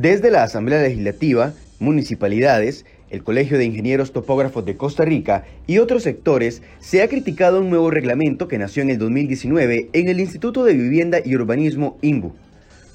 Desde 0.00 0.30
la 0.30 0.44
Asamblea 0.44 0.80
Legislativa, 0.80 1.52
municipalidades, 1.78 2.86
el 3.10 3.22
Colegio 3.22 3.58
de 3.58 3.66
Ingenieros 3.66 4.14
Topógrafos 4.14 4.64
de 4.64 4.74
Costa 4.74 5.04
Rica 5.04 5.44
y 5.66 5.76
otros 5.76 6.04
sectores, 6.04 6.62
se 6.78 7.02
ha 7.02 7.08
criticado 7.08 7.60
un 7.60 7.68
nuevo 7.68 7.90
reglamento 7.90 8.48
que 8.48 8.56
nació 8.56 8.82
en 8.82 8.88
el 8.88 8.98
2019 8.98 9.90
en 9.92 10.08
el 10.08 10.18
Instituto 10.18 10.64
de 10.64 10.72
Vivienda 10.72 11.18
y 11.22 11.36
Urbanismo 11.36 11.98
INBU. 12.00 12.32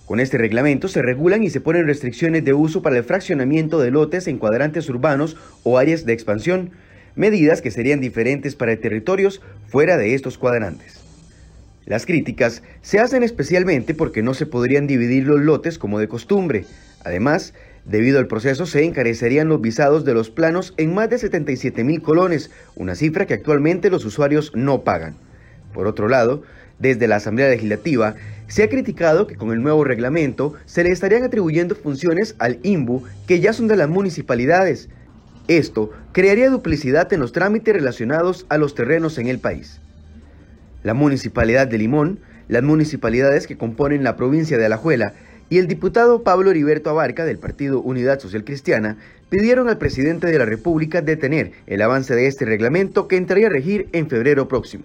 Con 0.08 0.20
este 0.20 0.40
reglamento 0.40 0.88
se 0.88 1.04
regulan 1.04 1.44
y 1.44 1.52
se 1.52 1.62
ponen 1.62 1.86
restricciones 1.86 2.44
de 2.44 2.56
uso 2.56 2.82
para 2.82 2.98
el 2.98 3.04
fraccionamiento 3.04 3.78
de 3.78 3.92
lotes 3.92 4.28
en 4.28 4.40
cuadrantes 4.40 4.90
urbanos 4.90 5.38
o 5.62 5.78
áreas 5.78 6.08
de 6.08 6.14
expansión, 6.14 6.72
medidas 7.14 7.62
que 7.62 7.70
serían 7.70 8.02
diferentes 8.02 8.56
para 8.56 8.76
territorios 8.78 9.44
fuera 9.68 9.98
de 9.98 10.16
estos 10.16 10.40
cuadrantes. 10.40 11.02
Las 11.86 12.08
críticas 12.08 12.64
se 12.82 13.00
hacen 13.00 13.22
especialmente 13.22 13.94
porque 13.94 14.24
no 14.24 14.34
se 14.34 14.48
podrían 14.48 14.88
dividir 14.88 15.28
los 15.28 15.40
lotes 15.40 15.78
como 15.78 16.00
de 16.00 16.08
costumbre. 16.08 16.66
Además, 17.06 17.54
debido 17.86 18.20
al 18.20 18.28
proceso 18.28 18.66
se 18.66 18.84
encarecerían 18.84 19.48
los 19.48 19.62
visados 19.62 20.04
de 20.04 20.14
los 20.14 20.30
planos 20.30 20.74
en 20.76 20.94
más 20.94 21.10
de 21.10 21.18
77 21.18 21.86
mil 21.86 22.02
colones, 22.02 22.52
una 22.76 22.96
cifra 22.96 23.26
que 23.26 23.36
actualmente 23.36 23.90
los 23.90 24.04
usuarios 24.04 24.52
no 24.54 24.84
pagan. 24.84 25.16
Por 25.74 25.88
otro 25.88 26.10
lado, 26.10 26.44
desde 26.80 27.08
la 27.08 27.16
Asamblea 27.16 27.48
Legislativa 27.48 28.16
se 28.48 28.64
ha 28.64 28.70
criticado 28.70 29.28
que 29.28 29.38
con 29.38 29.52
el 29.52 29.62
nuevo 29.62 29.86
reglamento 29.86 30.56
se 30.66 30.84
le 30.84 30.90
estarían 30.90 31.24
atribuyendo 31.24 31.76
funciones 31.76 32.36
al 32.40 32.60
INBU 32.64 33.04
que 33.28 33.40
ya 33.40 33.54
son 33.54 33.70
de 33.70 33.78
las 33.78 33.88
municipalidades. 33.88 34.90
Esto 35.48 35.92
crearía 36.12 36.50
duplicidad 36.50 37.14
en 37.14 37.22
los 37.22 37.32
trámites 37.32 37.74
relacionados 37.74 38.46
a 38.50 38.58
los 38.58 38.76
terrenos 38.76 39.18
en 39.18 39.28
el 39.28 39.40
país 39.40 39.80
la 40.86 40.94
Municipalidad 40.94 41.66
de 41.68 41.80
Limón, 41.80 42.20
las 42.48 42.62
municipalidades 42.62 43.48
que 43.48 43.58
componen 43.58 44.04
la 44.04 44.16
provincia 44.16 44.60
de 44.60 44.68
Alajuela 44.68 45.14
y 45.50 45.58
el 45.58 45.68
diputado 45.68 46.24
Pablo 46.24 46.52
Heriberto 46.52 46.90
Abarca 46.90 47.26
del 47.26 47.38
Partido 47.38 47.82
Unidad 47.82 48.20
Social 48.20 48.44
Cristiana 48.44 48.98
pidieron 49.30 49.70
al 49.70 49.78
presidente 49.78 50.28
de 50.28 50.40
la 50.40 50.46
República 50.46 51.02
detener 51.02 51.52
el 51.68 51.82
avance 51.82 52.16
de 52.16 52.28
este 52.28 52.46
reglamento 52.46 53.08
que 53.08 53.18
entraría 53.18 53.48
a 53.48 53.52
regir 53.52 53.90
en 53.92 54.10
febrero 54.10 54.48
próximo. 54.48 54.84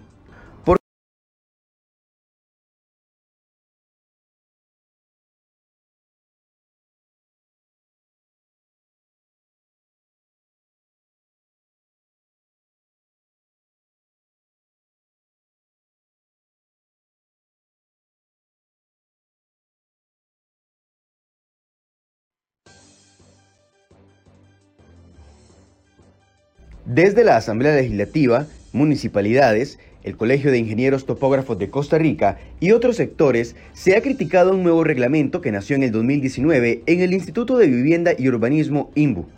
Desde 26.92 27.22
la 27.22 27.36
Asamblea 27.36 27.76
Legislativa, 27.76 28.48
municipalidades, 28.72 29.78
el 30.02 30.16
Colegio 30.16 30.50
de 30.50 30.58
Ingenieros 30.58 31.06
Topógrafos 31.06 31.56
de 31.56 31.70
Costa 31.70 31.98
Rica 31.98 32.38
y 32.58 32.72
otros 32.72 32.96
sectores, 32.96 33.54
se 33.74 33.94
ha 33.94 34.02
criticado 34.02 34.50
un 34.50 34.64
nuevo 34.64 34.82
reglamento 34.82 35.40
que 35.40 35.52
nació 35.52 35.76
en 35.76 35.84
el 35.84 35.92
2019 35.92 36.82
en 36.86 37.00
el 37.00 37.12
Instituto 37.12 37.58
de 37.58 37.68
Vivienda 37.68 38.10
y 38.18 38.26
Urbanismo 38.26 38.90
INBU. 38.96 39.28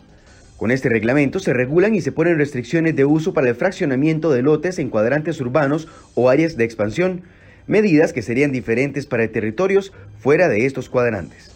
Con 0.57 0.71
este 0.71 0.89
reglamento 0.89 1.39
se 1.39 1.53
regulan 1.53 1.93
y 1.93 2.01
se 2.01 2.11
ponen 2.11 2.39
restricciones 2.39 2.95
de 2.95 3.05
uso 3.05 3.35
para 3.35 3.49
el 3.49 3.55
fraccionamiento 3.55 4.31
de 4.31 4.41
lotes 4.41 4.79
en 4.79 4.89
cuadrantes 4.89 5.39
urbanos 5.39 5.87
o 6.15 6.31
áreas 6.31 6.57
de 6.57 6.63
expansión, 6.63 7.21
medidas 7.67 8.13
que 8.13 8.23
serían 8.23 8.51
diferentes 8.51 9.05
para 9.05 9.27
territorios 9.27 9.93
fuera 10.17 10.49
de 10.49 10.65
estos 10.65 10.89
cuadrantes. 10.89 11.51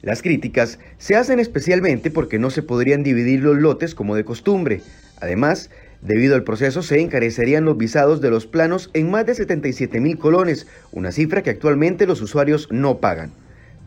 Las 0.00 0.22
críticas 0.22 0.78
se 0.98 1.16
hacen 1.16 1.40
especialmente 1.40 2.12
porque 2.12 2.38
no 2.38 2.50
se 2.50 2.62
podrían 2.62 3.02
dividir 3.02 3.40
los 3.40 3.58
lotes 3.58 3.96
como 3.96 4.14
de 4.14 4.24
costumbre, 4.24 4.80
Además, 5.20 5.70
debido 6.02 6.34
al 6.34 6.44
proceso 6.44 6.82
se 6.82 7.00
encarecerían 7.00 7.64
los 7.64 7.76
visados 7.76 8.20
de 8.20 8.30
los 8.30 8.46
planos 8.46 8.90
en 8.94 9.10
más 9.10 9.26
de 9.26 9.34
77 9.34 10.00
mil 10.00 10.18
colones, 10.18 10.66
una 10.92 11.12
cifra 11.12 11.42
que 11.42 11.50
actualmente 11.50 12.06
los 12.06 12.20
usuarios 12.20 12.68
no 12.70 12.98
pagan. 12.98 13.30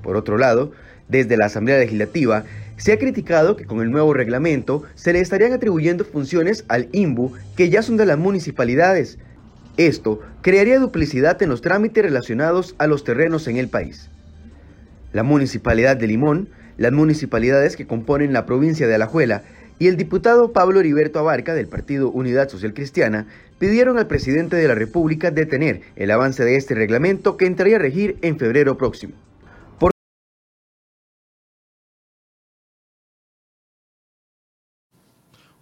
Por 0.04 0.16
otro 0.16 0.38
lado, 0.38 0.72
desde 1.08 1.38
la 1.38 1.46
Asamblea 1.46 1.78
Legislativa 1.80 2.44
se 2.78 2.94
ha 2.94 2.98
criticado 2.98 3.56
que 3.56 3.66
con 3.66 3.82
el 3.82 3.92
nuevo 3.92 4.14
reglamento 4.14 4.84
se 4.96 5.14
le 5.14 5.20
estarían 5.20 5.54
atribuyendo 5.54 6.04
funciones 6.04 6.66
al 6.68 6.90
INBU 6.92 7.34
que 7.56 7.70
ya 7.70 7.84
son 7.84 7.98
de 7.98 8.06
las 8.06 8.18
municipalidades. 8.18 9.20
Esto 9.78 10.20
crearía 10.42 10.80
duplicidad 10.80 11.42
en 11.44 11.50
los 11.50 11.62
trámites 11.62 12.04
relacionados 12.04 12.76
a 12.78 12.88
los 12.88 13.04
terrenos 13.04 13.48
en 13.48 13.58
el 13.58 13.68
país. 13.68 14.10
La 15.14 15.24
Municipalidad 15.24 15.98
de 15.98 16.08
Limón, 16.08 16.50
las 16.78 16.92
municipalidades 16.92 17.76
que 17.76 17.86
componen 17.86 18.34
la 18.34 18.46
provincia 18.46 18.88
de 18.88 18.96
Alajuela 18.96 19.44
y 19.82 19.88
el 19.88 19.98
diputado 19.98 20.54
Pablo 20.54 20.80
Heriberto 20.80 21.18
Abarca 21.18 21.56
del 21.56 21.68
Partido 21.68 22.12
Unidad 22.12 22.50
Social 22.50 22.76
Cristiana 22.76 23.26
pidieron 23.58 23.98
al 23.98 24.06
presidente 24.06 24.56
de 24.56 24.68
la 24.68 24.76
República 24.76 25.32
detener 25.32 25.82
el 25.96 26.12
avance 26.12 26.46
de 26.46 26.56
este 26.56 26.76
reglamento 26.76 27.36
que 27.36 27.48
entraría 27.48 27.78
a 27.78 27.80
regir 27.80 28.16
en 28.22 28.38
febrero 28.38 28.78
próximo. 28.78 29.14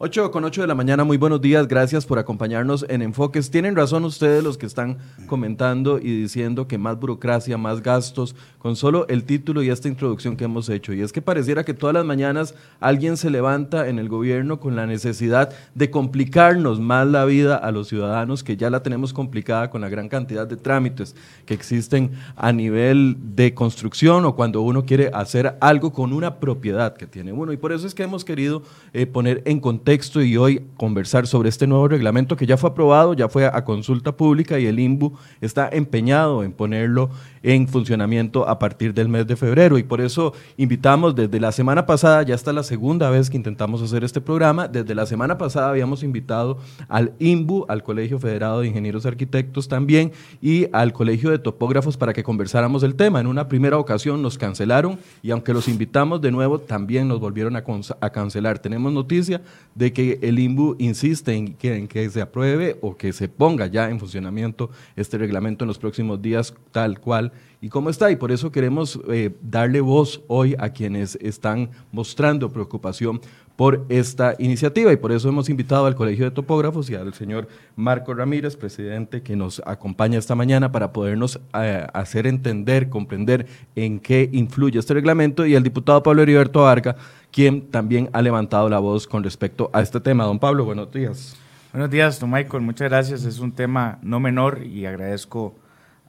8 0.02 0.32
con 0.32 0.46
8 0.46 0.62
de 0.62 0.68
la 0.68 0.76
mañana, 0.76 1.04
muy 1.04 1.18
buenos 1.18 1.42
días, 1.42 1.68
gracias 1.68 2.06
por 2.06 2.20
acompañarnos 2.20 2.86
en 2.88 3.02
Enfoques. 3.02 3.52
Tienen 3.52 3.76
razón 3.76 4.06
ustedes 4.06 4.42
los 4.42 4.58
que 4.58 4.66
están 4.66 4.98
comentando 5.28 6.00
y 6.00 6.22
diciendo 6.22 6.70
que 6.70 6.78
más 6.78 6.98
burocracia, 6.98 7.58
más 7.58 7.84
gastos, 7.84 8.34
con 8.60 8.78
solo 8.78 9.06
el 9.10 9.26
título 9.26 9.62
y 9.62 9.70
esta 9.70 9.90
introducción 9.90 10.38
que 10.38 10.46
hemos 10.46 10.70
hecho. 10.70 10.94
Y 10.94 11.02
es 11.02 11.12
que 11.12 11.22
pareciera 11.22 11.66
que 11.66 11.74
todas 11.74 11.94
las 11.94 12.06
mañanas 12.06 12.56
alguien 12.80 13.18
se 13.18 13.30
levanta 13.30 13.90
en 13.90 14.00
el 14.00 14.08
gobierno 14.08 14.62
con 14.62 14.78
la 14.78 14.88
necesidad 14.88 15.50
de 15.76 15.92
complicarnos 15.92 16.80
más 16.80 17.06
la 17.06 17.26
vida 17.26 17.58
a 17.58 17.70
los 17.74 17.90
ciudadanos, 17.90 18.42
que 18.42 18.56
ya 18.56 18.70
la 18.70 18.81
tenemos 18.81 19.12
complicada 19.12 19.70
con 19.70 19.81
la 19.81 19.90
gran 19.90 20.08
cantidad 20.08 20.48
de 20.48 20.56
trámites 20.56 21.14
que 21.46 21.54
existen 21.54 22.12
a 22.38 22.54
nivel 22.54 23.18
de 23.36 23.54
construcción 23.54 24.24
o 24.24 24.34
cuando 24.34 24.62
uno 24.62 24.86
quiere 24.86 25.12
hacer 25.14 25.58
algo 25.60 25.92
con 25.92 26.14
una 26.14 26.40
propiedad 26.40 26.96
que 26.96 27.06
tiene 27.06 27.34
uno. 27.34 27.52
Y 27.52 27.58
por 27.58 27.74
eso 27.74 27.86
es 27.86 27.94
que 27.94 28.04
hemos 28.04 28.24
querido 28.24 28.64
eh, 28.94 29.06
poner 29.06 29.42
en 29.44 29.60
contexto 29.60 29.88
y 30.22 30.38
hoy 30.38 30.61
conversar 30.77 31.25
sobre 31.25 31.50
este 31.50 31.66
nuevo 31.66 31.88
reglamento 31.88 32.35
que 32.35 32.45
ya 32.45 32.57
fue 32.57 32.69
aprobado, 32.69 33.16
ya 33.16 33.27
fue 33.27 33.47
a 33.47 33.66
consulta 33.66 34.16
pública 34.16 34.59
y 34.59 34.67
el 34.67 34.79
INBU 34.79 35.17
está 35.41 35.67
empeñado 35.72 36.44
en 36.44 36.51
ponerlo 36.51 37.09
en 37.44 37.67
funcionamiento 37.67 38.47
a 38.47 38.59
partir 38.59 38.94
del 38.94 39.09
mes 39.09 39.27
de 39.27 39.35
febrero. 39.35 39.77
Y 39.77 39.83
por 39.83 40.01
eso 40.01 40.33
invitamos 40.57 41.16
desde 41.16 41.39
la 41.39 41.51
semana 41.51 41.86
pasada, 41.86 42.24
ya 42.24 42.36
está 42.36 42.53
la 42.53 42.63
segunda 42.63 43.09
vez 43.09 43.30
que 43.30 43.38
intentamos 43.38 43.81
hacer 43.81 44.03
este 44.03 44.21
programa, 44.21 44.68
desde 44.68 44.95
la 44.95 45.06
semana 45.06 45.38
pasada 45.38 45.69
habíamos 45.69 46.03
invitado 46.03 46.57
al 46.88 47.13
INBU, 47.19 47.65
al 47.68 47.83
Colegio 47.83 48.19
Federado 48.19 48.62
de 48.62 48.68
Ingenieros 48.68 49.06
Arquitectos 49.06 49.68
también 49.68 50.12
y 50.41 50.68
al 50.74 50.94
Colegio 50.94 51.30
de 51.31 51.39
Topógrafos 51.39 51.97
para 51.97 52.13
que 52.13 52.24
conversáramos 52.24 52.83
el 52.83 52.95
tema. 52.95 53.19
En 53.19 53.27
una 53.27 53.47
primera 53.47 53.77
ocasión 53.77 54.21
nos 54.21 54.38
cancelaron 54.38 55.00
y 55.21 55.31
aunque 55.31 55.53
los 55.53 55.68
invitamos 55.68 56.21
de 56.21 56.31
nuevo, 56.31 56.59
también 56.59 57.07
nos 57.07 57.19
volvieron 57.19 57.56
a, 57.56 57.63
cancelar. 58.12 58.59
Tenemos 58.59 58.92
noticia 58.92 59.42
de 59.75 59.94
que 59.94 60.19
el 60.21 60.39
INBU 60.39 60.75
insiste 60.80 61.33
en 61.33 61.53
que, 61.53 61.75
en 61.75 61.88
que 61.88 62.09
se 62.09 62.21
apruebe 62.21 62.77
o 62.81 62.95
que 62.95 63.13
se 63.13 63.30
ponga 63.30 63.68
ya 63.68 63.89
en 63.89 64.00
funcionamiento 64.00 64.69
este 64.95 65.18
reglamento 65.18 65.63
en 65.63 65.68
los 65.68 65.77
próximos 65.77 66.21
días 66.21 66.53
tal 66.71 67.00
cual 67.00 67.29
y 67.62 67.70
cómo 67.70 67.90
está. 67.90 68.12
Y 68.12 68.16
por 68.16 68.31
eso 68.31 68.52
queremos 68.52 69.00
eh, 69.10 69.36
darle 69.42 69.81
voz 69.81 70.22
hoy 70.28 70.56
a 70.60 70.70
quienes 70.70 71.16
están 71.22 71.70
mostrando 71.92 72.52
preocupación 72.52 73.22
por 73.60 73.86
esta 73.90 74.36
iniciativa 74.40 74.94
y 74.94 74.96
por 74.96 75.12
eso 75.12 75.28
hemos 75.28 75.50
invitado 75.50 75.86
al 75.86 75.94
Colegio 75.94 76.24
de 76.24 76.31
Topógrafos 76.31 76.90
y 76.90 76.96
al 76.96 77.14
señor 77.14 77.50
Marco 77.76 78.14
Ramírez, 78.14 78.56
presidente, 78.56 79.22
que 79.22 79.36
nos 79.36 79.62
acompaña 79.66 80.18
esta 80.18 80.34
mañana 80.34 80.72
para 80.72 80.94
podernos 80.94 81.42
eh, 81.54 81.86
hacer 81.94 82.26
entender, 82.26 82.88
comprender 82.88 83.48
en 83.76 84.00
qué 84.00 84.30
influye 84.31 84.80
este 84.80 84.94
reglamento 84.94 85.46
y 85.46 85.58
al 85.58 85.64
diputado 85.64 86.02
Pablo 86.02 86.22
Heriberto 86.22 86.62
Varga, 86.62 86.96
quien 87.34 87.70
también 87.70 88.10
ha 88.14 88.22
levantado 88.22 88.70
la 88.70 88.80
voz 88.80 89.06
con 89.06 89.26
respecto 89.26 89.70
a 89.74 89.81
este 89.81 90.00
tema. 90.00 90.24
Don 90.24 90.40
Pablo, 90.40 90.64
buenos 90.64 90.90
días. 90.90 91.36
Buenos 91.74 91.92
días, 91.92 92.18
don 92.18 92.31
Michael, 92.31 92.64
muchas 92.64 92.88
gracias. 92.88 93.26
Es 93.26 93.40
un 93.40 93.52
tema 93.52 94.00
no 94.02 94.22
menor 94.22 94.64
y 94.66 94.86
agradezco 94.86 95.54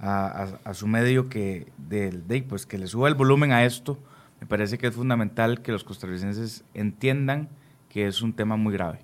a, 0.00 0.75
su 0.75 0.87
medio 0.87 1.29
que, 1.29 1.67
de, 1.76 2.44
pues, 2.49 2.67
que 2.67 2.79
le 2.79 2.87
suba 2.87 3.08
el 3.08 3.14
volumen 3.14 3.52
a 3.52 3.64
esto. 3.64 3.99
Me 4.41 4.47
parece 4.47 4.79
que 4.79 4.87
es 4.87 4.94
fundamental 4.94 5.61
que 5.61 5.73
los 5.73 5.85
costarricenses 5.85 6.64
entiendan 6.73 7.49
que 7.88 8.06
es 8.06 8.23
un 8.23 8.32
tema 8.32 8.56
muy 8.56 8.73
grave. 8.73 9.00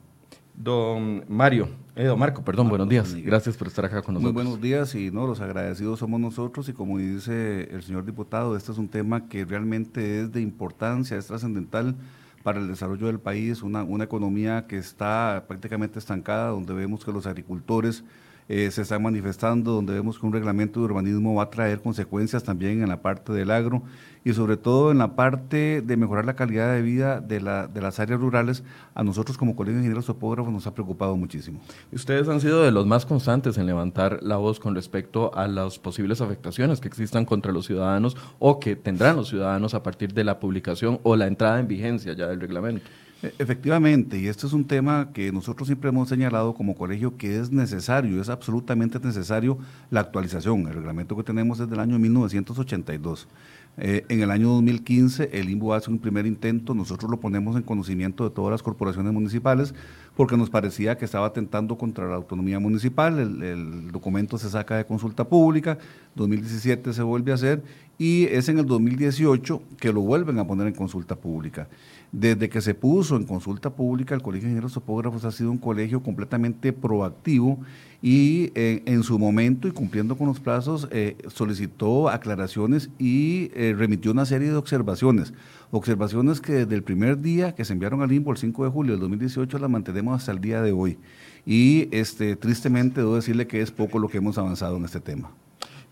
Don 0.55 1.25
Mario, 1.29 1.69
eh, 1.95 2.05
don 2.05 2.19
Marco, 2.19 2.43
perdón, 2.43 2.71
buenos 2.71 2.89
días. 2.89 3.15
Gracias 3.15 3.59
por 3.59 3.67
estar 3.67 3.85
acá 3.85 4.01
con 4.01 4.15
nosotros. 4.15 4.33
Muy 4.33 4.43
buenos 4.43 4.63
días 4.63 4.95
y 4.95 5.11
no, 5.11 5.27
los 5.27 5.41
agradecidos 5.43 5.99
somos 5.99 6.19
nosotros 6.19 6.67
y 6.71 6.73
como 6.73 6.97
dice 6.97 7.69
el 7.71 7.83
señor 7.83 8.07
diputado, 8.07 8.57
este 8.57 8.73
es 8.73 8.79
un 8.79 8.89
tema 8.89 9.29
que 9.29 9.45
realmente 9.45 10.23
es 10.23 10.33
de 10.33 10.41
importancia, 10.41 11.19
es 11.19 11.27
trascendental 11.27 11.95
para 12.43 12.59
el 12.59 12.69
desarrollo 12.69 13.09
del 13.09 13.19
país, 13.19 13.63
una, 13.63 13.83
una 13.83 14.05
economía 14.05 14.67
que 14.67 14.79
está 14.79 15.45
prácticamente 15.47 15.99
estancada, 15.99 16.49
donde 16.49 16.73
vemos 16.73 17.05
que 17.05 17.13
los 17.13 17.27
agricultores 17.27 18.03
eh, 18.49 18.71
se 18.71 18.83
están 18.83 19.03
manifestando, 19.03 19.73
donde 19.73 19.93
vemos 19.93 20.19
que 20.19 20.27
un 20.27 20.33
reglamento 20.33 20.81
de 20.81 20.87
urbanismo 20.87 21.35
va 21.35 21.45
a 21.45 21.51
traer 21.51 21.81
consecuencias 21.81 22.45
también 22.45 22.83
en 22.83 22.89
la 22.89 23.03
parte 23.03 23.33
del 23.33 23.51
agro 23.51 23.83
y 24.25 24.33
sobre 24.33 24.57
todo 24.57 24.91
en 24.91 24.99
la 24.99 25.15
parte 25.15 25.83
de 25.83 25.97
mejorar 25.97 26.25
la 26.25 26.35
calidad 26.35 26.73
de 26.73 26.83
vida 26.83 27.21
de, 27.21 27.41
la, 27.41 27.69
de 27.69 27.81
las 27.81 28.01
áreas 28.01 28.21
rurales, 28.21 28.65
a 28.95 29.05
nosotros 29.05 29.39
como 29.39 29.55
Colegio 29.55 29.75
de 29.75 29.83
Ingenieros 29.83 30.07
Topógrafos 30.07 30.53
nos 30.53 30.67
ha 30.67 30.75
preocupado 30.75 31.17
muchísimo. 31.17 31.61
Ustedes 31.93 32.29
han 32.29 32.41
sido 32.41 32.63
de 32.63 32.73
los 32.73 32.87
más 32.87 33.07
constantes 33.07 33.57
en 33.57 33.67
levantar 33.67 34.19
la 34.23 34.37
voz 34.37 34.59
con 34.59 34.75
respecto 34.75 35.33
a 35.37 35.47
las 35.47 35.79
posibles 35.79 36.21
afectaciones 36.21 36.81
que 36.81 36.89
existan 36.89 37.25
contra 37.25 37.53
los 37.53 37.67
ciudadanos 37.67 38.17
o 38.39 38.59
que 38.59 38.75
tendrán 38.75 39.17
los 39.17 39.29
ciudadanos 39.29 39.75
a 39.75 39.83
partir 39.83 40.13
de 40.13 40.25
la 40.25 40.41
publicación 40.41 40.99
o 41.03 41.15
la 41.15 41.27
entrada 41.27 41.61
en 41.61 41.69
vigencia 41.69 42.13
ya 42.13 42.27
del 42.27 42.41
reglamento. 42.41 42.83
E, 43.23 43.33
efectivamente, 43.39 44.19
y 44.19 44.27
este 44.29 44.47
es 44.47 44.53
un 44.53 44.65
tema 44.65 45.11
que 45.13 45.33
nosotros 45.33 45.69
siempre 45.69 45.89
hemos 45.89 46.09
señalado 46.09 46.55
como 46.55 46.75
colegio 46.75 47.17
que 47.17 47.39
es 47.39 47.51
necesario, 47.51 48.21
es 48.21 48.29
absolutamente 48.29 48.99
necesario 49.01 49.59
la 49.91 50.01
actualización. 50.01 50.67
El 50.69 50.75
reglamento 50.75 51.17
que 51.17 51.23
tenemos 51.23 51.61
es 51.61 51.69
del 51.71 51.81
año 51.81 51.99
1982. 51.99 53.27
Eh, 53.79 54.07
en 54.09 54.23
el 54.23 54.31
año 54.31 54.49
2015 54.49 55.31
el 55.35 55.51
INBU 55.51 55.75
hace 55.75 55.91
un 55.91 55.99
primer 55.99 56.27
intento, 56.27 56.75
nosotros 56.75 57.11
lo 57.11 57.21
ponemos 57.21 57.57
en 57.57 57.63
conocimiento 57.63 58.25
de 58.25 58.35
todas 58.35 58.51
las 58.51 58.63
corporaciones 58.63 59.13
municipales 59.13 59.75
porque 60.17 60.37
nos 60.37 60.49
parecía 60.49 60.97
que 60.97 61.05
estaba 61.05 61.27
atentando 61.27 61.77
contra 61.77 62.09
la 62.09 62.17
autonomía 62.17 62.59
municipal, 62.59 63.19
el, 63.19 63.93
documento 63.93 64.39
se 64.39 64.49
saca 64.49 64.77
de 64.77 64.87
consulta 64.87 65.29
pública, 65.29 65.79
2017 66.15 66.95
se 66.95 67.03
vuelve 67.03 67.33
a 67.33 67.35
hacer 67.35 67.63
y 67.99 68.25
es 68.25 68.49
en 68.49 68.59
el 68.59 68.67
2018 68.67 69.63
que 69.79 69.93
lo 69.93 70.01
vuelven 70.01 70.39
a 70.39 70.47
poner 70.47 70.67
en 70.69 70.75
consulta 70.75 71.17
pública. 71.17 71.69
Desde 72.13 72.49
que 72.49 72.63
se 72.63 72.73
puso 72.73 73.17
en 73.17 73.25
consulta 73.25 73.71
pública, 73.71 74.15
el 74.15 74.23
Colegio 74.23 74.47
de 74.47 74.53
Ingenieros 74.53 74.73
Topógrafos 74.73 75.25
ha 75.27 75.33
sido 75.33 75.51
un 75.51 75.59
colegio 75.59 76.03
completamente 76.03 76.73
proactivo 76.73 77.59
y 78.01 78.53
eh, 78.55 78.83
en 78.87 79.03
su 79.03 79.19
momento 79.19 79.69
y 79.69 79.73
cumpliendo 79.73 80.17
con 80.17 80.29
los 80.29 80.41
plazos 80.41 80.89
eh, 80.93 81.17
solicitó 81.29 82.09
aclaraciones 82.09 82.89
y 82.99 83.51
eh, 83.55 83.75
remitió 83.77 84.13
una 84.13 84.25
serie 84.25 84.49
de 84.49 84.57
observaciones. 84.57 85.35
Observaciones 85.71 86.41
que 86.41 86.53
desde 86.53 86.75
el 86.75 86.83
primer 86.83 87.21
día 87.21 87.55
que 87.55 87.65
se 87.65 87.73
enviaron 87.73 88.03
al 88.03 88.13
INBO 88.13 88.31
el 88.31 88.39
5 88.39 88.65
de 88.65 88.71
julio 88.71 88.93
del 88.93 89.01
2018 89.01 89.59
las 89.59 89.71
mantenemos 89.71 90.17
hasta 90.17 90.33
el 90.33 90.41
día 90.41 90.63
de 90.63 90.73
hoy. 90.73 90.99
Y 91.45 91.89
este, 91.91 92.37
tristemente 92.37 93.01
debo 93.01 93.17
decirle 93.17 93.47
que 93.47 93.61
es 93.61 93.71
poco 93.71 93.99
lo 93.99 94.09
que 94.09 94.19
hemos 94.19 94.39
avanzado 94.39 94.77
en 94.77 94.85
este 94.85 95.01
tema. 95.01 95.31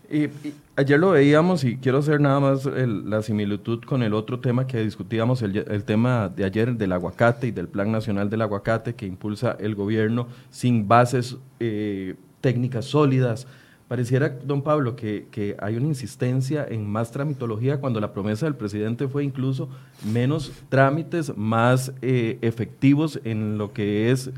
Y, 0.09 0.29
ayer 0.75 0.99
lo 0.99 1.11
veíamos 1.11 1.63
y 1.63 1.77
quiero 1.77 1.99
hacer 1.99 2.21
nada 2.21 2.39
más 2.39 2.65
la 2.65 3.21
similitud 3.21 3.83
con 3.83 4.03
el 4.03 4.13
otro 4.13 4.39
tema 4.39 4.67
que 4.67 4.83
discutíamos, 4.83 5.41
el, 5.41 5.57
el, 5.57 5.83
tema 5.83 6.29
de 6.29 6.45
ayer 6.45 6.75
del 6.75 6.91
aguacate 6.91 7.47
y 7.47 7.51
del 7.51 7.67
Plan 7.67 7.91
Nacional 7.91 8.29
del 8.29 8.41
Aguacate 8.41 8.95
que 8.95 9.05
impulsa 9.05 9.57
el 9.59 9.75
gobierno 9.75 10.27
sin 10.51 10.87
bases 10.87 11.37
eh, 11.59 12.15
técnicas 12.41 12.85
sólidas. 12.85 13.47
Pareciera, 13.87 14.29
don 14.29 14.63
Pablo, 14.63 14.95
que, 14.95 15.27
que, 15.29 15.55
hay 15.59 15.75
una 15.77 15.85
insistencia 15.85 16.65
en 16.67 16.89
más 16.89 17.11
tramitología 17.11 17.79
cuando 17.79 17.99
la 17.99 18.13
promesa 18.13 18.47
del 18.47 18.55
presidente 18.55 19.07
fue 19.07 19.23
incluso 19.23 19.69
menos 20.11 20.51
trámites, 20.69 21.37
más 21.37 21.93
eh, 22.01 22.39
efectivos 22.41 23.19
en 23.23 23.59
lo 23.59 23.73
que 23.73 24.09
es 24.09 24.31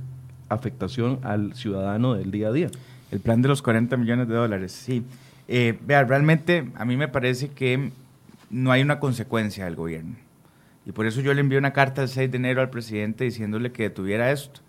afectación 0.50 1.20
al 1.24 1.54
ciudadano 1.54 2.14
del 2.14 2.30
día 2.30 2.50
a 2.50 2.52
día. 2.52 2.70
El 3.10 3.22
plan 3.22 3.42
de 3.42 3.48
los 3.48 3.62
40 3.62 3.96
millones 3.96 4.28
de 4.28 4.36
dólares, 4.36 4.74
sí. 4.74 5.04
Eh, 5.48 5.80
vea, 5.86 6.04
realmente 6.04 6.70
a 6.76 6.84
mí 6.84 6.98
me 6.98 7.08
parece 7.08 7.48
que 7.48 7.92
no 8.50 8.72
hay 8.72 8.82
una 8.82 9.00
consecuencia 9.00 9.64
del 9.64 9.76
gobierno. 9.76 10.16
Y 10.86 10.92
por 10.92 11.06
eso 11.06 11.22
yo 11.22 11.34
le 11.34 11.40
envié 11.40 11.58
una 11.58 11.72
carta 11.74 12.02
el 12.02 12.10
6 12.10 12.32
de 12.32 12.38
enero 12.38 12.62
al 12.62 12.70
presidente 12.70 13.24
diciéndole 13.24 13.72
que 13.72 13.84
detuviera 13.84 14.32
esto. 14.32 14.62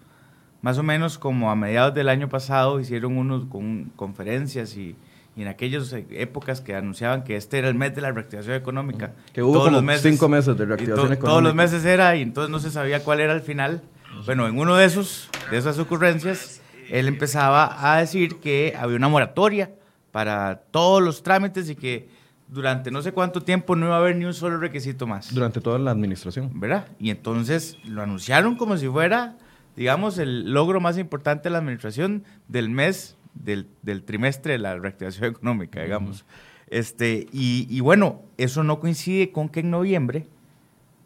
Más 0.61 0.79
o 0.79 0.83
menos 0.83 1.19
como 1.19 1.51
a 1.51 1.57
mediados 1.57 1.95
del 1.95 2.09
año 2.09 2.29
pasado 2.29 2.81
hicieron 2.81 3.17
unos 3.17 3.47
con 3.47 3.93
conferencias 3.97 4.77
y, 4.77 4.97
y, 5.37 5.43
en 5.43 5.49
aquellas 5.49 5.93
épocas 6.11 6.61
que 6.61 6.75
anunciaban 6.75 7.23
que 7.23 7.37
este 7.37 7.59
era 7.59 7.69
el 7.69 7.75
mes 7.75 7.95
de 7.95 8.01
la 8.01 8.11
reactivación 8.11 8.57
económica. 8.57 9.13
Que 9.33 9.43
hubo 9.43 9.59
como 9.59 9.71
los 9.71 9.83
meses, 9.83 10.03
cinco 10.03 10.29
meses 10.29 10.57
de 10.57 10.65
reactivación 10.65 11.09
to, 11.09 11.13
económica. 11.13 11.27
Todos 11.27 11.43
los 11.43 11.55
meses 11.55 11.85
era 11.85 12.17
y 12.17 12.23
entonces 12.23 12.51
no 12.51 12.59
se 12.59 12.71
sabía 12.71 13.05
cuál 13.05 13.21
era 13.21 13.33
el 13.33 13.41
final. 13.41 13.83
Bueno, 14.27 14.49
en 14.49 14.59
uno 14.59 14.75
de 14.75 14.85
esos, 14.85 15.31
de 15.51 15.59
esas 15.59 15.79
ocurrencias, 15.79 16.61
él 16.91 17.07
empezaba 17.07 17.93
a 17.93 18.01
decir 18.01 18.41
que 18.41 18.75
había 18.77 18.97
una 18.97 19.09
moratoria 19.09 19.71
para 20.11 20.63
todos 20.71 21.03
los 21.03 21.23
trámites 21.23 21.71
y 21.71 21.77
que 21.77 22.09
durante 22.49 22.91
no 22.91 23.03
sé 23.03 23.13
cuánto 23.13 23.43
tiempo 23.43 23.77
no 23.77 23.87
iba 23.87 23.97
a 23.97 23.99
haber 23.99 24.17
ni 24.17 24.25
un 24.25 24.35
solo 24.35 24.59
requisito 24.59 25.07
más. 25.07 25.33
Durante 25.33 25.61
toda 25.61 25.79
la 25.79 25.91
administración. 25.91 26.51
¿Verdad? 26.55 26.87
Y 26.99 27.11
entonces 27.11 27.77
lo 27.85 28.03
anunciaron 28.03 28.57
como 28.57 28.77
si 28.77 28.89
fuera, 28.89 29.37
digamos, 29.79 30.19
el 30.19 30.53
logro 30.53 30.81
más 30.81 30.99
importante 30.99 31.45
de 31.45 31.51
la 31.51 31.59
administración 31.59 32.25
del 32.49 32.69
mes, 32.69 33.17
del, 33.35 33.69
del 33.83 34.03
trimestre 34.03 34.55
de 34.55 34.59
la 34.59 34.77
reactivación 34.77 35.27
económica, 35.31 35.81
digamos. 35.81 36.23
Uh 36.23 36.25
-huh. 36.25 36.67
este, 36.71 37.27
y, 37.33 37.69
y, 37.71 37.79
bueno, 37.79 38.23
eso 38.39 38.65
no 38.65 38.81
coincide 38.81 39.31
con 39.31 39.49
que 39.49 39.61
en 39.61 39.71
noviembre, 39.71 40.27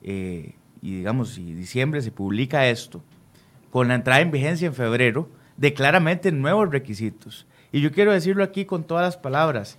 eh, 0.02 0.54
y 0.80 0.96
digamos, 0.96 1.34
si 1.34 1.52
diciembre 1.52 2.00
se 2.00 2.12
publica 2.12 2.66
esto, 2.66 3.02
con 3.70 3.88
la 3.88 3.94
entrada 3.94 4.22
en 4.22 4.30
vigencia 4.30 4.68
en 4.68 4.74
febrero, 4.74 5.28
de 5.58 5.74
claramente 5.74 6.32
nuevos 6.32 6.70
requisitos. 6.70 7.46
Y 7.72 7.82
yo 7.82 7.92
quiero 7.92 8.12
decirlo 8.12 8.42
aquí 8.42 8.64
con 8.64 8.84
todas 8.84 9.04
las 9.04 9.18
palabras. 9.18 9.76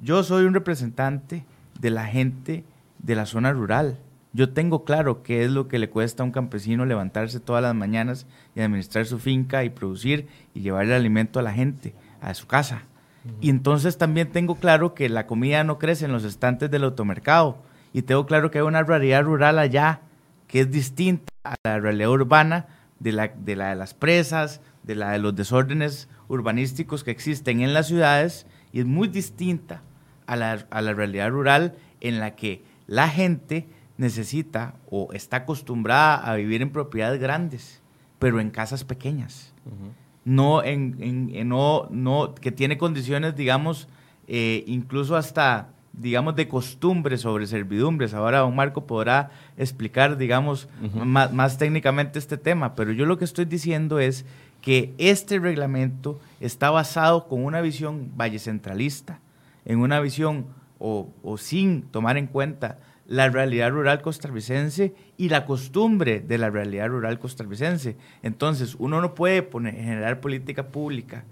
Yo 0.00 0.24
soy 0.24 0.46
un 0.46 0.54
representante 0.54 1.44
de 1.78 1.90
la 1.90 2.06
gente 2.06 2.64
de 2.98 3.14
la 3.14 3.24
zona 3.24 3.52
rural. 3.52 4.00
Yo 4.32 4.50
tengo 4.50 4.84
claro 4.84 5.22
qué 5.22 5.44
es 5.44 5.50
lo 5.50 5.68
que 5.68 5.78
le 5.78 5.90
cuesta 5.90 6.22
a 6.22 6.26
un 6.26 6.32
campesino 6.32 6.86
levantarse 6.86 7.38
todas 7.38 7.62
las 7.62 7.74
mañanas 7.74 8.26
y 8.54 8.60
administrar 8.60 9.04
su 9.06 9.18
finca 9.18 9.64
y 9.64 9.70
producir 9.70 10.26
y 10.54 10.60
llevarle 10.60 10.94
alimento 10.94 11.38
a 11.38 11.42
la 11.42 11.52
gente, 11.52 11.94
a 12.20 12.32
su 12.34 12.46
casa. 12.46 12.84
Uh 13.24 13.28
-huh. 13.28 13.34
Y 13.42 13.50
entonces 13.50 13.98
también 13.98 14.30
tengo 14.30 14.54
claro 14.54 14.94
que 14.94 15.08
la 15.08 15.26
comida 15.26 15.64
no 15.64 15.78
crece 15.78 16.06
en 16.06 16.12
los 16.12 16.24
estantes 16.24 16.70
del 16.70 16.84
automercado. 16.84 17.58
Y 17.92 18.02
tengo 18.02 18.24
claro 18.24 18.50
que 18.50 18.58
hay 18.58 18.64
una 18.64 18.82
realidad 18.82 19.22
rural 19.22 19.58
allá 19.58 20.00
que 20.46 20.60
es 20.60 20.70
distinta 20.70 21.32
a 21.44 21.54
la 21.64 21.78
realidad 21.80 22.10
urbana 22.10 22.66
de 23.00 23.12
la 23.12 23.28
de, 23.28 23.56
la 23.56 23.70
de 23.70 23.76
las 23.76 23.94
presas, 23.94 24.60
de 24.82 24.94
la 24.94 25.10
de 25.10 25.18
los 25.18 25.34
desórdenes 25.34 26.08
urbanísticos 26.28 27.04
que 27.04 27.10
existen 27.10 27.60
en 27.60 27.74
las 27.74 27.88
ciudades 27.88 28.46
y 28.72 28.80
es 28.80 28.86
muy 28.86 29.08
distinta 29.08 29.82
a 30.26 30.36
la, 30.36 30.66
a 30.70 30.80
la 30.80 30.94
realidad 30.94 31.30
rural 31.30 31.74
en 32.00 32.20
la 32.20 32.34
que 32.34 32.64
la 32.86 33.08
gente 33.08 33.66
necesita 34.02 34.74
o 34.90 35.08
está 35.12 35.38
acostumbrada 35.38 36.16
a 36.16 36.34
vivir 36.34 36.60
en 36.60 36.70
propiedades 36.70 37.20
grandes, 37.20 37.80
pero 38.18 38.40
en 38.40 38.50
casas 38.50 38.84
pequeñas. 38.84 39.54
Uh 39.64 39.70
-huh. 39.70 39.92
No 40.24 40.62
en, 40.62 40.96
en, 41.00 41.30
en, 41.34 41.48
no, 41.48 41.88
no, 41.90 42.34
que 42.34 42.52
tiene 42.52 42.76
condiciones, 42.76 43.34
digamos, 43.34 43.88
eh, 44.26 44.64
incluso 44.66 45.16
hasta, 45.16 45.68
digamos, 45.92 46.34
de 46.36 46.46
costumbre 46.46 47.16
sobre 47.16 47.46
servidumbres. 47.46 48.12
Ahora 48.14 48.40
don 48.40 48.54
Marco 48.54 48.86
podrá 48.86 49.30
explicar, 49.56 50.16
digamos, 50.16 50.68
uh 50.82 50.86
-huh. 50.86 51.04
más, 51.04 51.32
más 51.32 51.58
técnicamente 51.58 52.18
este 52.18 52.36
tema, 52.36 52.74
pero 52.74 52.92
yo 52.92 53.06
lo 53.06 53.16
que 53.18 53.24
estoy 53.24 53.46
diciendo 53.46 53.98
es 53.98 54.24
que 54.60 54.94
este 54.98 55.38
reglamento 55.38 56.20
está 56.40 56.70
basado 56.70 57.26
con 57.28 57.44
una 57.44 57.60
visión 57.60 58.12
vallecentralista, 58.16 59.18
en 59.64 59.78
una 59.80 60.00
visión 60.00 60.46
o, 60.78 61.08
o, 61.22 61.36
sin 61.36 61.82
tomar 61.82 62.16
en 62.16 62.26
cuenta 62.26 62.78
la 63.06 63.28
realidad 63.28 63.70
rural 63.70 64.00
costarricense 64.00 64.94
y 65.16 65.28
la 65.28 65.44
costumbre 65.44 66.20
de 66.20 66.38
la 66.38 66.50
realidad 66.50 66.88
rural 66.88 67.18
costarricense. 67.18 67.96
Entonces, 68.22 68.76
uno 68.78 69.00
no 69.00 69.14
puede 69.14 69.42
poner, 69.42 69.74
generar 69.74 70.20
política 70.20 70.68
pública, 70.68 71.24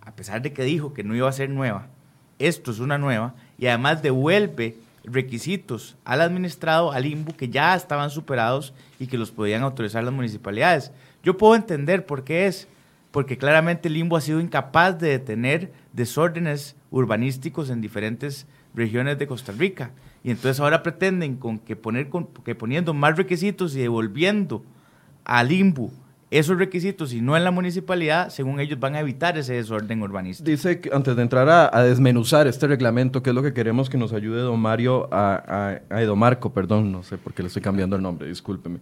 a 0.00 0.12
pesar 0.12 0.42
de 0.42 0.52
que 0.52 0.62
dijo 0.62 0.94
que 0.94 1.04
no 1.04 1.14
iba 1.14 1.28
a 1.28 1.32
ser 1.32 1.50
nueva, 1.50 1.88
esto 2.38 2.70
es 2.70 2.78
una 2.78 2.98
nueva, 2.98 3.34
y 3.58 3.66
además 3.66 4.02
devuelve 4.02 4.76
requisitos 5.04 5.96
al 6.04 6.20
administrado, 6.20 6.92
al 6.92 7.06
INBU, 7.06 7.34
que 7.36 7.48
ya 7.48 7.74
estaban 7.74 8.10
superados 8.10 8.74
y 8.98 9.06
que 9.06 9.18
los 9.18 9.30
podían 9.30 9.62
autorizar 9.62 10.04
las 10.04 10.12
municipalidades. 10.12 10.92
Yo 11.22 11.36
puedo 11.36 11.54
entender 11.54 12.06
por 12.06 12.24
qué 12.24 12.46
es, 12.46 12.68
porque 13.10 13.38
claramente 13.38 13.88
el 13.88 13.94
limbo 13.94 14.16
ha 14.16 14.20
sido 14.20 14.40
incapaz 14.40 14.98
de 14.98 15.08
detener 15.08 15.72
desórdenes 15.92 16.76
urbanísticos 16.90 17.70
en 17.70 17.80
diferentes 17.80 18.46
regiones 18.74 19.18
de 19.18 19.26
Costa 19.26 19.52
Rica. 19.52 19.90
Y 20.24 20.30
entonces 20.30 20.60
ahora 20.60 20.82
pretenden 20.82 21.36
con 21.36 21.58
que, 21.58 21.76
poner, 21.76 22.08
con, 22.08 22.26
que 22.44 22.54
poniendo 22.54 22.94
más 22.94 23.16
requisitos 23.16 23.74
y 23.76 23.80
devolviendo 23.80 24.62
al 25.24 25.48
limbo 25.48 25.90
esos 26.30 26.58
requisitos 26.58 27.14
y 27.14 27.22
no 27.22 27.36
en 27.36 27.44
la 27.44 27.50
municipalidad, 27.50 28.28
según 28.28 28.60
ellos 28.60 28.78
van 28.78 28.94
a 28.94 29.00
evitar 29.00 29.38
ese 29.38 29.54
desorden 29.54 30.02
urbanístico. 30.02 30.48
Dice 30.48 30.80
que 30.80 30.90
antes 30.92 31.16
de 31.16 31.22
entrar 31.22 31.48
a, 31.48 31.82
desmenuzar 31.82 32.46
este 32.46 32.66
reglamento, 32.66 33.22
que 33.22 33.30
es 33.30 33.34
lo 33.34 33.42
que 33.42 33.54
queremos 33.54 33.88
que 33.88 33.96
nos 33.96 34.12
ayude 34.12 34.40
don 34.42 34.60
Mario, 34.60 35.08
a, 35.10 35.80
a, 35.90 35.94
a 35.94 36.02
Edo 36.02 36.16
Marco, 36.16 36.52
perdón, 36.52 36.92
no 36.92 37.02
sé 37.02 37.16
por 37.16 37.32
qué 37.32 37.42
le 37.42 37.46
estoy 37.46 37.62
cambiando 37.62 37.96
el 37.96 38.02
nombre, 38.02 38.28
discúlpeme. 38.28 38.80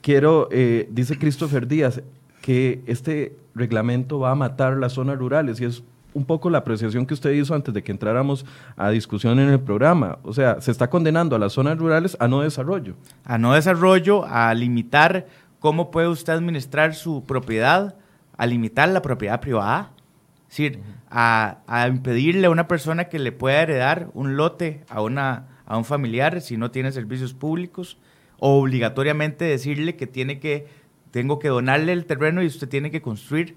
Quiero, 0.00 0.48
eh, 0.50 0.88
dice 0.90 1.18
Christopher 1.18 1.68
Díaz, 1.68 2.02
que 2.40 2.82
este 2.86 3.36
reglamento 3.54 4.18
va 4.18 4.32
a 4.32 4.34
matar 4.34 4.76
las 4.76 4.94
zonas 4.94 5.18
rurales 5.18 5.60
y 5.60 5.66
es 5.66 5.82
un 6.14 6.24
poco 6.24 6.50
la 6.50 6.58
apreciación 6.58 7.06
que 7.06 7.14
usted 7.14 7.32
hizo 7.32 7.54
antes 7.54 7.72
de 7.74 7.82
que 7.82 7.92
entráramos 7.92 8.44
a 8.76 8.90
discusión 8.90 9.38
en 9.38 9.50
el 9.50 9.60
programa. 9.60 10.18
O 10.22 10.32
sea, 10.32 10.60
se 10.60 10.70
está 10.70 10.90
condenando 10.90 11.36
a 11.36 11.38
las 11.38 11.52
zonas 11.52 11.78
rurales 11.78 12.16
a 12.20 12.28
no 12.28 12.42
desarrollo. 12.42 12.96
A 13.24 13.38
no 13.38 13.52
desarrollo, 13.54 14.24
a 14.26 14.52
limitar 14.54 15.26
cómo 15.58 15.90
puede 15.90 16.08
usted 16.08 16.32
administrar 16.32 16.94
su 16.94 17.24
propiedad, 17.24 17.96
a 18.36 18.46
limitar 18.46 18.88
la 18.88 19.02
propiedad 19.02 19.40
privada. 19.40 19.92
Es 20.42 20.56
decir, 20.56 20.80
a, 21.10 21.86
impedirle 21.88 22.46
a 22.46 22.50
una 22.50 22.68
persona 22.68 23.04
que 23.04 23.18
le 23.18 23.32
pueda 23.32 23.62
heredar 23.62 24.08
un 24.14 24.36
lote 24.36 24.84
a, 24.88 25.02
una, 25.02 25.48
a 25.66 25.76
un 25.76 25.84
familiar 25.84 26.40
si 26.40 26.56
no 26.56 26.70
tiene 26.70 26.92
servicios 26.92 27.34
públicos, 27.34 27.98
o 28.38 28.60
obligatoriamente 28.60 29.44
decirle 29.44 29.96
que 29.96 30.06
tiene 30.06 30.38
que, 30.38 30.66
tengo 31.10 31.38
que 31.38 31.48
donarle 31.48 31.92
el 31.92 32.06
terreno 32.06 32.42
y 32.42 32.46
usted 32.46 32.68
tiene 32.68 32.90
que 32.90 33.02
construir. 33.02 33.56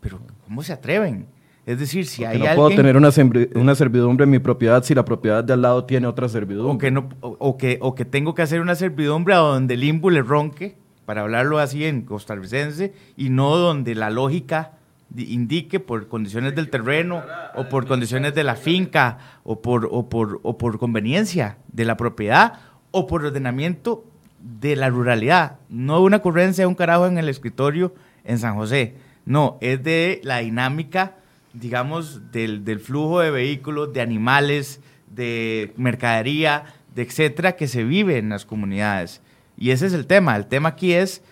Pero, 0.00 0.20
¿cómo 0.44 0.62
se 0.62 0.72
atreven? 0.72 1.26
Es 1.66 1.80
decir, 1.80 2.06
si 2.06 2.24
hay 2.24 2.38
no 2.38 2.44
alguien... 2.44 2.56
puedo 2.56 2.76
tener 2.76 2.96
una, 2.96 3.10
una, 3.56 3.74
servidumbre 3.74 4.24
en 4.24 4.30
mi 4.30 4.38
propiedad 4.38 4.84
si 4.84 4.94
la 4.94 5.04
propiedad 5.04 5.42
de 5.42 5.52
al 5.52 5.62
lado 5.62 5.84
tiene 5.84 6.06
otra 6.06 6.28
servidumbre. 6.28 6.76
O 6.76 6.78
que, 6.78 6.90
no, 6.92 7.08
o, 7.20 7.58
que, 7.58 7.78
o 7.82 7.96
que 7.96 8.04
tengo 8.04 8.34
que 8.34 8.42
hacer 8.42 8.60
una 8.60 8.76
servidumbre 8.76 9.34
a 9.34 9.38
donde 9.38 9.74
el 9.74 9.82
IMBU 9.82 10.10
le 10.10 10.22
ronque, 10.22 10.76
para 11.04 11.22
hablarlo 11.22 11.58
así 11.58 11.84
en 11.84 12.02
costarricense, 12.02 12.94
y 13.16 13.30
no 13.30 13.56
donde 13.56 13.96
la 13.96 14.10
lógica 14.10 14.72
indique 15.16 15.80
por 15.80 16.08
condiciones 16.08 16.54
del 16.54 16.70
terreno 16.70 17.22
o 17.54 17.68
por 17.68 17.86
condiciones 17.86 18.34
de 18.34 18.44
la 18.44 18.56
finca 18.56 19.18
o 19.44 19.60
por, 19.60 19.88
o 19.90 20.08
por, 20.08 20.40
o 20.42 20.58
por 20.58 20.78
conveniencia 20.78 21.58
de 21.72 21.84
la 21.84 21.96
propiedad 21.96 22.54
o 22.90 23.06
por 23.06 23.24
ordenamiento 23.24 24.04
de 24.40 24.76
la 24.76 24.88
ruralidad. 24.88 25.58
No 25.68 26.00
una 26.00 26.18
ocurrencia 26.18 26.62
de 26.62 26.66
un 26.66 26.74
carajo 26.74 27.06
en 27.06 27.18
el 27.18 27.28
escritorio 27.28 27.94
en 28.24 28.38
San 28.38 28.54
José. 28.54 28.96
No, 29.24 29.58
es 29.60 29.82
de 29.82 30.20
la 30.22 30.38
dinámica, 30.38 31.16
digamos, 31.58 32.30
del, 32.32 32.64
del 32.64 32.80
flujo 32.80 33.20
de 33.20 33.30
vehículos, 33.30 33.92
de 33.92 34.00
animales, 34.00 34.80
de 35.08 35.72
mercadería, 35.76 36.64
de 36.94 37.02
etcétera, 37.02 37.56
que 37.56 37.68
se 37.68 37.84
vive 37.84 38.18
en 38.18 38.28
las 38.28 38.44
comunidades. 38.44 39.22
Y 39.56 39.70
ese 39.70 39.86
es 39.86 39.92
el 39.92 40.06
tema. 40.06 40.36
El 40.36 40.46
tema 40.46 40.70
aquí 40.70 40.92
es 40.92 41.22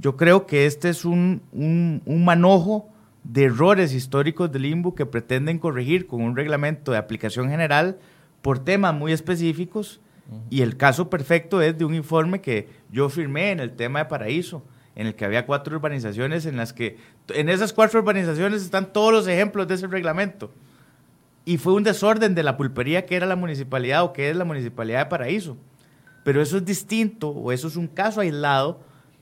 yo 0.00 0.16
creo 0.16 0.46
que 0.46 0.66
este 0.66 0.88
es 0.88 1.04
un, 1.04 1.42
un, 1.52 2.24
manojo 2.24 2.88
de 3.24 3.44
errores 3.44 3.94
históricos 3.94 4.52
del 4.52 4.62
limbo 4.62 4.94
que 4.94 5.06
pretenden 5.06 5.58
corregir 5.58 6.06
con 6.06 6.22
un 6.22 6.36
reglamento 6.36 6.92
de 6.92 6.98
aplicación 6.98 7.48
general 7.48 7.98
por 8.42 8.58
temas 8.58 8.94
muy 8.94 9.12
específicos. 9.12 10.00
Y 10.50 10.60
el 10.60 10.76
caso 10.76 11.08
perfecto 11.08 11.62
es 11.62 11.78
de 11.78 11.86
un 11.86 11.94
informe 11.94 12.42
que 12.42 12.68
yo 12.92 13.08
firmé 13.08 13.50
en 13.50 13.60
el 13.60 13.72
tema 13.72 14.00
de 14.00 14.04
Paraíso, 14.04 14.62
en 14.98 15.06
el 15.06 15.14
que 15.14 15.24
había 15.24 15.46
cuatro 15.46 15.76
urbanizaciones 15.76 16.44
en 16.44 16.56
las 16.56 16.72
que, 16.72 16.98
en 17.28 17.48
esas 17.48 17.72
cuatro 17.72 18.00
urbanizaciones 18.00 18.62
están 18.62 18.92
todos 18.92 19.12
los 19.12 19.28
ejemplos 19.28 19.68
de 19.68 19.76
ese 19.76 19.86
reglamento. 19.86 20.52
Y 21.44 21.56
fue 21.56 21.72
un 21.72 21.84
desorden 21.84 22.34
de 22.34 22.42
la 22.42 22.56
pulpería 22.56 23.06
que 23.06 23.14
era 23.14 23.24
la 23.24 23.36
municipalidad 23.36 24.02
o 24.02 24.12
que 24.12 24.28
es 24.28 24.36
la 24.36 24.44
municipalidad 24.44 25.04
de 25.04 25.06
Paraíso. 25.06 25.56
Pero 26.24 26.42
eso 26.42 26.56
es 26.56 26.64
distinto 26.64 27.28
o 27.28 27.52
eso 27.52 27.68
es 27.68 27.76
un 27.76 27.86
caso 27.86 28.20
aislado 28.20 28.80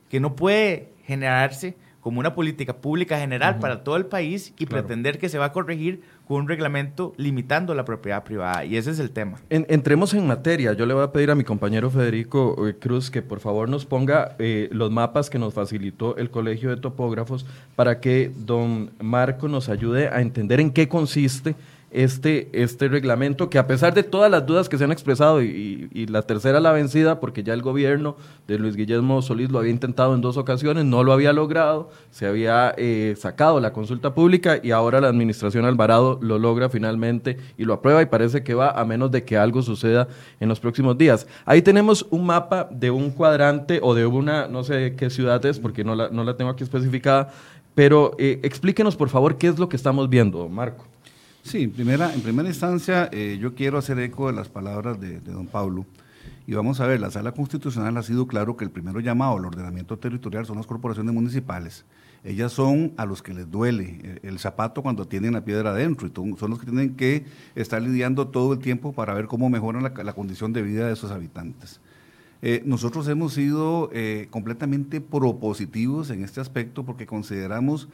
que 0.09 0.19
no 0.19 0.35
puede 0.35 0.93
generarse 1.05 1.77
como 2.01 2.21
una 2.21 2.33
política 2.33 2.77
pública 2.77 3.19
general 3.19 3.59
para 3.59 3.83
todo 3.83 3.97
el 3.97 4.07
país 4.07 4.55
y 4.57 4.65
pretender 4.65 5.19
que 5.19 5.29
se 5.29 5.37
va 5.37 5.45
a 5.45 5.51
corregir 5.51 6.01
con 6.27 6.41
un 6.41 6.47
reglamento 6.47 7.13
limitando 7.17 7.73
la 7.73 7.85
propiedad 7.85 8.23
privada. 8.23 8.65
Y 8.65 8.75
ese 8.75 8.91
es 8.91 8.99
el 8.99 9.11
tema. 9.11 9.39
entremos 9.49 10.13
en 10.13 10.27
materia. 10.27 10.73
Yo 10.73 10.85
le 10.85 10.93
voy 10.93 11.03
a 11.03 11.11
pedir 11.11 11.31
a 11.31 11.35
mi 11.35 11.43
compañero 11.43 11.89
Federico 11.89 12.67
eh, 12.67 12.75
Cruz 12.77 13.09
que 13.09 13.21
por 13.21 13.39
favor 13.39 13.69
nos 13.69 13.85
ponga 13.85 14.35
eh, 14.39 14.67
los 14.71 14.91
mapas 14.91 15.29
que 15.29 15.39
nos 15.39 15.53
facilitó 15.53 16.17
el 16.17 16.29
Colegio 16.29 16.69
de 16.69 16.77
Topógrafos 16.77 17.45
para 17.75 17.99
que 17.99 18.31
don 18.35 18.91
Marco 18.99 19.47
nos 19.47 19.69
ayude 19.69 20.09
a 20.09 20.21
entender 20.21 20.59
en 20.59 20.71
qué 20.71 20.87
consiste 20.89 21.55
este, 21.97 22.49
este 22.53 22.89
reglamento, 22.89 23.49
que 23.49 23.57
a 23.57 23.65
pesar 23.65 23.95
de 23.95 24.03
todas 24.03 24.29
las 24.29 24.45
dudas 24.45 24.69
que 24.69 24.77
se 24.77 24.83
han 24.83 24.91
expresado, 24.91 25.41
y, 25.41 26.05
la 26.07 26.21
tercera 26.21 26.59
la 26.59 26.71
vencida, 26.71 27.19
porque 27.19 27.41
ya 27.41 27.55
el 27.55 27.63
gobierno 27.63 28.15
de 28.47 28.59
Luis 28.59 28.75
Guillermo 28.75 29.23
Solís 29.23 29.49
lo 29.49 29.57
había 29.57 29.71
intentado 29.71 30.13
en 30.13 30.21
dos 30.21 30.37
ocasiones, 30.37 30.85
no 30.85 31.03
lo 31.03 31.11
había 31.11 31.33
logrado, 31.33 31.89
se 32.11 32.27
había 32.27 32.75
eh, 32.77 33.15
sacado 33.17 33.59
la 33.59 33.73
consulta 33.73 34.13
pública 34.13 34.59
y 34.61 34.71
ahora 34.71 35.01
la 35.01 35.07
administración 35.07 35.65
Alvarado 35.65 36.19
lo 36.21 36.37
logra 36.37 36.69
finalmente 36.69 37.37
y 37.57 37.65
lo 37.65 37.73
aprueba 37.73 38.03
y 38.03 38.05
parece 38.05 38.43
que 38.43 38.53
va 38.53 38.69
a 38.69 38.85
menos 38.85 39.09
de 39.09 39.23
que 39.23 39.35
algo 39.35 39.63
suceda 39.63 40.07
en 40.39 40.49
los 40.49 40.59
próximos 40.59 40.99
días. 40.99 41.25
Ahí 41.45 41.63
tenemos 41.63 42.05
un 42.11 42.27
mapa 42.27 42.69
de 42.69 42.91
un 42.91 43.09
cuadrante 43.09 43.79
o 43.81 43.95
de 43.95 44.05
una, 44.05 44.47
no 44.47 44.63
sé 44.63 44.93
qué 44.95 45.09
ciudad 45.09 45.43
es, 45.47 45.59
porque 45.59 45.83
no 45.83 45.95
la, 45.95 46.09
no 46.09 46.23
la 46.23 46.37
tengo 46.37 46.51
aquí 46.51 46.63
especificada, 46.63 47.33
pero 47.73 48.13
eh, 48.19 48.39
explíquenos 48.43 48.95
por 48.95 49.09
favor 49.09 49.39
qué 49.39 49.47
es 49.47 49.57
lo 49.57 49.67
que 49.67 49.75
estamos 49.75 50.09
viendo, 50.09 50.47
Marco. 50.47 50.85
Sí, 51.47 51.63
en 51.63 51.71
primera, 51.71 52.13
en 52.13 52.19
primera 52.19 52.49
instancia 52.49 53.07
eh, 53.13 53.37
yo 53.39 53.55
quiero 53.55 53.77
hacer 53.77 53.97
eco 53.99 54.27
de 54.27 54.33
las 54.33 54.49
palabras 54.49 54.99
de, 54.99 55.21
don 55.21 55.47
Pablo. 55.47 55.85
Y 56.45 56.53
vamos 56.55 56.81
a 56.81 56.87
ver, 56.87 56.99
la 56.99 57.09
sala 57.09 57.31
constitucional 57.31 57.95
ha 57.95 58.03
sido 58.03 58.27
claro 58.27 58.57
que 58.57 58.65
el 58.65 58.69
primero 58.69 58.99
llamado 58.99 59.37
al 59.37 59.45
ordenamiento 59.45 59.97
territorial 59.97 60.45
son 60.45 60.57
las 60.57 60.67
corporaciones 60.67 61.13
municipales. 61.13 61.85
Ellas 62.25 62.51
son 62.51 62.91
a 62.97 63.05
los 63.05 63.23
que 63.23 63.33
les 63.33 63.49
duele 63.49 64.19
el, 64.23 64.39
zapato 64.39 64.81
cuando 64.81 65.07
tienen 65.07 65.35
la 65.35 65.45
piedra 65.45 65.69
adentro 65.69 66.05
y 66.05 66.11
son 66.37 66.49
los 66.49 66.59
que 66.59 66.65
tienen 66.65 66.97
que 66.97 67.23
estar 67.55 67.81
lidiando 67.81 68.27
todo 68.27 68.51
el 68.51 68.59
tiempo 68.59 68.91
para 68.91 69.13
ver 69.13 69.27
cómo 69.27 69.49
mejoran 69.49 69.83
la, 69.83 70.13
condición 70.13 70.51
de 70.51 70.63
vida 70.63 70.89
de 70.89 70.97
sus 70.97 71.11
habitantes. 71.11 71.79
Eh, 72.41 72.61
nosotros 72.65 73.07
hemos 73.07 73.33
sido 73.33 73.89
eh, 73.93 74.27
completamente 74.31 74.99
propositivos 74.99 76.09
en 76.09 76.25
este 76.25 76.41
aspecto 76.41 76.83
porque 76.83 77.05
consideramos 77.05 77.87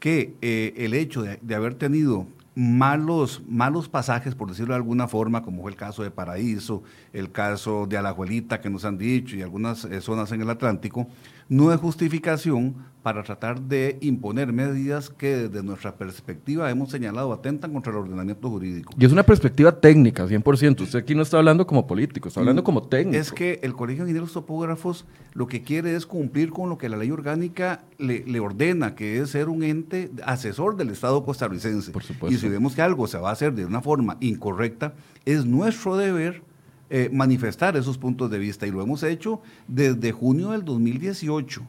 que 0.00 0.34
el 0.76 0.92
hecho 0.92 1.22
de 1.22 1.54
haber 1.54 1.74
tenido 1.74 2.26
malos, 2.56 3.42
malos 3.46 3.86
pasajes, 3.90 4.34
por 4.34 4.48
decirlo 4.48 4.72
de 4.72 4.78
alguna 4.78 5.06
forma, 5.06 5.42
como 5.42 5.60
fue 5.60 5.70
el 5.70 5.76
caso 5.76 6.02
de 6.02 6.10
Paraíso, 6.10 6.82
el 7.12 7.30
caso 7.30 7.86
de 7.86 7.98
Alajuelita 7.98 8.62
que 8.62 8.70
nos 8.70 8.86
han 8.86 8.96
dicho 8.96 9.36
y 9.36 9.42
algunas 9.42 9.84
eh, 9.84 10.00
zonas 10.00 10.32
en 10.32 10.40
el 10.40 10.48
Atlántico, 10.48 11.06
no 11.48 11.72
es 11.72 11.80
justificación 11.80 12.74
para 13.06 13.22
tratar 13.22 13.60
de 13.60 13.98
imponer 14.00 14.52
medidas 14.52 15.10
que 15.10 15.36
desde 15.36 15.62
nuestra 15.62 15.94
perspectiva 15.94 16.68
hemos 16.72 16.90
señalado 16.90 17.32
atentan 17.32 17.72
contra 17.72 17.92
el 17.92 17.98
ordenamiento 17.98 18.50
jurídico. 18.50 18.92
Y 18.98 19.04
es 19.04 19.12
una 19.12 19.22
perspectiva 19.22 19.78
técnica, 19.78 20.26
100%. 20.26 20.80
Usted 20.80 20.98
aquí 20.98 21.14
no 21.14 21.22
está 21.22 21.38
hablando 21.38 21.64
como 21.68 21.86
político, 21.86 22.26
está 22.26 22.40
hablando 22.40 22.64
como 22.64 22.82
técnico. 22.82 23.16
Es 23.16 23.30
que 23.30 23.60
el 23.62 23.74
Colegio 23.74 24.04
de 24.04 24.10
Ingenieros 24.10 24.32
Topógrafos 24.32 25.04
lo 25.34 25.46
que 25.46 25.62
quiere 25.62 25.94
es 25.94 26.04
cumplir 26.04 26.50
con 26.50 26.68
lo 26.68 26.78
que 26.78 26.88
la 26.88 26.96
ley 26.96 27.12
orgánica 27.12 27.84
le, 27.98 28.40
ordena, 28.40 28.96
que 28.96 29.20
es 29.20 29.30
ser 29.30 29.48
un 29.48 29.62
ente 29.62 30.10
asesor 30.24 30.76
del 30.76 30.90
Estado 30.90 31.24
costarricense. 31.24 31.92
Por 31.92 32.02
supuesto. 32.02 32.34
Y 32.36 32.40
si 32.40 32.48
vemos 32.48 32.74
que 32.74 32.82
algo 32.82 33.06
se 33.06 33.18
va 33.18 33.28
a 33.28 33.34
hacer 33.34 33.54
de 33.54 33.66
una 33.66 33.82
forma 33.82 34.16
incorrecta, 34.18 34.94
es 35.24 35.46
nuestro 35.46 35.96
deber 35.96 36.42
eh, 36.88 37.10
manifestar 37.12 37.76
esos 37.76 37.98
puntos 37.98 38.30
de 38.30 38.38
vista 38.38 38.66
y 38.66 38.70
lo 38.70 38.80
hemos 38.80 39.02
hecho 39.02 39.40
desde 39.66 40.12
junio 40.12 40.50
del 40.50 40.64
2018. 40.64 41.62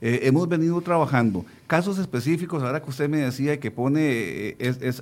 Eh, 0.00 0.20
hemos 0.24 0.48
venido 0.48 0.80
trabajando 0.80 1.44
casos 1.66 1.98
específicos, 1.98 2.62
ahora 2.62 2.82
que 2.82 2.90
usted 2.90 3.08
me 3.08 3.18
decía 3.18 3.58
que 3.58 3.70
pone 3.70 4.00
eh, 4.02 4.56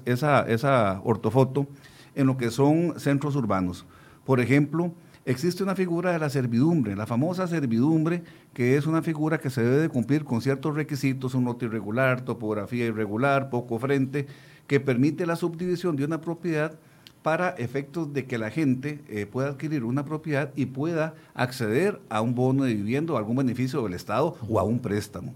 esa, 0.06 0.40
esa 0.48 1.00
ortofoto 1.04 1.66
en 2.14 2.28
lo 2.28 2.36
que 2.36 2.50
son 2.50 2.94
centros 2.98 3.36
urbanos. 3.36 3.84
Por 4.24 4.40
ejemplo, 4.40 4.92
existe 5.26 5.62
una 5.62 5.74
figura 5.74 6.12
de 6.12 6.18
la 6.18 6.30
servidumbre, 6.30 6.96
la 6.96 7.06
famosa 7.06 7.46
servidumbre, 7.46 8.22
que 8.54 8.76
es 8.76 8.86
una 8.86 9.02
figura 9.02 9.38
que 9.38 9.50
se 9.50 9.62
debe 9.62 9.78
de 9.78 9.88
cumplir 9.88 10.24
con 10.24 10.40
ciertos 10.40 10.74
requisitos, 10.74 11.34
un 11.34 11.44
lote 11.44 11.66
irregular, 11.66 12.24
topografía 12.24 12.86
irregular, 12.86 13.50
poco 13.50 13.78
frente, 13.78 14.26
que 14.66 14.80
permite 14.80 15.26
la 15.26 15.36
subdivisión 15.36 15.96
de 15.96 16.04
una 16.04 16.20
propiedad 16.20 16.78
para 17.22 17.50
efectos 17.50 18.12
de 18.12 18.26
que 18.26 18.38
la 18.38 18.50
gente 18.50 19.00
eh, 19.08 19.26
pueda 19.26 19.48
adquirir 19.48 19.84
una 19.84 20.04
propiedad 20.04 20.50
y 20.56 20.66
pueda 20.66 21.14
acceder 21.34 22.00
a 22.08 22.20
un 22.20 22.34
bono 22.34 22.64
de 22.64 22.74
vivienda 22.74 23.12
o 23.12 23.16
algún 23.16 23.36
beneficio 23.36 23.82
del 23.82 23.94
Estado 23.94 24.36
o 24.48 24.58
a 24.58 24.64
un 24.64 24.80
préstamo. 24.80 25.34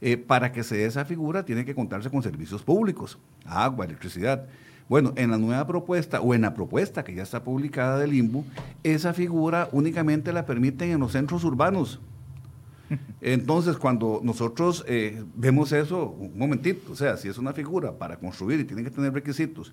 Eh, 0.00 0.16
para 0.16 0.52
que 0.52 0.62
se 0.62 0.76
dé 0.76 0.86
esa 0.86 1.04
figura 1.04 1.44
tiene 1.44 1.64
que 1.64 1.74
contarse 1.74 2.10
con 2.10 2.22
servicios 2.22 2.62
públicos, 2.62 3.18
agua, 3.44 3.84
electricidad. 3.84 4.46
Bueno, 4.88 5.12
en 5.16 5.30
la 5.30 5.38
nueva 5.38 5.66
propuesta 5.66 6.20
o 6.20 6.32
en 6.34 6.42
la 6.42 6.54
propuesta 6.54 7.02
que 7.02 7.14
ya 7.14 7.22
está 7.22 7.42
publicada 7.42 7.98
del 7.98 8.14
IMBU, 8.14 8.44
esa 8.82 9.12
figura 9.12 9.68
únicamente 9.72 10.32
la 10.32 10.46
permiten 10.46 10.90
en 10.90 11.00
los 11.00 11.12
centros 11.12 11.44
urbanos. 11.44 12.00
Entonces, 13.20 13.76
cuando 13.78 14.20
nosotros 14.22 14.84
eh, 14.86 15.24
vemos 15.34 15.72
eso, 15.72 16.10
un 16.10 16.38
momentito, 16.38 16.92
o 16.92 16.94
sea, 16.94 17.16
si 17.16 17.28
es 17.28 17.36
una 17.36 17.52
figura 17.52 17.92
para 17.92 18.16
construir 18.16 18.60
y 18.60 18.64
tiene 18.64 18.84
que 18.84 18.90
tener 18.90 19.12
requisitos 19.12 19.72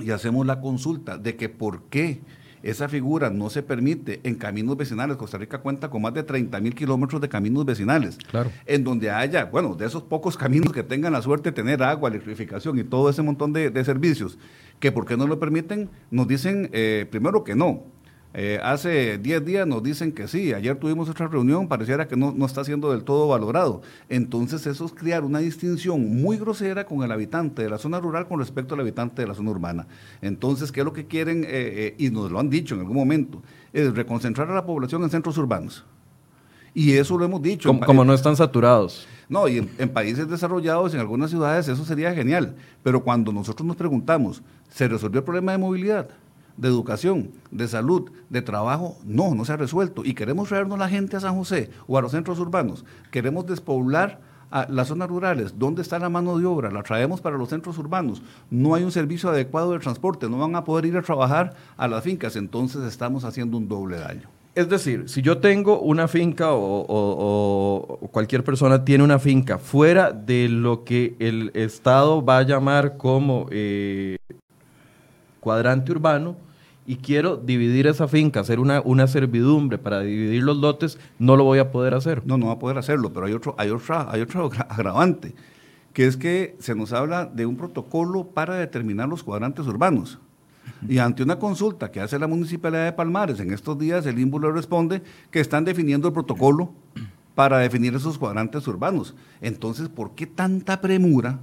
y 0.00 0.10
hacemos 0.10 0.46
la 0.46 0.60
consulta 0.60 1.18
de 1.18 1.36
que 1.36 1.48
por 1.48 1.82
qué 1.84 2.20
esa 2.62 2.88
figura 2.88 3.30
no 3.30 3.48
se 3.48 3.62
permite 3.62 4.20
en 4.22 4.34
caminos 4.34 4.76
vecinales. 4.76 5.16
Costa 5.16 5.38
Rica 5.38 5.58
cuenta 5.58 5.88
con 5.88 6.02
más 6.02 6.12
de 6.12 6.22
30 6.22 6.60
mil 6.60 6.74
kilómetros 6.74 7.20
de 7.20 7.28
caminos 7.28 7.64
vecinales. 7.64 8.18
Claro. 8.30 8.50
En 8.66 8.84
donde 8.84 9.10
haya, 9.10 9.46
bueno, 9.46 9.74
de 9.74 9.86
esos 9.86 10.02
pocos 10.02 10.36
caminos 10.36 10.72
que 10.72 10.82
tengan 10.82 11.12
la 11.12 11.22
suerte 11.22 11.50
de 11.50 11.54
tener 11.54 11.82
agua, 11.82 12.10
electrificación 12.10 12.78
y 12.78 12.84
todo 12.84 13.08
ese 13.08 13.22
montón 13.22 13.52
de, 13.52 13.84
servicios, 13.84 14.38
que 14.78 14.92
por 14.92 15.06
qué 15.06 15.16
no 15.16 15.26
lo 15.26 15.38
permiten, 15.38 15.88
nos 16.10 16.28
dicen 16.28 16.68
eh, 16.72 17.06
primero 17.10 17.44
que 17.44 17.54
no. 17.54 17.84
Eh, 18.32 18.60
hace 18.62 19.18
10 19.18 19.44
días 19.44 19.66
nos 19.66 19.82
dicen 19.82 20.12
que 20.12 20.28
sí, 20.28 20.52
ayer 20.52 20.76
tuvimos 20.76 21.08
otra 21.08 21.26
reunión, 21.26 21.66
pareciera 21.66 22.06
que 22.06 22.16
no, 22.16 22.34
está 22.46 22.64
siendo 22.64 22.92
del 22.92 23.02
todo 23.02 23.26
valorado. 23.26 23.82
Entonces 24.08 24.66
eso 24.66 24.84
es 24.84 24.92
crear 24.92 25.24
una 25.24 25.40
distinción 25.40 26.22
muy 26.22 26.36
grosera 26.36 26.84
con 26.84 27.02
el 27.02 27.10
habitante 27.10 27.62
de 27.62 27.70
la 27.70 27.78
zona 27.78 27.98
rural 27.98 28.28
con 28.28 28.38
respecto 28.38 28.74
al 28.74 28.80
habitante 28.80 29.22
de 29.22 29.28
la 29.28 29.34
zona 29.34 29.50
urbana. 29.50 29.88
Entonces, 30.22 30.70
¿qué 30.70 30.80
es 30.80 30.86
lo 30.86 30.92
que 30.92 31.06
quieren? 31.06 31.42
Eh, 31.44 31.48
eh, 31.50 31.94
y 31.98 32.10
nos 32.10 32.30
lo 32.30 32.38
han 32.38 32.50
dicho 32.50 32.74
en 32.74 32.82
algún 32.82 32.96
momento, 32.96 33.42
es 33.72 33.92
reconcentrar 33.94 34.48
a 34.48 34.54
la 34.54 34.64
población 34.64 35.02
en 35.02 35.10
centros 35.10 35.36
urbanos 35.36 35.84
Y 36.72 36.92
eso 36.92 37.18
lo 37.18 37.24
hemos 37.24 37.42
dicho. 37.42 37.68
Como, 37.68 37.80
como 37.80 38.04
no 38.04 38.14
están 38.14 38.36
saturados. 38.36 39.08
No, 39.28 39.46
y 39.46 39.58
en, 39.58 39.88
países 39.90 40.28
desarrollados, 40.28 40.92
en 40.92 40.98
algunas 40.98 41.30
ciudades, 41.30 41.68
eso 41.68 41.84
sería 41.84 42.12
genial. 42.12 42.56
Pero 42.82 43.02
cuando 43.02 43.32
nosotros 43.32 43.64
nos 43.64 43.76
preguntamos, 43.76 44.42
¿se 44.68 44.88
resolvió 44.88 45.18
el 45.20 45.24
problema 45.24 45.52
de 45.52 45.58
movilidad? 45.58 46.08
De 46.56 46.68
educación, 46.68 47.30
de 47.50 47.68
salud, 47.68 48.10
de 48.28 48.42
trabajo, 48.42 48.96
no, 49.04 49.34
no 49.34 49.44
se 49.44 49.52
ha 49.52 49.56
resuelto. 49.56 50.04
Y 50.04 50.14
queremos 50.14 50.48
traernos 50.48 50.78
la 50.78 50.88
gente 50.88 51.16
a 51.16 51.20
San 51.20 51.36
José 51.36 51.70
o 51.86 51.98
a 51.98 52.02
los 52.02 52.12
centros 52.12 52.38
urbanos. 52.38 52.84
Queremos 53.10 53.46
despoblar 53.46 54.20
a 54.50 54.66
las 54.68 54.88
zonas 54.88 55.08
rurales. 55.08 55.58
¿Dónde 55.58 55.82
está 55.82 55.98
la 55.98 56.08
mano 56.08 56.38
de 56.38 56.46
obra? 56.46 56.70
La 56.70 56.82
traemos 56.82 57.20
para 57.20 57.38
los 57.38 57.48
centros 57.48 57.78
urbanos. 57.78 58.22
No 58.50 58.74
hay 58.74 58.82
un 58.82 58.92
servicio 58.92 59.30
adecuado 59.30 59.72
de 59.72 59.78
transporte. 59.78 60.28
No 60.28 60.38
van 60.38 60.56
a 60.56 60.64
poder 60.64 60.86
ir 60.86 60.96
a 60.96 61.02
trabajar 61.02 61.54
a 61.76 61.88
las 61.88 62.04
fincas. 62.04 62.36
Entonces 62.36 62.82
estamos 62.84 63.24
haciendo 63.24 63.56
un 63.56 63.68
doble 63.68 63.98
daño. 63.98 64.28
Es 64.52 64.68
decir, 64.68 65.08
si 65.08 65.22
yo 65.22 65.38
tengo 65.38 65.80
una 65.80 66.08
finca 66.08 66.48
o, 66.50 67.98
cualquier 68.10 68.42
persona 68.42 68.84
tiene 68.84 69.04
una 69.04 69.20
finca 69.20 69.58
fuera 69.58 70.10
de 70.10 70.48
lo 70.48 70.82
que 70.82 71.14
el 71.20 71.52
Estado 71.54 72.24
va 72.24 72.38
a 72.38 72.42
llamar 72.42 72.96
como 72.96 73.46
eh, 73.50 74.18
cuadrante 75.40 75.92
urbano, 75.92 76.36
y 76.86 76.96
quiero 76.96 77.36
dividir 77.36 77.86
esa 77.86 78.08
finca, 78.08 78.40
hacer 78.40 78.58
una, 78.58 78.80
una 78.80 79.06
servidumbre 79.06 79.78
para 79.78 80.00
dividir 80.00 80.42
los 80.42 80.56
lotes, 80.56 80.98
no 81.18 81.36
lo 81.36 81.44
voy 81.44 81.58
a 81.58 81.70
poder 81.70 81.94
hacer. 81.94 82.26
No, 82.26 82.36
no 82.36 82.46
va 82.46 82.54
a 82.54 82.58
poder 82.58 82.78
hacerlo, 82.78 83.12
pero 83.12 83.26
hay 83.26 83.32
otro, 83.32 83.54
hay 83.58 83.70
otra, 83.70 84.10
hay 84.10 84.20
otro 84.22 84.50
agravante, 84.68 85.34
que 85.92 86.06
es 86.06 86.16
que 86.16 86.56
se 86.58 86.74
nos 86.74 86.92
habla 86.92 87.26
de 87.26 87.46
un 87.46 87.56
protocolo 87.56 88.24
para 88.24 88.56
determinar 88.56 89.08
los 89.08 89.22
cuadrantes 89.22 89.66
urbanos. 89.66 90.18
Y 90.88 90.98
ante 90.98 91.22
una 91.22 91.38
consulta 91.38 91.90
que 91.90 92.00
hace 92.00 92.18
la 92.18 92.26
Municipalidad 92.26 92.84
de 92.84 92.92
Palmares, 92.92 93.40
en 93.40 93.52
estos 93.52 93.78
días 93.78 94.06
el 94.06 94.18
INBU 94.18 94.38
responde 94.38 95.02
que 95.30 95.40
están 95.40 95.64
definiendo 95.64 96.08
el 96.08 96.14
protocolo 96.14 96.72
para 97.34 97.58
definir 97.58 97.94
esos 97.94 98.18
cuadrantes 98.18 98.66
urbanos. 98.66 99.14
Entonces, 99.40 99.88
¿por 99.88 100.14
qué 100.14 100.26
tanta 100.26 100.80
premura 100.80 101.38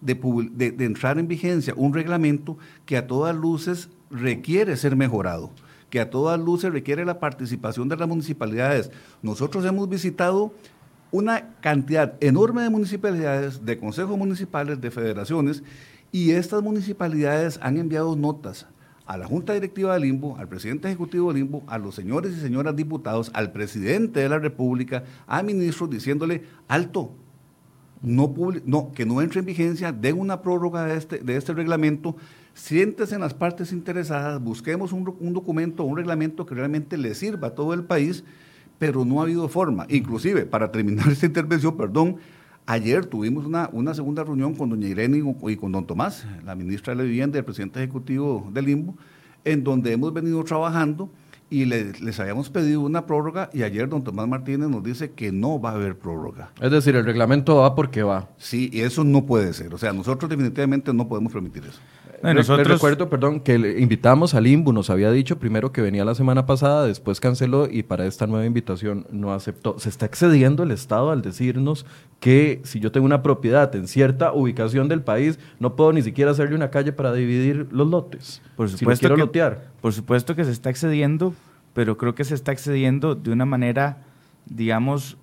de, 0.00 0.14
de, 0.52 0.84
entrar 0.84 1.18
en 1.18 1.28
vigencia 1.28 1.74
un 1.76 1.92
reglamento 1.92 2.56
que 2.86 2.96
a 2.96 3.06
todas 3.06 3.34
luces 3.34 3.88
requiere 4.10 4.76
ser 4.76 4.96
mejorado, 4.96 5.50
que 5.90 6.00
a 6.00 6.10
todas 6.10 6.38
luces 6.38 6.72
requiere 6.72 7.04
la 7.04 7.18
participación 7.18 7.88
de 7.88 7.96
las 7.96 8.08
municipalidades. 8.08 8.90
Nosotros 9.22 9.64
hemos 9.64 9.88
visitado 9.88 10.52
una 11.10 11.54
cantidad 11.60 12.14
enorme 12.20 12.62
de 12.62 12.70
municipalidades, 12.70 13.64
de 13.64 13.78
consejos 13.78 14.16
municipales, 14.16 14.80
de 14.80 14.90
federaciones, 14.90 15.62
y 16.12 16.32
estas 16.32 16.62
municipalidades 16.62 17.58
han 17.62 17.76
enviado 17.76 18.16
notas 18.16 18.66
a 19.06 19.16
la 19.16 19.26
Junta 19.26 19.54
Directiva 19.54 19.94
del 19.94 20.02
Limbo, 20.02 20.36
al 20.36 20.48
presidente 20.48 20.88
ejecutivo 20.88 21.32
del 21.32 21.42
Limbo, 21.42 21.62
a 21.66 21.78
los 21.78 21.94
señores 21.94 22.36
y 22.36 22.40
señoras 22.40 22.76
diputados, 22.76 23.30
al 23.32 23.52
presidente 23.52 24.20
de 24.20 24.28
la 24.28 24.38
República, 24.38 25.04
a 25.26 25.42
ministros, 25.42 25.88
diciéndole, 25.88 26.44
alto, 26.68 27.14
no, 28.02 28.34
no, 28.64 28.92
que 28.92 29.04
no 29.04 29.22
entre 29.22 29.40
en 29.40 29.46
vigencia, 29.46 29.92
den 29.92 30.18
una 30.18 30.42
prórroga 30.42 30.84
de 30.84 30.96
este, 30.96 31.18
de 31.18 31.36
este 31.36 31.52
reglamento, 31.52 32.16
siéntese 32.54 33.14
en 33.14 33.20
las 33.20 33.34
partes 33.34 33.72
interesadas, 33.72 34.40
busquemos 34.42 34.92
un, 34.92 35.14
un, 35.18 35.32
documento, 35.32 35.84
un 35.84 35.96
reglamento 35.96 36.46
que 36.46 36.54
realmente 36.54 36.96
le 36.96 37.14
sirva 37.14 37.48
a 37.48 37.54
todo 37.54 37.74
el 37.74 37.84
país, 37.84 38.24
pero 38.78 39.04
no 39.04 39.20
ha 39.20 39.24
habido 39.24 39.48
forma. 39.48 39.86
Inclusive, 39.88 40.46
para 40.46 40.70
terminar 40.70 41.08
esta 41.12 41.26
intervención, 41.26 41.76
perdón, 41.76 42.16
ayer 42.66 43.06
tuvimos 43.06 43.46
una, 43.46 43.68
una 43.72 43.94
segunda 43.94 44.22
reunión 44.24 44.54
con 44.54 44.70
doña 44.70 44.88
Irene 44.88 45.22
y 45.42 45.56
con 45.56 45.72
don 45.72 45.86
Tomás, 45.86 46.26
la 46.44 46.54
ministra 46.54 46.92
de 46.92 46.98
la 46.98 47.04
Vivienda 47.04 47.38
y 47.38 47.40
el 47.40 47.44
presidente 47.44 47.80
ejecutivo 47.80 48.48
del 48.52 48.66
Limbo, 48.66 48.96
en 49.44 49.64
donde 49.64 49.92
hemos 49.92 50.12
venido 50.12 50.42
trabajando 50.44 51.10
y 51.50 51.64
les 51.64 52.20
habíamos 52.20 52.50
pedido 52.50 52.80
una 52.80 53.06
prórroga 53.06 53.50
y 53.52 53.62
ayer 53.62 53.88
don 53.88 54.02
Tomás 54.02 54.28
Martínez 54.28 54.68
nos 54.68 54.82
dice 54.82 55.12
que 55.12 55.32
no 55.32 55.60
va 55.60 55.70
a 55.70 55.74
haber 55.74 55.98
prórroga. 55.98 56.50
Es 56.60 56.70
decir, 56.70 56.94
el 56.96 57.04
reglamento 57.04 57.56
va 57.56 57.74
porque 57.74 58.02
va. 58.02 58.28
Sí, 58.36 58.70
y 58.72 58.80
eso 58.80 59.04
no 59.04 59.24
puede 59.24 59.52
ser. 59.52 59.74
O 59.74 59.78
sea, 59.78 59.92
nosotros 59.92 60.28
definitivamente 60.28 60.92
no 60.92 61.08
podemos 61.08 61.32
permitir 61.32 61.64
eso. 61.64 61.80
Nosotros... 62.22 62.68
recuerdo, 62.68 63.08
perdón, 63.08 63.40
que 63.40 63.58
le 63.58 63.80
invitamos 63.80 64.34
al 64.34 64.46
IMBU, 64.46 64.72
nos 64.72 64.90
había 64.90 65.10
dicho 65.10 65.38
primero 65.38 65.72
que 65.72 65.80
venía 65.80 66.04
la 66.04 66.14
semana 66.14 66.46
pasada, 66.46 66.86
después 66.86 67.20
canceló 67.20 67.68
y 67.70 67.82
para 67.82 68.06
esta 68.06 68.26
nueva 68.26 68.46
invitación 68.46 69.06
no 69.10 69.32
aceptó. 69.32 69.78
Se 69.78 69.88
está 69.88 70.06
excediendo 70.06 70.62
el 70.62 70.70
Estado 70.70 71.10
al 71.10 71.22
decirnos 71.22 71.86
que 72.20 72.60
si 72.64 72.80
yo 72.80 72.92
tengo 72.92 73.06
una 73.06 73.22
propiedad 73.22 73.74
en 73.74 73.86
cierta 73.88 74.32
ubicación 74.32 74.88
del 74.88 75.02
país, 75.02 75.38
no 75.60 75.76
puedo 75.76 75.92
ni 75.92 76.02
siquiera 76.02 76.32
hacerle 76.32 76.56
una 76.56 76.70
calle 76.70 76.92
para 76.92 77.12
dividir 77.12 77.68
los 77.70 77.88
lotes. 77.88 78.42
Por 78.56 78.68
supuesto, 78.68 79.00
quiero 79.00 79.16
lotear. 79.16 79.68
Por 79.80 79.92
supuesto 79.92 80.34
que 80.34 80.44
se 80.44 80.50
está 80.50 80.70
excediendo, 80.70 81.34
pero 81.74 81.96
creo 81.96 82.14
que 82.14 82.24
se 82.24 82.34
está 82.34 82.52
excediendo 82.52 83.14
de 83.14 83.30
una 83.30 83.46
manera, 83.46 84.04
digamos, 84.46 85.16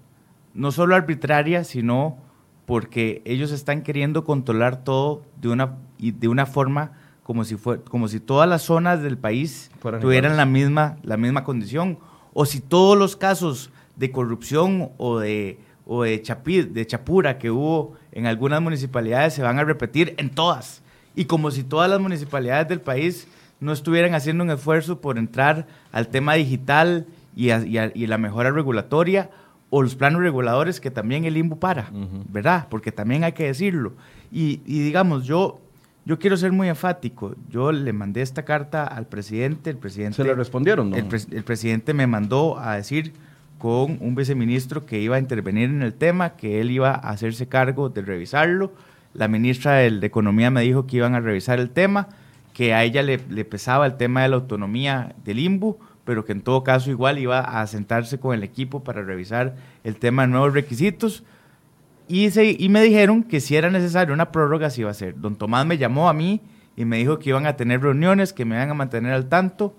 no 0.53 0.71
solo 0.71 0.95
arbitraria, 0.95 1.63
sino 1.63 2.17
porque 2.65 3.21
ellos 3.25 3.51
están 3.51 3.81
queriendo 3.81 4.23
controlar 4.23 4.83
todo 4.83 5.21
de 5.41 5.49
una, 5.49 5.77
de 5.99 6.27
una 6.27 6.45
forma 6.45 6.93
como 7.23 7.43
si, 7.43 7.55
fue, 7.55 7.81
como 7.81 8.07
si 8.07 8.19
todas 8.19 8.47
las 8.47 8.61
zonas 8.63 9.01
del 9.01 9.17
país 9.17 9.71
tuvieran 10.01 10.37
la 10.37 10.45
misma, 10.45 10.97
la 11.03 11.17
misma 11.17 11.43
condición, 11.43 11.97
o 12.33 12.45
si 12.45 12.59
todos 12.59 12.97
los 12.97 13.15
casos 13.15 13.71
de 13.95 14.11
corrupción 14.11 14.91
o 14.97 15.19
de 15.19 15.59
o 15.85 16.03
de, 16.03 16.21
de 16.71 16.87
chapura 16.87 17.37
que 17.37 17.51
hubo 17.51 17.93
en 18.11 18.25
algunas 18.25 18.61
municipalidades 18.61 19.33
se 19.33 19.43
van 19.43 19.59
a 19.59 19.63
repetir 19.63 20.15
en 20.17 20.29
todas. 20.29 20.81
Y 21.15 21.25
como 21.25 21.51
si 21.51 21.63
todas 21.63 21.89
las 21.89 21.99
municipalidades 21.99 22.67
del 22.67 22.81
país 22.81 23.27
no 23.59 23.71
estuvieran 23.71 24.13
haciendo 24.15 24.43
un 24.43 24.51
esfuerzo 24.51 24.99
por 24.99 25.17
entrar 25.17 25.67
al 25.91 26.07
tema 26.07 26.33
digital 26.33 27.05
y, 27.35 27.51
y, 27.51 28.07
la 28.07 28.17
mejora 28.17 28.51
regulatoria 28.51 29.29
o 29.77 29.81
los 29.81 29.95
planos 29.95 30.21
reguladores 30.21 30.79
que 30.79 30.89
también 30.89 31.25
el 31.25 31.35
IMBU 31.35 31.59
para, 31.59 31.91
¿verdad? 32.29 32.67
Porque 32.69 32.93
también 32.93 33.25
hay 33.25 33.33
que 33.33 33.43
decirlo. 33.43 33.91
Y, 34.31 34.61
digamos, 34.65 35.25
yo, 35.25 35.59
yo 36.05 36.17
quiero 36.17 36.37
ser 36.37 36.53
muy 36.53 36.69
enfático. 36.69 37.35
Yo 37.49 37.73
le 37.73 37.91
mandé 37.91 38.21
esta 38.21 38.45
carta 38.45 38.85
al 38.85 39.05
presidente, 39.07 39.69
el 39.71 39.75
presidente... 39.75 40.15
¿Se 40.15 40.23
le 40.23 40.33
respondieron? 40.33 40.91
No? 40.91 40.95
El, 40.95 41.07
el 41.29 41.43
presidente 41.43 41.93
me 41.93 42.07
mandó 42.07 42.57
a 42.57 42.77
decir 42.77 43.11
con 43.57 43.97
un 43.99 44.15
viceministro 44.15 44.85
que 44.85 45.01
iba 45.01 45.17
a 45.17 45.19
intervenir 45.19 45.69
en 45.69 45.81
el 45.81 45.93
tema, 45.93 46.37
que 46.37 46.61
él 46.61 46.71
iba 46.71 46.91
a 46.91 47.09
hacerse 47.09 47.49
cargo 47.49 47.89
de 47.89 48.01
revisarlo. 48.01 48.71
La 49.13 49.27
ministra 49.27 49.73
de, 49.73 50.05
Economía 50.05 50.51
me 50.51 50.61
dijo 50.61 50.87
que 50.87 50.95
iban 50.95 51.15
a 51.15 51.19
revisar 51.19 51.59
el 51.59 51.69
tema, 51.69 52.07
que 52.53 52.73
a 52.73 52.85
ella 52.85 53.03
le, 53.03 53.17
pesaba 53.43 53.85
el 53.85 53.97
tema 53.97 54.21
de 54.21 54.29
la 54.29 54.37
autonomía 54.37 55.15
del 55.25 55.39
IMBU, 55.39 55.77
pero 56.05 56.23
que 56.23 56.31
en 56.31 56.41
todo 56.41 56.63
caso 56.63 56.89
igual 56.89 57.19
iba 57.19 57.39
a 57.39 57.67
sentarse 57.67 58.19
con 58.19 58.33
el 58.33 58.43
equipo 58.43 58.83
para 58.83 59.01
revisar 59.01 59.55
el 59.83 59.97
tema 59.97 60.21
de 60.21 60.29
nuevos 60.29 60.53
requisitos. 60.53 61.23
Y, 62.07 62.29
y 62.39 62.69
me 62.69 62.81
dijeron 62.81 63.23
que 63.23 63.41
si 63.41 63.55
era 63.55 63.69
necesario 63.69 64.13
una 64.13 64.31
prórroga, 64.31 64.69
se 64.69 64.81
iba 64.81 64.89
a 64.89 64.91
hacer. 64.91 65.19
Don 65.19 65.35
Tomás 65.35 65.65
me 65.65 65.77
llamó 65.77 66.07
a 66.07 66.13
mí 66.13 66.41
y 66.77 66.85
me 66.85 66.97
dijo 66.97 67.19
que 67.19 67.29
iban 67.29 67.47
a 67.47 67.57
tener 67.57 67.81
reuniones, 67.81 68.31
que 68.31 68.45
me 68.45 68.55
iban 68.55 68.69
a 68.69 68.75
mantener 68.75 69.11
al 69.11 69.27
tanto 69.27 69.75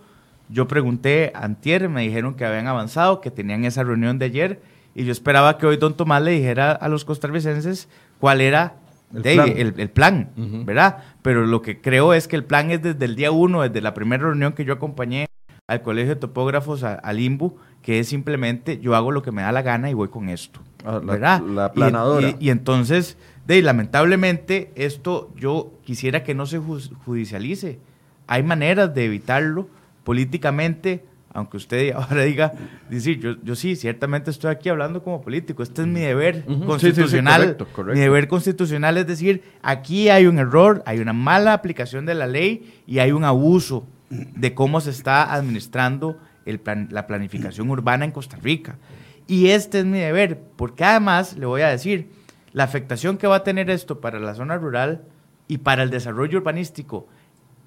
yo 0.48 0.68
pregunté 0.68 1.32
antier, 1.34 1.88
me 1.88 2.02
dijeron 2.02 2.34
que 2.34 2.44
habían 2.44 2.66
avanzado, 2.66 3.20
que 3.20 3.30
tenían 3.30 3.64
esa 3.64 3.82
reunión 3.82 4.18
de 4.18 4.26
ayer, 4.26 4.60
y 4.94 5.04
yo 5.04 5.12
esperaba 5.12 5.58
que 5.58 5.66
hoy 5.66 5.76
don 5.76 5.96
Tomás 5.96 6.22
le 6.22 6.30
dijera 6.32 6.72
a 6.72 6.88
los 6.88 7.04
costarricenses 7.04 7.88
cuál 8.20 8.40
era 8.40 8.76
el 9.12 9.90
plan, 9.90 10.30
¿verdad? 10.64 10.98
Pero 11.22 11.46
lo 11.46 11.62
que 11.62 11.80
creo 11.80 12.14
es 12.14 12.28
que 12.28 12.36
el 12.36 12.44
plan 12.44 12.70
es 12.70 12.82
desde 12.82 13.04
el 13.04 13.16
día 13.16 13.30
uno, 13.30 13.62
desde 13.62 13.80
la 13.80 13.94
primera 13.94 14.22
reunión 14.22 14.52
que 14.52 14.64
yo 14.64 14.74
acompañé 14.74 15.26
al 15.66 15.82
Colegio 15.82 16.14
de 16.14 16.20
Topógrafos, 16.20 16.84
al 16.84 17.20
IMBU, 17.20 17.56
que 17.82 17.98
es 17.98 18.08
simplemente 18.08 18.78
yo 18.78 18.94
hago 18.94 19.10
lo 19.10 19.22
que 19.22 19.32
me 19.32 19.42
da 19.42 19.50
la 19.50 19.62
gana 19.62 19.90
y 19.90 19.94
voy 19.94 20.08
con 20.08 20.28
esto, 20.28 20.60
ah, 20.84 21.00
¿verdad? 21.02 21.42
La, 21.42 21.72
planadora. 21.72 22.36
Y, 22.38 22.50
entonces, 22.50 23.16
de, 23.46 23.60
lamentablemente, 23.62 24.70
esto 24.76 25.32
yo 25.36 25.72
quisiera 25.84 26.22
que 26.22 26.34
no 26.34 26.46
se 26.46 26.58
judicialice. 26.58 27.80
Hay 28.28 28.44
maneras 28.44 28.94
de 28.94 29.06
evitarlo 29.06 29.68
políticamente, 30.04 31.04
aunque 31.32 31.56
usted 31.56 31.92
ahora 31.96 32.22
diga, 32.22 32.52
decir, 32.88 33.18
yo, 33.18 33.34
yo 33.42 33.56
sí, 33.56 33.74
ciertamente 33.74 34.30
estoy 34.30 34.52
aquí 34.52 34.68
hablando 34.68 35.02
como 35.02 35.20
político, 35.20 35.64
este 35.64 35.82
es 35.82 35.88
mi 35.88 36.00
deber 36.00 36.44
constitucional. 36.64 37.56
Mi 37.92 37.98
deber 37.98 38.28
constitucional 38.28 38.98
es 38.98 39.06
decir, 39.08 39.42
aquí 39.62 40.10
hay 40.10 40.26
un 40.26 40.38
error, 40.38 40.84
hay 40.86 41.00
una 41.00 41.12
mala 41.12 41.54
aplicación 41.54 42.06
de 42.06 42.14
la 42.14 42.28
ley 42.28 42.82
y 42.86 43.00
hay 43.00 43.10
un 43.10 43.24
abuso 43.24 43.84
de 44.10 44.54
cómo 44.54 44.80
se 44.80 44.90
está 44.90 45.32
administrando 45.32 46.18
el 46.44 46.60
la 46.90 47.06
planificación 47.06 47.70
urbana 47.70 48.04
en 48.04 48.12
Costa 48.12 48.36
Rica. 48.36 48.78
Y 49.26 49.48
este 49.48 49.80
es 49.80 49.84
mi 49.84 49.98
deber, 49.98 50.40
porque 50.56 50.84
además 50.84 51.36
le 51.36 51.46
voy 51.46 51.62
a 51.62 51.68
decir, 51.68 52.10
la 52.52 52.64
afectación 52.64 53.18
que 53.18 53.26
va 53.26 53.36
a 53.36 53.44
tener 53.44 53.70
esto 53.70 54.00
para 54.00 54.20
la 54.20 54.34
zona 54.34 54.56
rural 54.56 55.04
y 55.48 55.58
para 55.58 55.82
el 55.82 55.90
desarrollo 55.90 56.38
urbanístico 56.38 57.08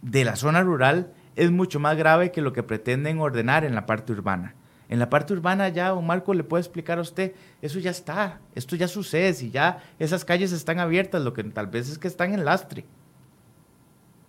de 0.02 0.24
la 0.24 0.36
zona 0.36 0.62
rural 0.62 1.14
es 1.36 1.52
mucho 1.52 1.80
más 1.80 1.98
grave 1.98 2.32
que 2.32 2.42
lo 2.42 2.54
que 2.54 2.64
pretenden 2.64 3.20
ordenar 3.20 3.66
en 3.66 3.76
la 3.76 3.86
parte 3.86 4.14
urbana. 4.14 4.56
En 4.88 4.98
la 4.98 5.10
parte 5.10 5.34
urbana 5.34 5.70
ya, 5.70 5.94
un 5.94 6.08
Marco 6.08 6.34
le 6.34 6.44
puede 6.44 6.62
explicar 6.62 6.98
a 6.98 7.02
usted, 7.02 7.34
eso 7.62 7.78
ya 7.80 7.92
está, 7.92 8.40
esto 8.56 8.76
ya 8.76 8.88
sucede, 8.88 9.34
si 9.34 9.52
ya 9.52 9.84
esas 10.00 10.26
calles 10.26 10.52
están 10.52 10.80
abiertas, 10.80 11.22
lo 11.22 11.34
que 11.34 11.44
tal 11.44 11.68
vez 11.68 11.90
es 11.90 12.00
que 12.00 12.08
están 12.08 12.34
en 12.34 12.44
lastre. 12.44 12.86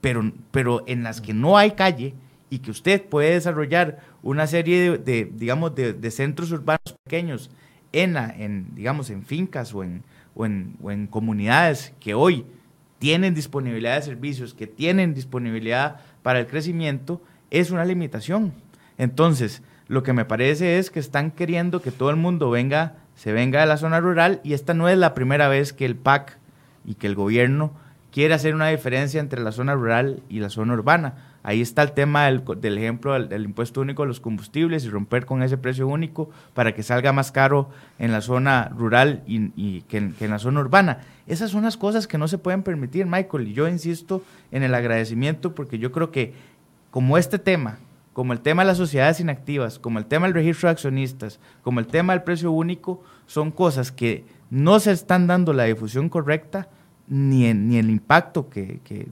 Pero, 0.00 0.32
pero 0.50 0.82
en 0.86 1.02
las 1.02 1.20
que 1.20 1.34
no 1.34 1.58
hay 1.58 1.72
calle 1.72 2.14
y 2.48 2.58
que 2.58 2.70
usted 2.70 3.02
puede 3.02 3.32
desarrollar 3.32 4.00
una 4.22 4.46
serie 4.46 4.98
de, 4.98 5.30
digamos, 5.32 5.74
de, 5.74 6.10
centros 6.10 6.50
urbanos 6.52 6.96
pequeños 7.04 7.50
en, 7.92 8.16
en 8.16 8.74
digamos, 8.74 9.10
en 9.10 9.22
fincas 9.22 9.74
o 9.74 9.84
en, 9.84 10.02
o 10.34 10.46
en, 10.46 10.76
o 10.82 10.90
en 10.90 11.06
comunidades 11.06 11.92
que 12.00 12.14
hoy 12.14 12.44
tienen 12.98 13.34
disponibilidad 13.34 13.96
de 13.96 14.02
servicios, 14.02 14.52
que 14.52 14.66
tienen 14.66 15.14
disponibilidad 15.14 16.00
para 16.22 16.40
el 16.40 16.46
crecimiento, 16.46 17.22
es 17.50 17.70
una 17.70 17.84
limitación. 17.84 18.52
Entonces, 18.98 19.62
lo 19.88 20.02
que 20.02 20.12
me 20.12 20.24
parece 20.24 20.78
es 20.78 20.90
que 20.90 21.00
están 21.00 21.30
queriendo 21.30 21.80
que 21.82 21.90
todo 21.90 22.10
el 22.10 22.16
mundo 22.16 22.50
venga, 22.50 22.96
se 23.16 23.32
venga 23.32 23.60
de 23.60 23.66
la 23.66 23.76
zona 23.76 24.00
rural 24.00 24.40
y 24.44 24.52
esta 24.52 24.74
no 24.74 24.88
es 24.88 24.98
la 24.98 25.14
primera 25.14 25.48
vez 25.48 25.72
que 25.72 25.86
el 25.86 25.96
PAC 25.96 26.38
y 26.84 26.94
que 26.94 27.06
el 27.06 27.14
gobierno 27.14 27.72
quiere 28.12 28.34
hacer 28.34 28.54
una 28.54 28.68
diferencia 28.68 29.20
entre 29.20 29.40
la 29.40 29.52
zona 29.52 29.74
rural 29.74 30.22
y 30.28 30.40
la 30.40 30.50
zona 30.50 30.74
urbana. 30.74 31.14
Ahí 31.42 31.62
está 31.62 31.82
el 31.82 31.92
tema 31.92 32.26
del, 32.26 32.42
ejemplo 32.78 33.18
del, 33.18 33.44
impuesto 33.44 33.80
único 33.80 34.02
a 34.02 34.06
los 34.06 34.20
combustibles 34.20 34.84
y 34.84 34.90
romper 34.90 35.24
con 35.24 35.42
ese 35.42 35.56
precio 35.56 35.88
único 35.88 36.28
para 36.52 36.74
que 36.74 36.82
salga 36.82 37.12
más 37.12 37.32
caro 37.32 37.70
en 37.98 38.12
la 38.12 38.20
zona 38.20 38.70
rural 38.76 39.22
y, 39.26 39.80
que, 39.82 39.96
en, 39.96 40.12
que, 40.12 40.26
en, 40.26 40.32
la 40.32 40.38
zona 40.38 40.60
urbana. 40.60 40.98
Esas 41.26 41.50
son 41.50 41.62
las 41.62 41.78
cosas 41.78 42.06
que 42.06 42.18
no 42.18 42.28
se 42.28 42.36
pueden 42.36 42.62
permitir, 42.62 43.06
Michael. 43.06 43.48
Y 43.48 43.54
yo 43.54 43.68
insisto 43.68 44.22
en 44.50 44.62
el 44.62 44.74
agradecimiento 44.74 45.54
porque 45.54 45.78
yo 45.78 45.92
creo 45.92 46.10
que 46.10 46.34
como 46.90 47.16
este 47.16 47.38
tema, 47.38 47.78
como 48.12 48.34
el 48.34 48.40
tema 48.40 48.62
de 48.62 48.66
las 48.66 48.76
sociedades 48.76 49.20
inactivas, 49.20 49.78
como 49.78 49.98
el 49.98 50.04
tema 50.04 50.26
del 50.26 50.34
registro 50.34 50.68
de 50.68 50.72
accionistas, 50.72 51.40
como 51.62 51.80
el 51.80 51.86
tema 51.86 52.12
del 52.12 52.22
precio 52.22 52.52
único, 52.52 53.02
son 53.26 53.50
cosas 53.50 53.92
que 53.92 54.26
no 54.50 54.78
se 54.80 54.90
están 54.90 55.26
dando 55.26 55.54
la 55.54 55.64
difusión 55.64 56.10
correcta 56.10 56.68
ni, 57.10 57.52
ni 57.52 57.76
el 57.76 57.90
impacto 57.90 58.48
que, 58.48 58.78
que 58.84 59.08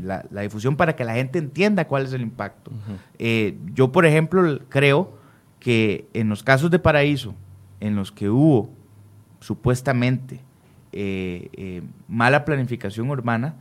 la, 0.00 0.24
la, 0.30 0.42
difusión 0.42 0.76
para 0.76 0.94
que 0.94 1.04
la 1.04 1.14
gente 1.14 1.40
entienda 1.40 1.86
cuál 1.88 2.04
es 2.04 2.12
el 2.12 2.22
impacto. 2.22 2.70
Eh, 3.18 3.58
yo, 3.74 3.90
por 3.90 4.06
ejemplo, 4.06 4.60
creo 4.68 5.18
que 5.58 6.06
en 6.14 6.28
los 6.28 6.44
casos 6.44 6.70
de 6.70 6.78
paraíso, 6.78 7.34
en 7.80 7.96
los 7.96 8.12
que 8.12 8.30
hubo 8.30 8.70
supuestamente 9.40 10.38
eh, 10.92 11.48
eh, 11.54 11.82
mala 12.06 12.44
planificación 12.44 13.10
urbana, 13.10 13.56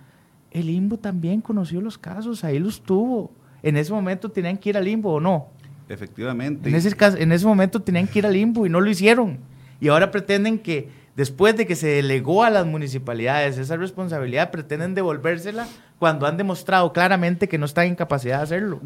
el 0.51 0.67
limbo 0.67 0.97
también 0.97 1.41
conoció 1.41 1.81
los 1.81 1.97
casos, 1.97 2.43
ahí 2.43 2.59
los 2.59 2.83
tuvo. 2.83 3.31
En 3.63 3.77
ese 3.77 3.91
momento 3.91 4.29
tenían 4.29 4.57
que 4.57 4.69
ir 4.69 4.77
al 4.77 4.85
limbo 4.85 5.13
o 5.13 5.19
no. 5.19 5.47
Efectivamente. 5.89 6.69
En 6.69 6.75
ese, 6.75 6.95
caso, 6.95 7.17
en 7.17 7.31
ese 7.31 7.47
momento 7.47 7.81
tenían 7.81 8.07
que 8.07 8.19
ir 8.19 8.27
al 8.27 8.33
limbo 8.33 8.63
y 8.67 8.69
no 8.69 8.79
lo 8.79 8.91
hicieron. 8.91 9.39
Y 9.79 9.87
ahora 9.87 10.11
pretenden 10.11 10.59
que 10.59 11.00
después 11.15 11.55
de 11.57 11.65
que 11.65 11.75
se 11.75 11.87
delegó 11.87 12.43
a 12.43 12.49
las 12.49 12.65
municipalidades 12.65 13.57
esa 13.57 13.77
responsabilidad, 13.77 14.51
pretenden 14.51 14.95
devolvérsela 14.95 15.67
cuando 15.99 16.25
han 16.25 16.37
demostrado 16.37 16.93
claramente 16.93 17.47
que 17.47 17.57
no 17.57 17.65
están 17.65 17.85
en 17.85 17.95
capacidad 17.95 18.37
de 18.37 18.43
hacerlo. 18.43 18.79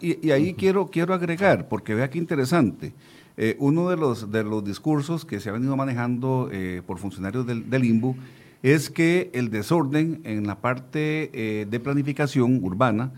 y, 0.00 0.30
ahí 0.30 0.54
quiero, 0.54 0.88
quiero 0.88 1.14
agregar, 1.14 1.68
porque 1.68 1.94
vea 1.94 2.10
qué 2.10 2.18
interesante, 2.18 2.94
eh, 3.36 3.54
uno 3.58 3.90
de 3.90 3.96
los, 3.96 4.32
de 4.32 4.42
los 4.42 4.64
discursos 4.64 5.26
que 5.26 5.40
se 5.40 5.50
ha 5.50 5.52
venido 5.52 5.76
manejando 5.76 6.48
eh, 6.50 6.80
por 6.86 6.98
funcionarios 6.98 7.46
del, 7.46 7.68
del, 7.68 7.84
INBU 7.84 8.16
es 8.62 8.88
que 8.88 9.30
el 9.34 9.50
desorden 9.50 10.22
en 10.24 10.46
la 10.46 10.56
parte 10.60 11.30
eh, 11.34 11.66
de 11.68 11.80
planificación 11.80 12.64
urbana 12.64 13.12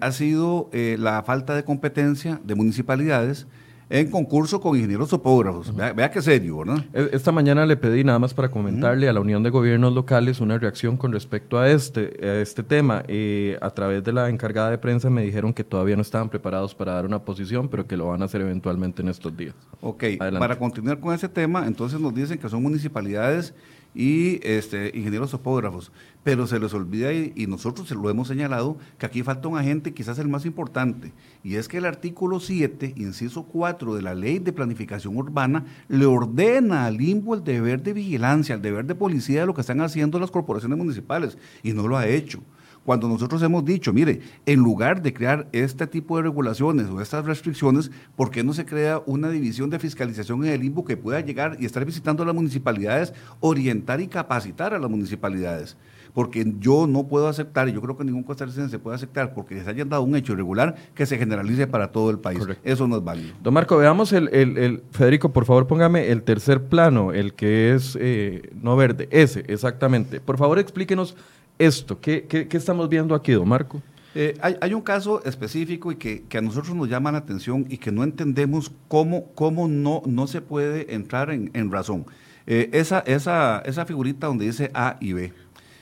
ha 0.00 0.12
sido 0.12 0.70
la 0.72 1.24
falta 1.24 1.56
de 1.56 1.64
competencia 1.64 2.40
de 2.44 2.54
municipalidades, 2.54 3.48
en 3.88 4.10
concurso 4.10 4.60
con 4.60 4.76
ingenieros 4.76 5.10
topógrafos. 5.10 5.74
vea, 5.74 6.10
qué 6.10 6.20
serio, 6.20 6.58
¿verdad? 6.58 6.84
E, 6.92 7.10
esta 7.12 7.30
mañana 7.30 7.64
le 7.66 7.76
pedí 7.76 8.02
nada 8.02 8.18
más 8.18 8.34
para 8.34 8.50
comentarle 8.50 9.08
a 9.08 9.12
la 9.12 9.20
Unión 9.20 9.42
de 9.42 9.50
Gobiernos 9.50 9.94
Locales 9.94 10.40
una 10.40 10.58
reacción 10.58 10.96
con 10.96 11.12
respecto 11.12 11.58
a 11.58 11.70
este, 11.70 12.18
a 12.22 12.40
este 12.40 12.62
tema. 12.62 13.04
Eh, 13.06 13.56
a 13.60 13.70
través 13.70 14.02
de 14.02 14.12
la 14.12 14.28
encargada 14.28 14.70
de 14.70 14.78
prensa 14.78 15.08
me 15.08 15.22
dijeron 15.22 15.52
que 15.52 15.62
todavía 15.62 15.94
no 15.96 16.02
estaban 16.02 16.28
preparados 16.28 16.74
para 16.74 16.94
dar 16.94 17.06
una 17.06 17.20
posición, 17.20 17.68
pero 17.68 17.86
que 17.86 17.96
lo 17.96 18.08
van 18.08 18.22
a 18.22 18.24
hacer 18.24 18.40
eventualmente 18.40 19.02
en 19.02 19.08
estos 19.08 19.36
días. 19.36 19.54
Ok, 19.80 20.04
para 20.38 20.58
continuar 20.58 20.98
con 20.98 21.14
ese 21.14 21.28
tema, 21.28 21.66
entonces 21.66 22.00
nos 22.00 22.14
dicen 22.14 22.38
que 22.38 22.48
son 22.48 22.62
municipalidades 22.62 23.54
y 23.94 24.40
este, 24.46 24.90
ingenieros 24.94 25.30
topógrafos. 25.30 25.90
Pero 26.26 26.48
se 26.48 26.58
les 26.58 26.74
olvida, 26.74 27.12
y, 27.12 27.46
nosotros 27.46 27.86
se 27.86 27.94
lo 27.94 28.10
hemos 28.10 28.26
señalado, 28.26 28.78
que 28.98 29.06
aquí 29.06 29.22
falta 29.22 29.46
un 29.46 29.56
agente 29.56 29.94
quizás 29.94 30.18
el 30.18 30.26
más 30.26 30.44
importante, 30.44 31.12
y 31.44 31.54
es 31.54 31.68
que 31.68 31.78
el 31.78 31.84
artículo 31.84 32.40
7, 32.40 32.94
inciso 32.96 33.44
4 33.44 33.94
de 33.94 34.02
la 34.02 34.12
Ley 34.12 34.40
de 34.40 34.52
Planificación 34.52 35.16
Urbana, 35.16 35.64
le 35.86 36.04
ordena 36.04 36.84
al 36.86 37.00
INBO 37.00 37.36
el 37.36 37.44
deber 37.44 37.80
de 37.80 37.92
vigilancia, 37.92 38.56
el 38.56 38.60
deber 38.60 38.86
de 38.86 38.96
policía 38.96 39.42
de 39.42 39.46
lo 39.46 39.54
que 39.54 39.60
están 39.60 39.80
haciendo 39.80 40.18
las 40.18 40.32
corporaciones 40.32 40.76
municipales, 40.76 41.38
y 41.62 41.74
no 41.74 41.86
lo 41.86 41.96
ha 41.96 42.08
hecho. 42.08 42.42
Cuando 42.84 43.06
nosotros 43.06 43.40
hemos 43.44 43.64
dicho, 43.64 43.92
mire, 43.92 44.20
en 44.46 44.58
lugar 44.58 45.02
de 45.02 45.14
crear 45.14 45.48
este 45.52 45.86
tipo 45.86 46.16
de 46.16 46.24
regulaciones 46.24 46.88
o 46.88 47.00
estas 47.00 47.24
restricciones, 47.24 47.92
¿por 48.16 48.32
qué 48.32 48.42
no 48.42 48.52
se 48.52 48.66
crea 48.66 49.00
una 49.06 49.30
división 49.30 49.70
de 49.70 49.78
fiscalización 49.78 50.44
en 50.44 50.54
el 50.54 50.64
INBU 50.64 50.84
que 50.84 50.96
pueda 50.96 51.20
llegar 51.20 51.56
y 51.60 51.66
estar 51.66 51.84
visitando 51.84 52.24
a 52.24 52.26
las 52.26 52.34
municipalidades, 52.34 53.14
orientar 53.38 54.00
y 54.00 54.08
capacitar 54.08 54.74
a 54.74 54.80
las 54.80 54.90
municipalidades? 54.90 55.76
Porque 56.16 56.50
yo 56.60 56.86
no 56.86 57.08
puedo 57.08 57.28
aceptar, 57.28 57.68
y 57.68 57.74
yo 57.74 57.82
creo 57.82 57.94
que 57.94 58.02
ningún 58.02 58.22
costarricense 58.22 58.78
puede 58.78 58.94
aceptar, 58.94 59.34
porque 59.34 59.62
se 59.62 59.68
haya 59.68 59.84
dado 59.84 60.02
un 60.02 60.16
hecho 60.16 60.32
irregular, 60.32 60.74
que 60.94 61.04
se 61.04 61.18
generalice 61.18 61.66
para 61.66 61.92
todo 61.92 62.08
el 62.08 62.18
país. 62.18 62.40
Eso 62.64 62.88
no 62.88 62.96
es 62.96 63.04
válido. 63.04 63.34
Don 63.42 63.52
Marco, 63.52 63.76
veamos 63.76 64.14
el, 64.14 64.28
el, 64.28 64.82
Federico, 64.92 65.34
por 65.34 65.44
favor, 65.44 65.66
póngame 65.66 66.10
el 66.10 66.22
tercer 66.22 66.68
plano, 66.68 67.12
el 67.12 67.34
que 67.34 67.74
es 67.74 67.98
eh, 68.00 68.48
no 68.54 68.76
verde, 68.76 69.08
ese, 69.10 69.44
exactamente. 69.46 70.18
Por 70.18 70.38
favor, 70.38 70.58
explíquenos 70.58 71.14
esto? 71.58 72.00
¿Qué, 72.00 72.24
qué, 72.26 72.48
qué 72.48 72.56
estamos 72.56 72.88
viendo 72.88 73.14
aquí, 73.14 73.32
don 73.32 73.46
Marco? 73.46 73.82
Eh, 74.14 74.38
hay, 74.40 74.56
hay, 74.62 74.72
un 74.72 74.80
caso 74.80 75.22
específico 75.22 75.92
y 75.92 75.96
que, 75.96 76.22
que, 76.22 76.38
a 76.38 76.40
nosotros 76.40 76.74
nos 76.74 76.88
llama 76.88 77.12
la 77.12 77.18
atención 77.18 77.66
y 77.68 77.76
que 77.76 77.92
no 77.92 78.04
entendemos 78.04 78.72
cómo, 78.88 79.26
cómo 79.34 79.68
no, 79.68 80.02
no 80.06 80.26
se 80.26 80.40
puede 80.40 80.94
entrar 80.94 81.30
en, 81.30 81.50
en 81.52 81.70
razón. 81.70 82.06
Eh, 82.46 82.70
esa, 82.72 83.00
esa, 83.00 83.58
esa 83.66 83.84
figurita 83.86 84.28
donde 84.28 84.46
dice 84.46 84.70
A 84.72 84.96
y 85.00 85.12
B. 85.12 85.32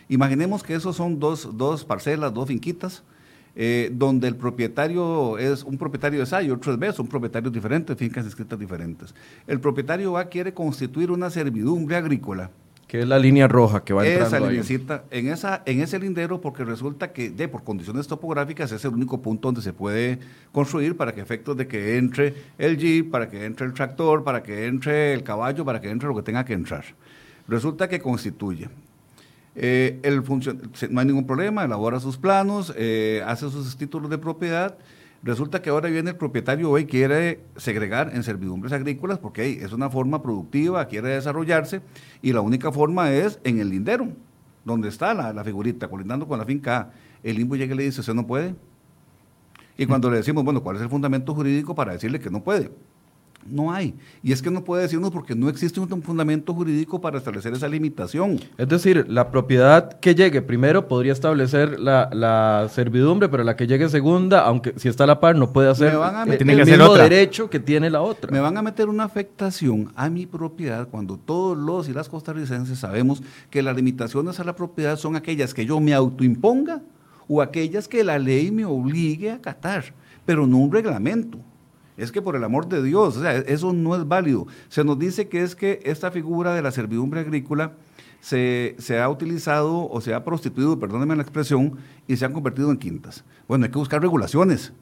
Imaginemos 0.09 0.62
que 0.62 0.75
esos 0.75 0.97
son 0.97 1.19
dos, 1.19 1.57
dos 1.57 1.85
parcelas, 1.85 2.33
dos 2.33 2.49
finquitas, 2.49 3.03
eh, 3.57 3.90
donde 3.93 4.29
el 4.29 4.37
propietario 4.37 5.38
es 5.38 5.62
un 5.62 5.79
propietario 5.79 6.23
es 6.23 6.33
A 6.33 6.43
y 6.43 6.51
otro 6.51 6.73
es 6.73 6.79
B, 6.79 6.93
son 6.93 7.07
propietarios 7.07 7.53
diferentes, 7.53 7.97
fincas 7.97 8.27
escritas 8.27 8.59
diferentes. 8.59 9.14
El 9.47 9.61
propietario 9.61 10.17
A 10.17 10.25
quiere 10.25 10.53
constituir 10.53 11.11
una 11.11 11.31
servidumbre 11.31 11.97
agrícola 11.97 12.51
que 12.95 13.01
es 13.01 13.09
la 13.09 13.19
línea 13.19 13.49
roja 13.49 13.83
que 13.83 13.93
va 13.93 14.07
entrando 14.07 14.37
esa 14.37 14.49
ahí. 14.49 15.03
en 15.11 15.29
esa 15.29 15.62
en 15.67 15.81
ese 15.81 15.99
lindero 15.99 16.40
porque 16.40 16.64
resulta 16.64 17.12
que 17.12 17.31
de 17.31 17.49
por 17.49 17.64
condiciones 17.64 18.07
topográficas 18.07 18.71
es 18.73 18.85
el 18.85 18.93
único 18.93 19.21
punto 19.21 19.49
donde 19.49 19.62
se 19.62 19.73
puede 19.73 20.21
construir 20.53 20.97
para 20.97 21.12
que 21.12 21.21
efectos 21.21 21.57
de 21.57 21.67
que 21.67 21.97
entre 21.97 22.35
el 22.59 22.77
jeep, 22.77 23.11
para 23.11 23.29
que 23.29 23.47
entre 23.47 23.67
el 23.67 23.73
tractor, 23.73 24.23
para 24.23 24.43
que 24.43 24.67
entre 24.67 25.14
el 25.14 25.25
caballo, 25.25 25.64
para 25.64 25.81
que 25.81 25.90
entre 25.90 26.09
lo 26.09 26.14
que 26.14 26.23
tenga 26.23 26.45
que 26.45 26.53
entrar. 26.53 26.85
Resulta 27.49 27.88
que 27.88 28.01
constituye. 28.01 28.69
Eh, 29.57 30.01
el 30.03 30.23
no 30.90 31.01
hay 31.01 31.07
ningún 31.07 31.27
problema, 31.27 31.64
elabora 31.64 32.01
sus 32.01 32.17
planos, 32.17 32.75
eh, 32.77 33.23
hace 33.27 33.49
sus 33.51 33.77
títulos 33.77 34.11
de 34.11 34.19
propiedad 34.19 34.77
Resulta 35.25 35.62
que 35.62 35.71
ahora 35.71 35.88
viene 35.88 36.11
el 36.11 36.17
propietario 36.17 36.71
hoy, 36.71 36.85
quiere 36.85 37.40
segregar 37.57 38.11
en 38.12 38.23
servidumbres 38.23 38.75
agrícolas 38.75 39.19
porque 39.19 39.64
es 39.64 39.73
una 39.73 39.88
forma 39.88 40.23
productiva, 40.23 40.85
quiere 40.85 41.09
desarrollarse 41.09 41.81
y 42.21 42.35
la 42.35 42.43
única 42.43 42.71
forma 42.71 43.11
es 43.11 43.40
en 43.43 43.59
el 43.59 43.71
lindero, 43.71 44.09
donde 44.67 44.90
está 44.90 45.14
la, 45.14 45.43
figurita, 45.43 45.88
colindando 45.88 46.29
con 46.29 46.38
la 46.38 46.45
finca 46.45 46.90
El 47.23 47.37
limbo 47.37 47.57
llega 47.57 47.75
y 47.75 47.79
le 47.79 47.85
dice, 47.85 48.01
usted 48.01 48.12
no 48.12 48.27
puede. 48.27 48.55
Y 49.79 49.87
cuando 49.87 50.11
le 50.11 50.19
decimos, 50.19 50.45
bueno, 50.45 50.62
¿cuál 50.62 50.77
es 50.77 50.83
el 50.83 50.90
fundamento 50.90 51.35
jurídico 51.35 51.75
para 51.75 51.93
decirle 51.93 52.21
que 52.21 52.29
no 52.29 52.45
puede? 52.45 52.71
No 53.48 53.72
hay. 53.72 53.94
Y 54.22 54.33
es 54.33 54.42
que 54.42 54.50
no 54.50 54.64
puede 54.64 54.83
decirnos 54.83 55.11
porque 55.11 55.35
no 55.35 55.48
existe 55.48 55.80
un 55.80 56.02
fundamento 56.02 56.54
jurídico 56.54 57.00
para 57.00 57.18
establecer 57.18 57.52
esa 57.52 57.68
limitación. 57.68 58.40
Es 58.57 58.68
decir, 58.68 59.07
la 59.09 59.30
propiedad 59.30 59.98
que 60.00 60.14
llegue 60.14 60.42
primero 60.42 60.88
podría 60.88 61.12
establecer 61.12 61.78
la, 61.78 62.68
servidumbre, 62.72 63.28
pero 63.28 63.44
la 63.44 63.57
que 63.57 63.66
llegue 63.66 63.88
segunda, 63.88 64.40
aunque 64.40 64.74
si 64.76 64.88
está 64.88 65.04
a 65.04 65.07
la 65.07 65.20
par, 65.20 65.37
no 65.37 65.52
puede 65.52 65.70
hacer 65.70 65.94
el, 66.26 66.66
mismo 66.66 66.94
derecho 66.94 67.50
que 67.50 67.61
tiene 67.61 67.90
la 67.90 68.02
otra. 68.02 68.30
Me 68.30 68.40
van 68.40 68.57
a 68.57 68.62
meter 68.62 68.88
una 68.88 69.04
afectación 69.04 69.92
a 69.94 70.09
mi 70.09 70.26
propiedad 70.26 70.88
cuando 70.88 71.18
todos 71.18 71.57
los 71.57 71.88
y 71.88 71.92
las 71.92 72.09
costarricenses 72.09 72.78
sabemos 72.78 73.22
que 73.50 73.62
las 73.62 73.76
limitaciones 73.76 74.40
a 74.40 74.44
la 74.44 74.54
propiedad 74.57 74.96
son 74.96 75.16
aquellas 75.16 75.54
que 75.54 75.66
yo 75.66 75.80
me 75.80 75.94
autoimponga 75.94 76.83
o 77.28 77.42
aquellas 77.42 77.88
que 77.88 78.04
la 78.04 78.18
ley 78.18 78.50
me 78.50 78.64
obligue 78.64 79.30
a 79.30 79.37
acatar, 79.37 79.85
pero 80.24 80.46
no 80.46 80.59
un 80.59 80.72
reglamento. 80.72 81.38
Es 81.96 82.11
que 82.11 82.22
por 82.22 82.35
el 82.35 82.44
amor 82.44 82.68
de 82.68 82.83
Dios, 82.83 83.16
o 83.16 83.20
sea, 83.20 83.37
eso 83.37 83.72
no 83.72 83.94
es 83.94 84.07
válido. 84.07 84.46
Se 84.68 84.85
nos 84.85 84.98
dice 84.98 85.28
que 85.28 85.42
es 85.42 85.54
que 85.54 85.80
esta 85.85 86.11
figura 86.11 86.54
de 86.54 86.62
la 86.62 86.72
servidumbre 86.72 87.20
agrícola 87.20 87.74
se, 88.20 88.74
ha 89.00 89.09
utilizado 89.09 89.88
o 89.88 90.00
se 90.00 90.14
ha 90.14 90.24
prostituido, 90.24 90.78
perdónenme 90.78 91.14
la 91.14 91.22
expresión, 91.22 91.76
y 92.09 92.16
se 92.16 92.24
han 92.24 92.33
convertido 92.33 92.70
en 92.70 92.78
quintas. 92.78 93.24
Bueno, 93.46 93.66
hay 93.66 93.70
que 93.70 93.78
buscar 93.78 94.00
regulaciones, 94.00 94.72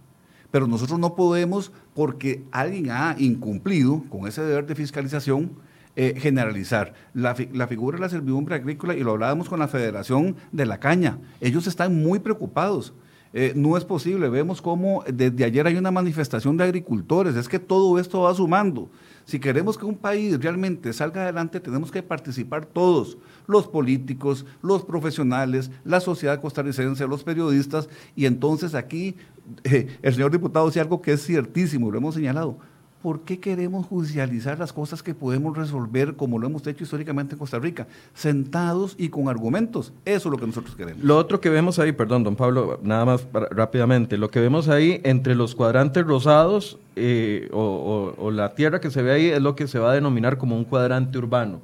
pero 0.50 0.66
nosotros 0.66 0.98
no 0.98 1.14
podemos, 1.16 1.72
porque 1.94 2.44
alguien 2.52 2.90
ha 2.90 3.16
incumplido 3.18 4.04
con 4.08 4.26
ese 4.26 4.42
deber 4.42 4.66
de 4.66 4.74
fiscalización, 4.74 5.52
eh, 5.96 6.14
generalizar. 6.16 6.94
La, 7.12 7.36
la, 7.52 7.66
figura 7.66 7.96
de 7.96 8.02
la 8.02 8.08
servidumbre 8.08 8.54
agrícola, 8.54 8.94
y 8.94 9.00
lo 9.00 9.10
hablábamos 9.10 9.48
con 9.48 9.58
la 9.58 9.68
Federación 9.68 10.36
de 10.52 10.64
la 10.64 10.78
Caña, 10.78 11.18
ellos 11.40 11.66
están 11.66 11.94
muy 11.94 12.20
preocupados 12.20 12.94
Eh, 13.34 13.52
no 13.56 13.76
es 13.76 13.84
posible. 13.84 14.28
Vemos 14.28 14.60
cómo 14.60 15.04
desde 15.06 15.44
ayer 15.44 15.66
hay 15.66 15.76
una 15.76 15.90
manifestación 15.90 16.56
de 16.56 16.64
agricultores. 16.64 17.36
Es 17.36 17.48
que 17.48 17.58
todo 17.58 17.98
esto 17.98 18.22
va 18.22 18.34
sumando. 18.34 18.90
Si 19.24 19.38
queremos 19.38 19.78
que 19.78 19.84
un 19.84 19.96
país 19.96 20.38
realmente 20.40 20.92
salga 20.92 21.22
adelante, 21.22 21.60
tenemos 21.60 21.90
que 21.90 22.02
participar 22.02 22.66
todos, 22.66 23.18
los 23.46 23.68
políticos, 23.68 24.44
los 24.62 24.84
profesionales, 24.84 25.70
la 25.84 26.00
sociedad 26.00 26.40
costarricense, 26.40 27.06
los 27.06 27.22
periodistas, 27.22 27.88
y 28.16 28.26
entonces 28.26 28.74
aquí 28.74 29.16
eh, 29.64 29.96
el 30.02 30.14
señor 30.14 30.32
diputado 30.32 30.66
dice 30.66 30.80
algo 30.80 31.00
que 31.00 31.12
es 31.12 31.24
ciertísimo, 31.24 31.90
lo 31.90 31.98
hemos 31.98 32.16
señalado. 32.16 32.58
¿Por 33.02 33.22
qué 33.22 33.40
queremos 33.40 33.86
judicializar 33.86 34.58
las 34.58 34.72
cosas 34.72 35.02
que 35.02 35.12
podemos 35.12 35.56
resolver 35.56 36.14
como 36.14 36.38
lo 36.38 36.46
hemos 36.46 36.66
hecho 36.66 36.84
históricamente 36.84 37.34
en 37.34 37.38
Costa 37.38 37.58
Rica? 37.58 37.88
Sentados 38.14 38.94
y 38.96 39.08
con 39.08 39.28
argumentos. 39.28 39.92
Eso 40.04 40.28
es 40.28 40.32
lo 40.32 40.38
que 40.38 40.46
nosotros 40.46 40.76
queremos. 40.76 41.02
Lo 41.02 41.18
otro 41.18 41.40
que 41.40 41.50
vemos 41.50 41.78
ahí, 41.78 41.92
perdón, 41.92 42.22
don 42.22 42.36
Pablo, 42.36 42.78
nada 42.82 43.04
más 43.04 43.26
rápidamente, 43.32 44.16
lo 44.16 44.30
que 44.30 44.40
vemos 44.40 44.68
ahí 44.68 45.00
entre 45.02 45.34
los 45.34 45.54
cuadrantes 45.54 46.06
rosados 46.06 46.78
eh, 46.94 47.48
o, 47.52 48.30
la 48.32 48.54
tierra 48.54 48.80
que 48.80 48.90
se 48.90 49.02
ve 49.02 49.12
ahí 49.12 49.26
es 49.26 49.42
lo 49.42 49.56
que 49.56 49.66
se 49.66 49.78
va 49.78 49.90
a 49.90 49.94
denominar 49.94 50.38
como 50.38 50.56
un 50.56 50.64
cuadrante 50.64 51.18
urbano. 51.18 51.60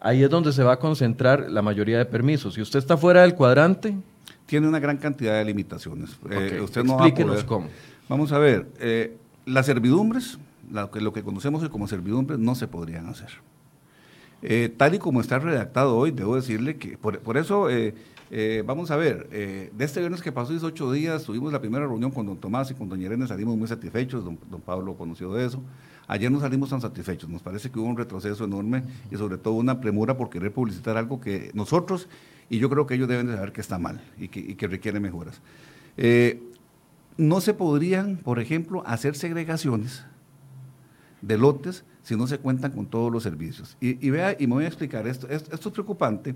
Ahí 0.00 0.24
es 0.24 0.30
donde 0.30 0.52
se 0.52 0.64
va 0.64 0.72
a 0.72 0.78
concentrar 0.78 1.48
la 1.48 1.62
mayoría 1.62 1.98
de 1.98 2.06
permisos. 2.06 2.54
Si 2.54 2.60
usted 2.60 2.80
está 2.80 2.96
fuera 2.96 3.22
del 3.22 3.34
cuadrante... 3.34 3.96
Tiene 4.46 4.66
una 4.68 4.80
gran 4.80 4.96
cantidad 4.96 5.38
de 5.38 5.44
limitaciones. 5.44 6.10
Eh, 6.28 6.60
usted 6.62 6.82
no 6.82 6.94
Explíquenos 6.94 7.44
cómo. 7.44 7.68
Vamos 8.08 8.32
a 8.32 8.38
ver, 8.38 8.66
eh, 8.80 9.16
las 9.46 9.64
servidumbres 9.64 10.38
lo 10.70 11.12
que, 11.12 11.22
conocemos 11.22 11.68
como 11.68 11.88
servidumbre 11.88 12.38
no 12.38 12.54
se 12.54 12.68
podrían 12.68 13.06
hacer. 13.06 13.30
Eh, 14.42 14.74
tal 14.76 14.94
y 14.94 14.98
como 14.98 15.20
está 15.20 15.38
redactado 15.38 15.96
hoy, 15.96 16.10
debo 16.10 16.34
decirle 16.34 16.76
que 16.76 16.98
por, 16.98 17.36
eso, 17.36 17.70
eh, 17.70 17.94
eh, 18.30 18.64
vamos 18.66 18.90
a 18.90 18.96
ver, 18.96 19.28
de 19.28 19.84
este 19.84 20.00
viernes 20.00 20.20
que 20.20 20.32
pasó, 20.32 20.50
18 20.50 20.92
días, 20.92 21.22
tuvimos 21.22 21.52
la 21.52 21.60
primera 21.60 21.86
reunión 21.86 22.10
con 22.10 22.26
don 22.26 22.36
Tomás 22.36 22.70
y 22.70 22.74
con 22.74 22.88
doña 22.88 23.06
Irene, 23.06 23.26
salimos 23.28 23.56
muy 23.56 23.68
satisfechos, 23.68 24.24
don, 24.24 24.38
don, 24.50 24.60
Pablo 24.60 24.94
conoció 24.96 25.32
de 25.32 25.46
eso. 25.46 25.62
Ayer 26.08 26.30
no 26.32 26.40
salimos 26.40 26.70
tan 26.70 26.80
satisfechos, 26.80 27.30
nos 27.30 27.40
parece 27.40 27.70
que 27.70 27.78
hubo 27.78 27.86
un 27.86 27.96
retroceso 27.96 28.44
enorme 28.44 28.82
y 29.10 29.16
sobre 29.16 29.38
todo 29.38 29.54
una 29.54 29.80
premura 29.80 30.16
por 30.16 30.28
querer 30.28 30.52
publicitar 30.52 30.96
algo 30.96 31.20
que 31.20 31.52
nosotros, 31.54 32.08
y 32.50 32.58
yo 32.58 32.68
creo 32.68 32.86
que 32.86 32.94
ellos 32.94 33.08
deben 33.08 33.28
de 33.28 33.36
saber 33.36 33.52
que 33.52 33.60
está 33.60 33.78
mal 33.78 34.02
y 34.18 34.28
que 34.28 34.66
requiere 34.66 34.98
mejoras. 34.98 35.40
no 37.16 37.40
se 37.40 37.54
podrían, 37.54 38.16
por 38.16 38.40
ejemplo, 38.40 38.82
hacer 38.84 39.14
segregaciones 39.14 40.04
de 41.22 41.38
lotes 41.38 41.84
si 42.02 42.16
no 42.16 42.26
se 42.26 42.38
cuentan 42.38 42.72
con 42.72 42.86
todos 42.86 43.10
los 43.10 43.22
servicios. 43.22 43.76
Y, 43.80 44.10
vea, 44.10 44.36
y 44.38 44.46
me 44.46 44.54
voy 44.54 44.64
a 44.64 44.68
explicar 44.68 45.06
esto. 45.06 45.28
Esto, 45.28 45.54
es 45.54 45.72
preocupante 45.72 46.34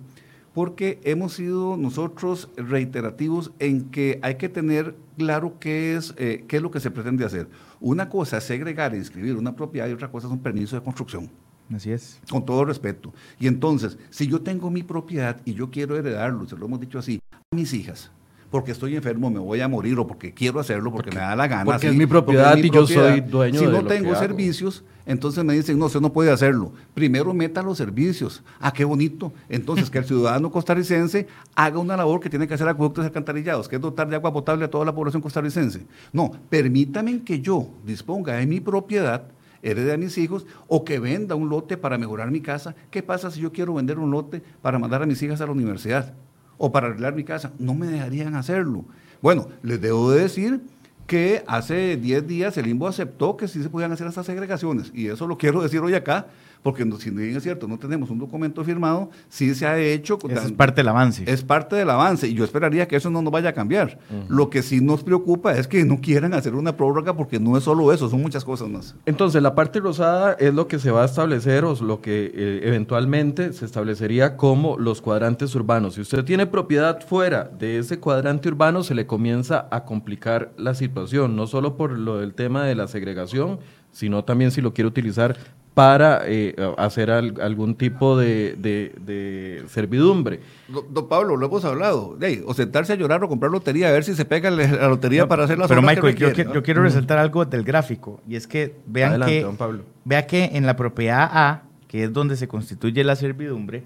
porque 0.54 1.00
hemos 1.04 1.34
sido 1.34 1.76
nosotros 1.76 2.48
reiterativos 2.56 3.52
en 3.58 3.90
que 3.90 4.18
hay 4.22 4.36
que 4.36 4.48
tener 4.48 4.96
claro 5.18 5.58
qué 5.60 5.96
es, 5.96 6.14
eh, 6.16 6.46
qué 6.48 6.56
es 6.56 6.62
lo 6.62 6.70
que 6.70 6.80
se 6.80 6.90
pretende 6.90 7.26
hacer. 7.26 7.48
Una 7.78 8.08
cosa 8.08 8.38
es 8.38 8.44
segregar 8.44 8.94
e 8.94 8.96
inscribir 8.96 9.36
una 9.36 9.54
propiedad 9.54 9.86
y 9.86 9.92
otra 9.92 10.10
cosa 10.10 10.28
es 10.28 10.32
un 10.32 10.38
permiso 10.38 10.76
de 10.76 10.82
construcción. 10.82 11.30
Así 11.74 11.90
es. 11.90 12.20
Con 12.30 12.46
todo 12.46 12.64
respeto. 12.64 13.12
Y 13.38 13.48
entonces, 13.48 13.98
si 14.08 14.28
yo 14.28 14.40
tengo 14.40 14.70
mi 14.70 14.82
propiedad 14.82 15.40
y 15.44 15.52
yo 15.52 15.70
quiero 15.70 15.96
heredarlo, 15.96 16.46
se 16.48 16.56
lo 16.56 16.66
hemos 16.66 16.80
dicho 16.80 16.98
así, 16.98 17.20
a 17.32 17.54
mis 17.54 17.74
hijas, 17.74 18.10
porque 18.56 18.72
estoy 18.72 18.96
enfermo, 18.96 19.28
me 19.28 19.38
voy 19.38 19.60
a 19.60 19.68
morir 19.68 19.98
o 19.98 20.06
porque 20.06 20.32
quiero 20.32 20.58
hacerlo, 20.60 20.90
porque, 20.90 21.10
me 21.10 21.20
da 21.20 21.36
la 21.36 21.46
gana. 21.46 21.66
Porque 21.66 21.88
es 21.88 21.94
mi 21.94 22.06
propiedad 22.06 22.56
y 22.56 22.70
yo 22.70 22.86
soy 22.86 23.20
dueño 23.20 23.60
si 23.60 23.66
de 23.66 23.70
Si 23.70 23.76
no 23.76 23.86
tengo 23.86 24.14
servicios, 24.14 24.82
entonces 25.04 25.44
me 25.44 25.52
dicen, 25.52 25.78
no, 25.78 25.84
usted 25.84 26.00
no 26.00 26.10
puede 26.10 26.30
hacerlo. 26.30 26.72
Primero 26.94 27.34
meta 27.34 27.62
los 27.62 27.76
servicios. 27.76 28.42
Ah, 28.58 28.72
qué 28.72 28.86
bonito. 28.86 29.30
Entonces, 29.50 29.90
que 29.90 29.98
el 29.98 30.04
ciudadano 30.06 30.50
costarricense 30.50 31.26
haga 31.54 31.78
una 31.78 31.98
labor 31.98 32.18
que 32.20 32.30
tiene 32.30 32.48
que 32.48 32.54
hacer 32.54 32.66
acueductos 32.66 33.04
alcantarillados, 33.04 33.68
que 33.68 33.76
es 33.76 33.82
dotar 33.82 34.08
de 34.08 34.16
agua 34.16 34.32
potable 34.32 34.64
a 34.64 34.70
toda 34.70 34.86
la 34.86 34.94
población 34.94 35.20
costarricense. 35.20 35.84
No, 36.14 36.30
permítame 36.48 37.24
que 37.24 37.42
yo 37.42 37.68
disponga 37.84 38.36
de 38.36 38.46
mi 38.46 38.60
propiedad 38.60 39.24
herede 39.60 39.92
a 39.92 39.98
mis 39.98 40.16
hijos 40.16 40.46
o 40.66 40.82
que 40.82 40.98
venda 40.98 41.34
un 41.34 41.50
lote 41.50 41.76
para 41.76 41.98
mejorar 41.98 42.30
mi 42.30 42.40
casa. 42.40 42.74
¿Qué 42.90 43.02
pasa 43.02 43.30
si 43.30 43.40
yo 43.40 43.52
quiero 43.52 43.74
vender 43.74 43.98
un 43.98 44.10
lote 44.10 44.42
para 44.62 44.78
mandar 44.78 45.02
a 45.02 45.06
mis 45.06 45.22
hijas 45.22 45.42
a 45.42 45.44
la 45.46 45.52
universidad? 45.52 46.14
O 46.58 46.72
para 46.72 46.88
arreglar 46.88 47.14
mi 47.14 47.24
casa. 47.24 47.52
No 47.58 47.74
me 47.74 47.86
dejarían 47.86 48.34
hacerlo. 48.34 48.84
Bueno, 49.22 49.48
les 49.62 49.80
debo 49.80 50.10
de 50.10 50.22
decir 50.22 50.60
que 51.06 51.44
hace 51.46 51.96
10 51.96 52.26
días 52.26 52.56
el 52.58 52.66
INBO 52.66 52.88
aceptó 52.88 53.36
que 53.36 53.48
sí 53.48 53.62
se 53.62 53.70
podían 53.70 53.92
hacer 53.92 54.06
estas 54.06 54.26
segregaciones. 54.26 54.90
Y 54.94 55.06
eso 55.08 55.26
lo 55.26 55.38
quiero 55.38 55.62
decir 55.62 55.80
hoy 55.80 55.94
acá, 55.94 56.26
porque 56.66 56.84
si 56.98 57.10
bien 57.10 57.36
es 57.36 57.44
cierto, 57.44 57.68
no 57.68 57.78
tenemos 57.78 58.10
un 58.10 58.18
documento 58.18 58.64
firmado, 58.64 59.08
sí 59.28 59.54
se 59.54 59.68
ha 59.68 59.78
hecho. 59.78 60.18
es 60.28 60.50
parte 60.50 60.80
del 60.80 60.88
avance. 60.88 61.22
Es 61.24 61.42
parte 61.42 61.76
del 61.76 61.88
avance 61.88 62.26
y 62.26 62.34
yo 62.34 62.42
esperaría 62.42 62.88
que 62.88 62.96
eso 62.96 63.08
no 63.08 63.22
nos 63.22 63.32
vaya 63.32 63.50
a 63.50 63.52
cambiar. 63.52 64.00
Lo 64.28 64.50
que 64.50 64.62
sí 64.64 64.80
nos 64.80 65.04
preocupa 65.04 65.56
es 65.56 65.68
que 65.68 65.84
no 65.84 66.00
quieran 66.00 66.34
hacer 66.34 66.56
una 66.56 66.76
prórroga 66.76 67.16
porque 67.16 67.38
no 67.38 67.56
es 67.56 67.62
solo 67.62 67.92
eso, 67.92 68.08
son 68.08 68.20
muchas 68.20 68.44
cosas 68.44 68.68
más. 68.68 68.96
Entonces, 69.06 69.42
la 69.42 69.54
parte 69.54 69.78
rosada 69.78 70.32
es 70.40 70.52
lo 70.52 70.66
que 70.66 70.80
se 70.80 70.90
va 70.90 71.02
a 71.02 71.04
establecer 71.04 71.64
o 71.64 71.76
lo 71.76 72.00
que 72.00 72.32
eh, 72.34 72.60
eventualmente 72.64 73.52
se 73.52 73.64
establecería 73.64 74.36
como 74.36 74.76
los 74.76 75.00
cuadrantes 75.00 75.54
urbanos. 75.54 75.94
Si 75.94 76.00
usted 76.00 76.24
tiene 76.24 76.46
propiedad 76.46 77.00
fuera 77.06 77.44
de 77.44 77.78
ese 77.78 78.00
cuadrante 78.00 78.48
urbano, 78.48 78.82
se 78.82 78.96
le 78.96 79.06
comienza 79.06 79.68
a 79.70 79.84
complicar 79.84 80.50
la 80.56 80.74
situación, 80.74 80.95
no 81.28 81.46
solo 81.46 81.76
por 81.76 81.98
lo 81.98 82.18
del 82.18 82.34
tema 82.34 82.64
de 82.64 82.74
la 82.74 82.88
segregación, 82.88 83.58
sino 83.92 84.24
también 84.24 84.50
si 84.50 84.60
lo 84.60 84.74
quiere 84.74 84.88
utilizar 84.88 85.36
para 85.76 86.22
eh, 86.24 86.56
hacer 86.78 87.10
algún 87.10 87.74
tipo 87.74 88.16
de, 88.16 89.62
servidumbre. 89.68 90.40
Don, 90.68 91.06
Pablo, 91.06 91.36
lo 91.36 91.46
hemos 91.46 91.66
hablado, 91.66 92.18
o 92.46 92.54
sentarse 92.54 92.94
a 92.94 92.96
llorar 92.96 93.22
o 93.22 93.28
comprar 93.28 93.52
lotería, 93.52 93.88
a 93.88 93.92
ver 93.92 94.02
si 94.02 94.14
se 94.14 94.24
pega 94.24 94.50
la 94.50 94.88
lotería 94.88 95.28
para 95.28 95.44
hacer 95.44 95.58
las 95.58 95.68
Pero 95.68 95.82
Michael, 95.82 96.16
yo, 96.16 96.32
yo, 96.32 96.62
quiero 96.62 96.82
resaltar 96.82 97.18
algo 97.18 97.44
del 97.44 97.62
gráfico, 97.62 98.22
y 98.26 98.36
es 98.36 98.46
que 98.46 98.74
vean 98.86 99.20
que, 99.20 99.46
vea 100.06 100.26
que 100.26 100.44
en 100.54 100.64
la 100.64 100.76
propiedad 100.76 101.28
A, 101.30 101.64
que 101.88 102.04
es 102.04 102.12
donde 102.12 102.36
se 102.36 102.48
constituye 102.48 103.04
la 103.04 103.14
servidumbre, 103.14 103.84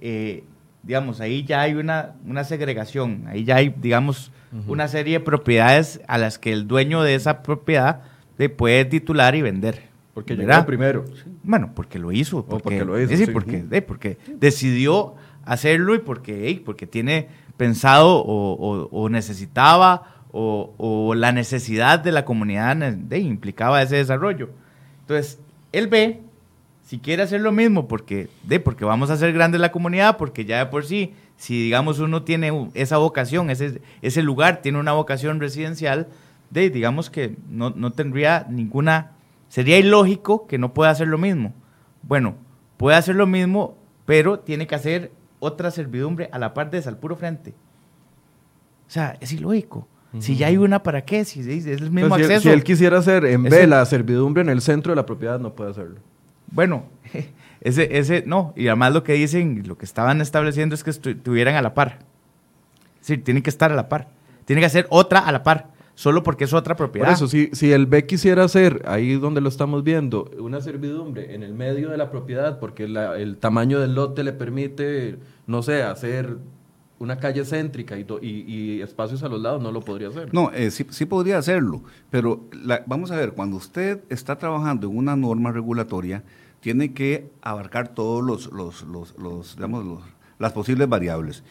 eh, 0.00 0.44
digamos, 0.82 1.20
ahí 1.20 1.44
ya 1.44 1.62
hay 1.62 1.74
una, 1.74 2.14
una 2.26 2.44
segregación, 2.44 3.24
ahí 3.28 3.44
ya 3.44 3.56
hay, 3.56 3.74
digamos, 3.80 4.32
una 4.66 4.86
serie 4.88 5.18
de 5.18 5.24
propiedades 5.24 6.00
a 6.08 6.18
las 6.18 6.38
que 6.38 6.52
el 6.52 6.68
dueño 6.68 7.02
de 7.02 7.14
esa 7.14 7.42
propiedad 7.42 8.02
le 8.36 8.48
puede 8.48 8.84
titular 8.84 9.34
y 9.34 9.42
vender. 9.42 9.92
Porque 10.14 10.36
llegó 10.36 10.66
primero. 10.66 11.04
Bueno, 11.42 11.70
porque 11.74 11.98
lo 11.98 12.12
hizo. 12.12 12.44
Porque, 12.44 12.84
lo 12.84 13.00
hizo. 13.00 13.16
Sí, 13.16 13.26
Porque, 13.26 13.82
porque 13.86 14.18
decidió 14.38 15.14
hacerlo 15.44 15.94
y 15.94 15.98
porque, 16.00 16.60
porque 16.64 16.86
tiene 16.86 17.28
pensado 17.56 18.22
o, 18.24 19.08
necesitaba 19.08 20.24
o, 20.32 21.14
la 21.16 21.32
necesidad 21.32 21.98
de 21.98 22.12
la 22.12 22.24
comunidad 22.24 22.76
de, 22.76 23.18
implicaba 23.18 23.82
ese 23.82 23.96
desarrollo. 23.96 24.50
Entonces, 25.00 25.38
él 25.72 25.88
ve, 25.88 26.20
si 26.92 26.98
quiere 26.98 27.22
hacer 27.22 27.40
lo 27.40 27.52
mismo, 27.52 27.88
porque, 27.88 28.28
de, 28.42 28.60
porque 28.60 28.84
vamos 28.84 29.08
a 29.08 29.14
hacer 29.14 29.32
grande 29.32 29.56
la 29.56 29.72
comunidad, 29.72 30.18
porque 30.18 30.44
ya 30.44 30.58
de 30.58 30.66
por 30.66 30.84
sí, 30.84 31.14
si 31.38 31.58
digamos 31.58 32.00
uno 32.00 32.22
tiene 32.22 32.68
esa 32.74 32.98
vocación, 32.98 33.48
ese, 33.48 33.80
ese 34.02 34.22
lugar 34.22 34.60
tiene 34.60 34.78
una 34.78 34.92
vocación 34.92 35.40
residencial, 35.40 36.08
de, 36.50 36.68
digamos 36.68 37.08
que 37.08 37.34
no, 37.48 37.70
no 37.70 37.92
tendría 37.92 38.44
ninguna 38.50 39.12
Sería 39.48 39.78
ilógico 39.78 40.46
que 40.46 40.58
no 40.58 40.74
pueda 40.74 40.90
hacer 40.90 41.08
lo 41.08 41.16
mismo. 41.16 41.54
Bueno, 42.02 42.34
puede 42.76 42.98
hacer 42.98 43.14
lo 43.14 43.26
mismo, 43.26 43.78
pero 44.04 44.40
tiene 44.40 44.66
que 44.66 44.74
hacer 44.74 45.12
otra 45.40 45.70
servidumbre 45.70 46.28
a 46.30 46.38
la 46.38 46.52
parte 46.52 46.78
de 46.78 46.86
al 46.86 46.98
puro 46.98 47.16
frente. 47.16 47.54
O 48.86 48.90
sea, 48.90 49.16
es 49.18 49.32
ilógico. 49.32 49.88
Si 50.18 50.36
ya 50.36 50.48
hay 50.48 50.58
una, 50.58 50.82
¿para 50.82 51.06
qué? 51.06 51.24
Si 51.24 51.40
es 51.40 51.66
el 51.66 51.90
mismo 51.90 52.14
acceso. 52.14 52.42
Si 52.42 52.50
él 52.50 52.62
quisiera 52.62 52.98
hacer 52.98 53.24
en 53.24 53.44
B 53.44 53.66
la 53.66 53.82
servidumbre 53.86 54.42
en 54.42 54.50
el 54.50 54.60
centro 54.60 54.92
de 54.92 54.96
la 54.96 55.06
propiedad, 55.06 55.40
no 55.40 55.54
puede 55.54 55.70
hacerlo. 55.70 56.00
Bueno, 56.52 56.84
ese, 57.60 57.98
ese, 57.98 58.24
no. 58.26 58.52
Y 58.56 58.68
además 58.68 58.92
lo 58.92 59.02
que 59.02 59.14
dicen, 59.14 59.64
lo 59.66 59.76
que 59.76 59.84
estaban 59.84 60.20
estableciendo 60.20 60.74
es 60.74 60.84
que 60.84 60.90
estuvieran 60.90 61.56
a 61.56 61.62
la 61.62 61.74
par. 61.74 61.98
Es 63.00 63.08
decir, 63.08 63.24
tienen 63.24 63.42
que 63.42 63.50
estar 63.50 63.72
a 63.72 63.74
la 63.74 63.88
par. 63.88 64.08
Tiene 64.44 64.60
que 64.60 64.66
hacer 64.66 64.86
otra 64.90 65.20
a 65.20 65.32
la 65.32 65.42
par 65.42 65.72
solo 65.94 66.22
porque 66.22 66.44
es 66.44 66.52
otra 66.52 66.76
propiedad. 66.76 67.08
Por 67.08 67.14
eso, 67.14 67.28
si, 67.28 67.50
si 67.52 67.72
el 67.72 67.86
B 67.86 68.06
quisiera 68.06 68.44
hacer, 68.44 68.82
ahí 68.86 69.14
donde 69.14 69.40
lo 69.40 69.48
estamos 69.48 69.84
viendo, 69.84 70.30
una 70.38 70.60
servidumbre 70.60 71.34
en 71.34 71.42
el 71.42 71.54
medio 71.54 71.90
de 71.90 71.96
la 71.96 72.10
propiedad, 72.10 72.58
porque 72.58 72.84
el 72.84 73.36
tamaño 73.38 73.80
del 73.80 73.94
lote 73.94 74.24
le 74.24 74.32
permite, 74.32 75.18
no 75.46 75.62
sé, 75.62 75.82
hacer 75.82 76.38
una 76.98 77.18
calle 77.18 77.44
céntrica 77.44 77.98
y, 77.98 78.06
y, 78.22 78.80
espacios 78.80 79.24
a 79.24 79.28
los 79.28 79.40
lados, 79.40 79.60
no 79.60 79.72
lo 79.72 79.80
podría 79.80 80.08
hacer. 80.08 80.32
No, 80.32 80.52
eh, 80.52 80.70
sí, 80.70 80.86
sí, 80.90 81.04
podría 81.04 81.38
hacerlo, 81.38 81.82
pero 82.10 82.44
vamos 82.86 83.10
a 83.10 83.16
ver, 83.16 83.32
cuando 83.32 83.56
usted 83.56 84.00
está 84.08 84.38
trabajando 84.38 84.88
en 84.88 84.96
una 84.96 85.16
norma 85.16 85.50
regulatoria, 85.50 86.22
tiene 86.62 86.94
que 86.94 87.32
abarcar 87.42 87.88
todos 87.88 88.24
los, 88.24 88.50
los, 88.52 88.84
los, 88.84 89.18
los 89.18 89.56
digamos, 89.56 90.02
las 90.38 90.52
posibles 90.52 90.88
variables. 90.88 91.42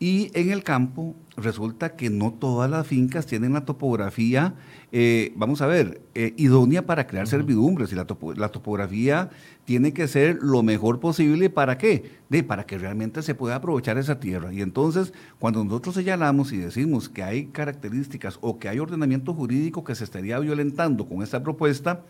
Y 0.00 0.30
en 0.34 0.50
el 0.50 0.64
campo 0.64 1.14
resulta 1.36 1.96
que 1.96 2.10
no 2.10 2.32
todas 2.32 2.68
las 2.68 2.86
fincas 2.86 3.26
tienen 3.26 3.52
la 3.52 3.64
topografía, 3.64 4.54
eh, 4.90 5.32
vamos 5.36 5.62
a 5.62 5.66
ver, 5.66 6.02
eh, 6.14 6.34
idónea 6.36 6.84
para 6.84 7.06
crear 7.06 7.28
servidumbres. 7.28 7.92
Y 7.92 7.94
la, 7.94 8.06
la, 8.36 8.48
topografía 8.48 9.30
tiene 9.64 9.92
que 9.92 10.08
ser 10.08 10.38
lo 10.42 10.62
mejor 10.62 10.98
posible. 10.98 11.48
¿Para 11.48 11.78
qué? 11.78 12.10
De, 12.28 12.42
para 12.42 12.64
que 12.64 12.76
realmente 12.76 13.22
se 13.22 13.34
pueda 13.34 13.56
aprovechar 13.56 13.96
esa 13.96 14.18
tierra. 14.18 14.52
Y 14.52 14.62
entonces, 14.62 15.12
cuando 15.38 15.62
nosotros 15.62 15.94
señalamos 15.94 16.52
y 16.52 16.56
decimos 16.56 17.08
que 17.08 17.22
hay 17.22 17.46
características 17.46 18.38
o 18.40 18.58
que 18.58 18.68
hay 18.68 18.80
ordenamiento 18.80 19.32
jurídico 19.32 19.84
que 19.84 19.94
se 19.94 20.04
estaría 20.04 20.38
violentando 20.38 21.06
con 21.08 21.22
esta 21.22 21.42
propuesta, 21.42 22.02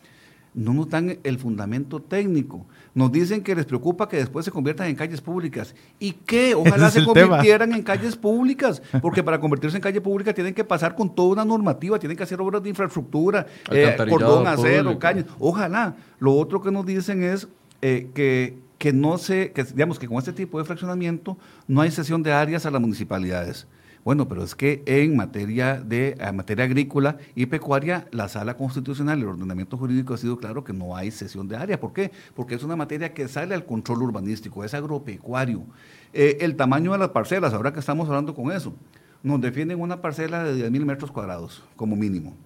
no 0.54 0.72
nos 0.72 0.88
dan 0.88 1.18
el 1.24 1.38
fundamento 1.38 2.00
técnico. 2.00 2.64
Nos 2.94 3.10
dicen 3.10 3.42
que 3.42 3.54
les 3.54 3.66
preocupa 3.66 4.08
que 4.08 4.18
después 4.18 4.44
se 4.44 4.52
conviertan 4.52 4.86
en 4.86 4.94
calles 4.94 5.20
públicas. 5.20 5.74
¿Y 5.98 6.12
qué? 6.12 6.54
Ojalá 6.54 6.90
se 6.90 7.04
convirtieran 7.04 7.72
en 7.72 7.82
calles 7.82 8.16
públicas, 8.16 8.80
porque 9.02 9.22
para 9.22 9.40
convertirse 9.40 9.76
en 9.76 9.82
calle 9.82 10.00
pública 10.00 10.32
tienen 10.32 10.54
que 10.54 10.64
pasar 10.64 10.94
con 10.94 11.12
toda 11.12 11.32
una 11.32 11.44
normativa, 11.44 11.98
tienen 11.98 12.16
que 12.16 12.22
hacer 12.22 12.40
obras 12.40 12.62
de 12.62 12.68
infraestructura, 12.68 13.46
eh, 13.70 13.96
cordón, 14.08 14.46
acero, 14.46 14.98
cañas. 14.98 15.26
Ojalá. 15.38 15.96
Lo 16.20 16.34
otro 16.34 16.62
que 16.62 16.70
nos 16.70 16.86
dicen 16.86 17.22
es 17.22 17.48
eh, 17.82 18.08
que, 18.14 18.56
que 18.78 18.92
no 18.92 19.18
se, 19.18 19.50
que, 19.52 19.64
digamos 19.64 19.98
que 19.98 20.06
con 20.06 20.18
este 20.18 20.32
tipo 20.32 20.58
de 20.58 20.64
fraccionamiento 20.64 21.36
no 21.66 21.80
hay 21.80 21.90
cesión 21.90 22.22
de 22.22 22.32
áreas 22.32 22.64
a 22.64 22.70
las 22.70 22.80
municipalidades. 22.80 23.66
Bueno, 24.04 24.28
pero 24.28 24.42
es 24.44 24.54
que 24.54 24.82
en 24.84 25.16
materia 25.16 25.80
de 25.80 26.14
materia 26.34 26.66
agrícola 26.66 27.16
y 27.34 27.46
pecuaria, 27.46 28.06
la 28.10 28.28
sala 28.28 28.54
constitucional, 28.54 29.18
el 29.18 29.28
ordenamiento 29.28 29.78
jurídico 29.78 30.12
ha 30.12 30.18
sido 30.18 30.36
claro 30.36 30.62
que 30.62 30.74
no 30.74 30.94
hay 30.94 31.10
cesión 31.10 31.48
de 31.48 31.56
área. 31.56 31.80
¿Por 31.80 31.94
qué? 31.94 32.12
Porque 32.34 32.54
es 32.54 32.62
una 32.62 32.76
materia 32.76 33.14
que 33.14 33.26
sale 33.28 33.54
al 33.54 33.64
control 33.64 34.02
urbanístico, 34.02 34.62
es 34.62 34.74
agropecuario. 34.74 35.64
Eh, 36.12 36.36
el 36.40 36.54
tamaño 36.54 36.92
de 36.92 36.98
las 36.98 37.08
parcelas, 37.08 37.54
ahora 37.54 37.72
que 37.72 37.80
estamos 37.80 38.06
hablando 38.06 38.34
con 38.34 38.52
eso, 38.52 38.74
nos 39.22 39.40
defienden 39.40 39.80
una 39.80 40.02
parcela 40.02 40.44
de 40.44 40.54
10 40.54 40.70
mil 40.70 40.84
metros 40.84 41.10
cuadrados 41.10 41.64
como 41.74 41.96
mínimo. 41.96 42.36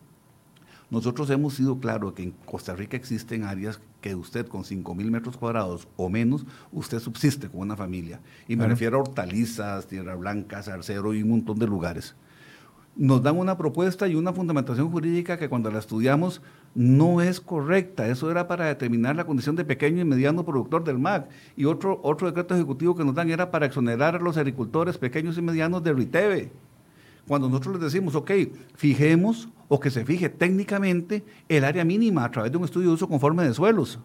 Nosotros 0.91 1.29
hemos 1.31 1.55
sido 1.55 1.81
claros 1.81 2.13
que 2.13 2.23
en 2.23 2.31
Costa 2.47 2.77
Rica 2.77 2.97
existen 2.97 3.43
áreas 3.43 3.81
que 4.01 4.15
usted 4.15 4.47
con 4.47 4.65
5 4.65 4.95
mil 4.95 5.11
metros 5.11 5.37
cuadrados 5.37 5.89
o 5.97 6.09
menos, 6.09 6.47
usted 6.73 7.01
subsiste 7.01 7.49
con 7.49 7.61
una 7.61 7.77
familia. 7.77 8.21
Y 8.47 8.57
me 8.57 8.67
refiero 8.67 8.99
a 8.99 9.01
hortalizas, 9.01 9.87
tierra 9.87 10.15
blanca, 10.15 10.63
zarcero 10.63 11.15
y 11.15 11.23
un 11.23 11.31
montón 11.31 11.59
de 11.59 11.67
lugares. 11.67 12.15
Nos 12.97 13.23
dan 13.23 13.37
una 13.37 13.57
propuesta 13.57 14.09
y 14.09 14.17
una 14.17 14.33
fundamentación 14.33 14.91
jurídica 14.91 15.39
que 15.39 15.49
cuando 15.49 15.71
la 15.71 15.79
estudiamos 15.79 16.43
no 16.75 17.21
es 17.21 17.41
correcta. 17.41 18.09
Eso 18.09 18.31
era 18.31 18.49
para 18.49 18.67
determinar 18.67 19.15
la 19.15 19.25
condición 19.25 19.55
de 19.55 19.65
pequeño 19.65 20.01
y 20.01 20.05
mediano 20.05 20.45
productor 20.45 20.83
del 20.83 20.99
MAC. 20.99 21.29
Y 21.57 21.65
otro, 21.65 22.01
otro 22.03 22.27
decreto 22.27 22.55
ejecutivo 22.55 22.97
que 22.97 23.05
nos 23.05 23.15
dan 23.15 23.31
era 23.31 23.51
para 23.51 23.67
exonerar 23.67 24.17
a 24.17 24.19
los 24.19 24.37
agricultores 24.37 24.99
pequeños 24.99 25.39
y 25.39 25.43
medianos 25.43 25.83
de 25.85 25.93
RITEVE 25.93 26.53
cuando 27.29 27.49
nosotros 27.49 27.75
les 27.75 27.93
decimos, 27.93 28.15
ok, 28.15 28.31
fijemos 28.75 29.49
o 29.69 29.79
que 29.79 29.91
se 29.91 30.05
fije 30.05 30.29
técnicamente 30.29 31.25
el 31.49 31.65
área 31.65 31.85
mínima 31.85 32.25
a 32.25 32.31
través 32.31 32.51
de 32.51 32.59
un 32.59 32.65
estudio 32.65 32.89
de 32.89 32.95
uso 32.95 33.09
conforme 33.09 33.45
de 33.45 33.55
suelos 33.55 33.99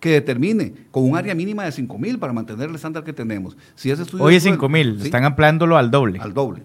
que 0.00 0.10
determine 0.10 0.74
con 0.90 1.04
un 1.04 1.16
área 1.16 1.34
mínima 1.34 1.64
de 1.64 1.70
5.000 1.70 2.18
para 2.18 2.32
mantener 2.32 2.68
el 2.68 2.74
estándar 2.74 3.04
que 3.04 3.12
tenemos. 3.12 3.56
Si 3.74 3.90
ese 3.90 4.02
estudio 4.02 4.24
Hoy 4.24 4.36
es 4.36 4.46
5.000, 4.46 5.02
están 5.02 5.24
ampliándolo 5.24 5.76
al 5.76 5.90
doble. 5.90 6.18
Al 6.20 6.34
doble. 6.34 6.62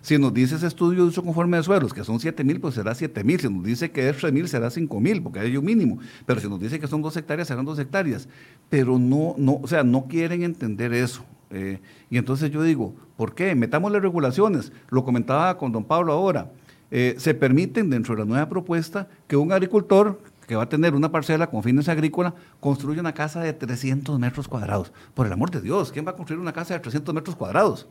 Si 0.00 0.16
nos 0.16 0.32
dice 0.32 0.54
ese 0.54 0.66
estudio 0.66 1.02
de 1.02 1.08
uso 1.08 1.22
conforme 1.22 1.56
de 1.56 1.62
suelos, 1.62 1.92
que 1.92 2.04
son 2.04 2.18
7.000, 2.18 2.60
pues 2.60 2.74
será 2.74 2.92
7.000. 2.92 3.40
Si 3.40 3.48
nos 3.52 3.64
dice 3.64 3.90
que 3.90 4.08
es 4.08 4.16
3.000, 4.16 4.46
será 4.46 4.68
5.000, 4.68 5.22
porque 5.22 5.40
hay 5.40 5.56
un 5.56 5.64
mínimo. 5.64 5.98
Pero 6.24 6.40
si 6.40 6.48
nos 6.48 6.60
dice 6.60 6.78
que 6.78 6.86
son 6.86 7.02
dos 7.02 7.16
hectáreas, 7.16 7.48
serán 7.48 7.64
dos 7.64 7.78
hectáreas. 7.78 8.28
Pero 8.70 8.98
no, 8.98 9.34
no, 9.36 9.60
o 9.62 9.66
sea, 9.66 9.82
no 9.82 10.06
quieren 10.06 10.44
entender 10.44 10.92
eso. 10.92 11.24
Eh, 11.50 11.80
y 12.10 12.18
entonces 12.18 12.50
yo 12.50 12.62
digo, 12.62 12.94
¿por 13.16 13.34
qué? 13.34 13.54
Metamos 13.54 13.90
las 13.90 14.00
regulaciones. 14.00 14.72
Lo 14.88 15.04
comentaba 15.04 15.58
con 15.58 15.72
don 15.72 15.84
Pablo 15.84 16.12
ahora. 16.12 16.52
Eh, 16.90 17.16
se 17.18 17.34
permiten 17.34 17.90
dentro 17.90 18.14
de 18.14 18.20
la 18.20 18.26
nueva 18.26 18.48
propuesta 18.48 19.08
que 19.26 19.36
un 19.36 19.52
agricultor 19.52 20.18
que 20.46 20.56
va 20.56 20.62
a 20.62 20.68
tener 20.68 20.94
una 20.94 21.12
parcela 21.12 21.48
con 21.48 21.62
fines 21.62 21.88
agrícolas 21.88 22.32
construya 22.58 23.00
una 23.00 23.12
casa 23.12 23.40
de 23.40 23.52
300 23.52 24.18
metros 24.18 24.48
cuadrados. 24.48 24.90
Por 25.12 25.26
el 25.26 25.32
amor 25.32 25.50
de 25.50 25.60
Dios, 25.60 25.92
¿quién 25.92 26.06
va 26.06 26.12
a 26.12 26.16
construir 26.16 26.40
una 26.40 26.54
casa 26.54 26.74
de 26.74 26.80
300 26.80 27.14
metros 27.14 27.36
cuadrados? 27.36 27.86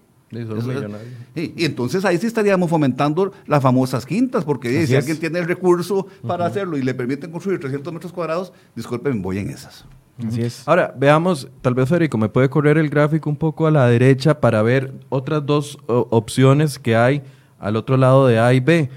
y, 1.36 1.64
entonces 1.64 2.04
ahí 2.04 2.18
sí 2.18 2.28
estaríamos 2.28 2.70
fomentando 2.70 3.32
las 3.46 3.64
famosas 3.64 4.06
quintas, 4.06 4.44
porque 4.44 4.86
si 4.86 4.94
alguien 4.94 5.18
tiene 5.20 5.40
el 5.40 5.46
recurso 5.46 6.08
para 6.26 6.46
hacerlo 6.46 6.78
y 6.78 6.82
le 6.82 6.94
permiten 6.94 7.32
construir 7.32 7.60
300 7.62 7.94
metros 7.94 8.12
cuadrados, 8.12 8.52
disculpen, 8.76 9.22
voy 9.22 9.38
en 9.38 9.52
esas. 9.52 9.86
Así 10.28 10.42
es. 10.42 10.68
Ahora, 10.68 10.94
veamos, 10.98 11.48
tal 11.62 11.76
vez 11.76 11.88
Federico, 11.88 12.18
¿me 12.18 12.28
puede 12.28 12.50
correr 12.50 12.78
el 12.78 12.90
gráfico 12.90 13.30
un 13.30 13.38
poco 13.38 13.68
a 13.68 13.72
la 13.72 13.88
derecha 13.88 14.42
para 14.42 14.62
ver 14.64 14.94
otras 15.10 15.46
dos 15.46 15.78
opciones 15.86 16.80
que 16.80 16.96
hay 16.96 17.22
al 17.60 17.76
otro 17.76 17.98
lado 17.98 18.28
de 18.28 18.40
A 18.40 18.54
y 18.54 18.60
B? 18.60 18.90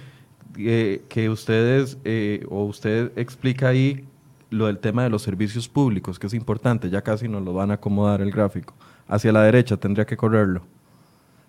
Eh, 0.58 1.04
que 1.08 1.30
ustedes, 1.30 1.96
eh, 2.04 2.44
o 2.50 2.64
usted 2.64 3.12
explica 3.16 3.68
ahí 3.68 4.04
lo 4.50 4.66
del 4.66 4.78
tema 4.78 5.04
de 5.04 5.10
los 5.10 5.22
servicios 5.22 5.68
públicos, 5.68 6.18
que 6.18 6.26
es 6.26 6.34
importante, 6.34 6.90
ya 6.90 7.02
casi 7.02 7.28
nos 7.28 7.42
lo 7.42 7.54
van 7.54 7.70
a 7.70 7.74
acomodar 7.74 8.20
el 8.20 8.30
gráfico. 8.30 8.74
Hacia 9.08 9.32
la 9.32 9.42
derecha 9.42 9.76
tendría 9.76 10.04
que 10.04 10.16
correrlo. 10.16 10.62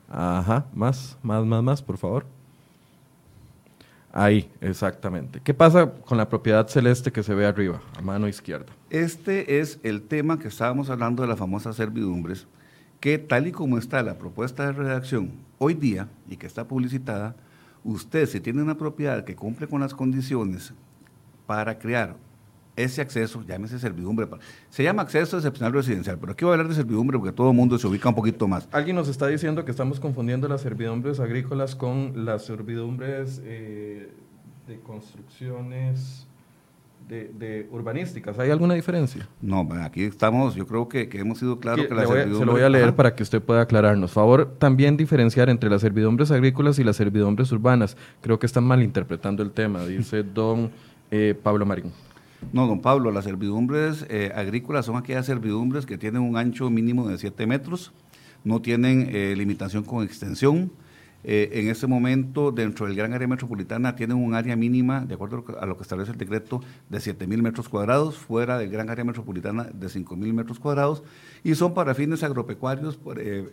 Ajá, 0.10 0.66
más, 0.74 1.18
más, 1.24 1.46
más, 1.46 1.64
más, 1.64 1.82
por 1.82 1.98
favor. 1.98 2.26
Ahí, 4.14 4.50
exactamente. 4.60 5.40
¿Qué 5.44 5.54
pasa 5.54 5.90
con 5.90 6.18
la 6.18 6.28
propiedad 6.28 6.68
celeste 6.68 7.12
que 7.12 7.24
se 7.24 7.34
ve 7.34 7.46
arriba, 7.46 7.82
a 7.98 8.02
mano 8.02 8.28
izquierda? 8.28 8.74
Este 8.90 9.60
es 9.60 9.80
el 9.84 10.02
tema 10.02 10.38
que 10.38 10.50
estábamos 10.50 10.90
hablando 10.90 11.24
de 11.24 11.30
las 11.30 11.40
famosas 11.40 11.78
servidumbres, 11.78 12.46
que 13.00 13.18
tal 13.18 13.48
y 13.48 13.52
como 13.52 13.78
está 13.78 14.04
la 14.04 14.18
propuesta 14.18 14.66
de 14.66 14.74
redacción 14.74 15.32
hoy 15.64 15.76
día 15.76 16.10
y 16.28 16.38
que 16.38 16.48
está 16.48 16.68
publicitada, 16.68 17.36
usted 17.84 18.26
si 18.26 18.40
tiene 18.40 18.64
una 18.64 18.76
propiedad 18.76 19.24
que 19.24 19.36
cumple 19.36 19.68
con 19.68 19.80
las 19.80 19.94
condiciones 19.94 20.74
para 21.46 21.78
crear 21.78 22.16
ese 22.76 23.00
acceso, 23.00 23.44
llámese 23.48 23.78
servidumbre, 23.78 24.28
se 24.72 24.82
llama 24.82 25.04
acceso 25.04 25.38
excepcional 25.38 25.72
residencial, 25.72 26.18
pero 26.18 26.32
aquí 26.32 26.44
voy 26.46 26.54
a 26.54 26.54
hablar 26.54 26.68
de 26.68 26.74
servidumbre 26.74 27.20
porque 27.20 27.32
todo 27.32 27.52
el 27.52 27.56
mundo 27.56 27.78
se 27.78 27.86
ubica 27.86 28.10
un 28.10 28.16
poquito 28.16 28.48
más. 28.48 28.68
Alguien 28.72 28.96
nos 28.96 29.08
está 29.08 29.28
diciendo 29.28 29.64
que 29.64 29.70
estamos 29.70 30.00
confundiendo 30.00 30.48
las 30.48 30.62
servidumbres 30.62 31.20
agrícolas 31.20 31.76
con 31.76 32.26
las 32.26 32.44
servidumbres 32.44 33.40
eh, 33.44 34.12
de 34.68 34.80
construcciones 34.80 36.26
de, 37.12 37.68
urbanísticas. 37.72 38.40
¿Hay 38.40 38.50
alguna 38.52 38.74
diferencia? 38.74 39.28
No, 39.42 39.68
aquí 39.82 40.04
estamos, 40.04 40.56
yo 40.56 40.66
creo 40.66 40.88
que, 40.88 41.10
hemos 41.14 41.40
sido 41.40 41.60
claros 41.60 41.86
que 41.86 41.94
la 41.94 42.06
servidumbre... 42.06 42.40
Se 42.40 42.46
lo 42.46 42.52
voy 42.54 42.62
a 42.62 42.70
leer 42.70 42.96
para 42.96 43.14
que 43.16 43.24
usted 43.24 43.42
pueda 43.42 43.62
aclararnos. 43.62 44.12
Favor 44.12 44.56
también 44.58 44.96
diferenciar 44.96 45.50
entre 45.50 45.70
las 45.70 45.82
servidumbres 45.82 46.32
agrícolas 46.32 46.80
y 46.80 46.84
las 46.84 46.96
servidumbres 46.96 47.52
urbanas. 47.52 47.98
Creo 48.22 48.40
que 48.40 48.46
están 48.46 48.64
malinterpretando 48.64 49.44
el 49.44 49.52
tema, 49.52 49.86
dice 49.86 50.24
don 50.34 50.72
eh, 51.12 51.36
Pablo 51.42 51.66
Marín. 51.66 51.92
No, 52.54 52.66
don 52.66 52.82
Pablo, 52.82 53.12
las 53.12 53.26
servidumbres 53.26 54.06
eh, 54.10 54.32
agrícolas 54.34 54.86
son 54.86 54.96
aquellas 54.96 55.26
servidumbres 55.26 55.86
que 55.86 55.98
tienen 55.98 56.22
un 56.22 56.38
ancho 56.38 56.70
mínimo 56.70 57.08
de 57.08 57.18
7 57.18 57.46
metros, 57.46 57.92
no 58.44 58.62
tienen 58.62 59.10
eh, 59.12 59.36
limitación 59.38 59.84
con 59.84 60.04
extensión. 60.04 60.72
Eh, 61.24 61.50
en 61.54 61.70
este 61.70 61.88
momento, 61.88 62.52
dentro 62.52 62.88
del 62.88 62.96
gran 62.96 63.14
área 63.14 63.28
metropolitana, 63.28 63.96
tienen 63.96 64.18
un 64.18 64.34
área 64.34 64.56
mínima, 64.56 65.06
de 65.06 65.14
acuerdo 65.14 65.44
a 65.60 65.66
lo 65.66 65.78
que 65.78 65.84
establece 65.84 66.12
el 66.12 66.18
decreto, 66.18 66.62
de 66.90 67.00
7 67.00 67.28
mil 67.28 67.44
metros 67.44 67.70
cuadrados, 67.70 68.18
fuera 68.18 68.58
del 68.58 68.70
gran 68.70 68.90
área 68.90 69.04
metropolitana 69.04 69.70
de 69.74 69.90
5 69.90 70.16
mil 70.16 70.34
metros 70.34 70.60
cuadrados, 70.60 71.04
y 71.44 71.56
son 71.56 71.74
para 71.74 71.94
fines 71.94 72.24
agropecuarios, 72.24 73.00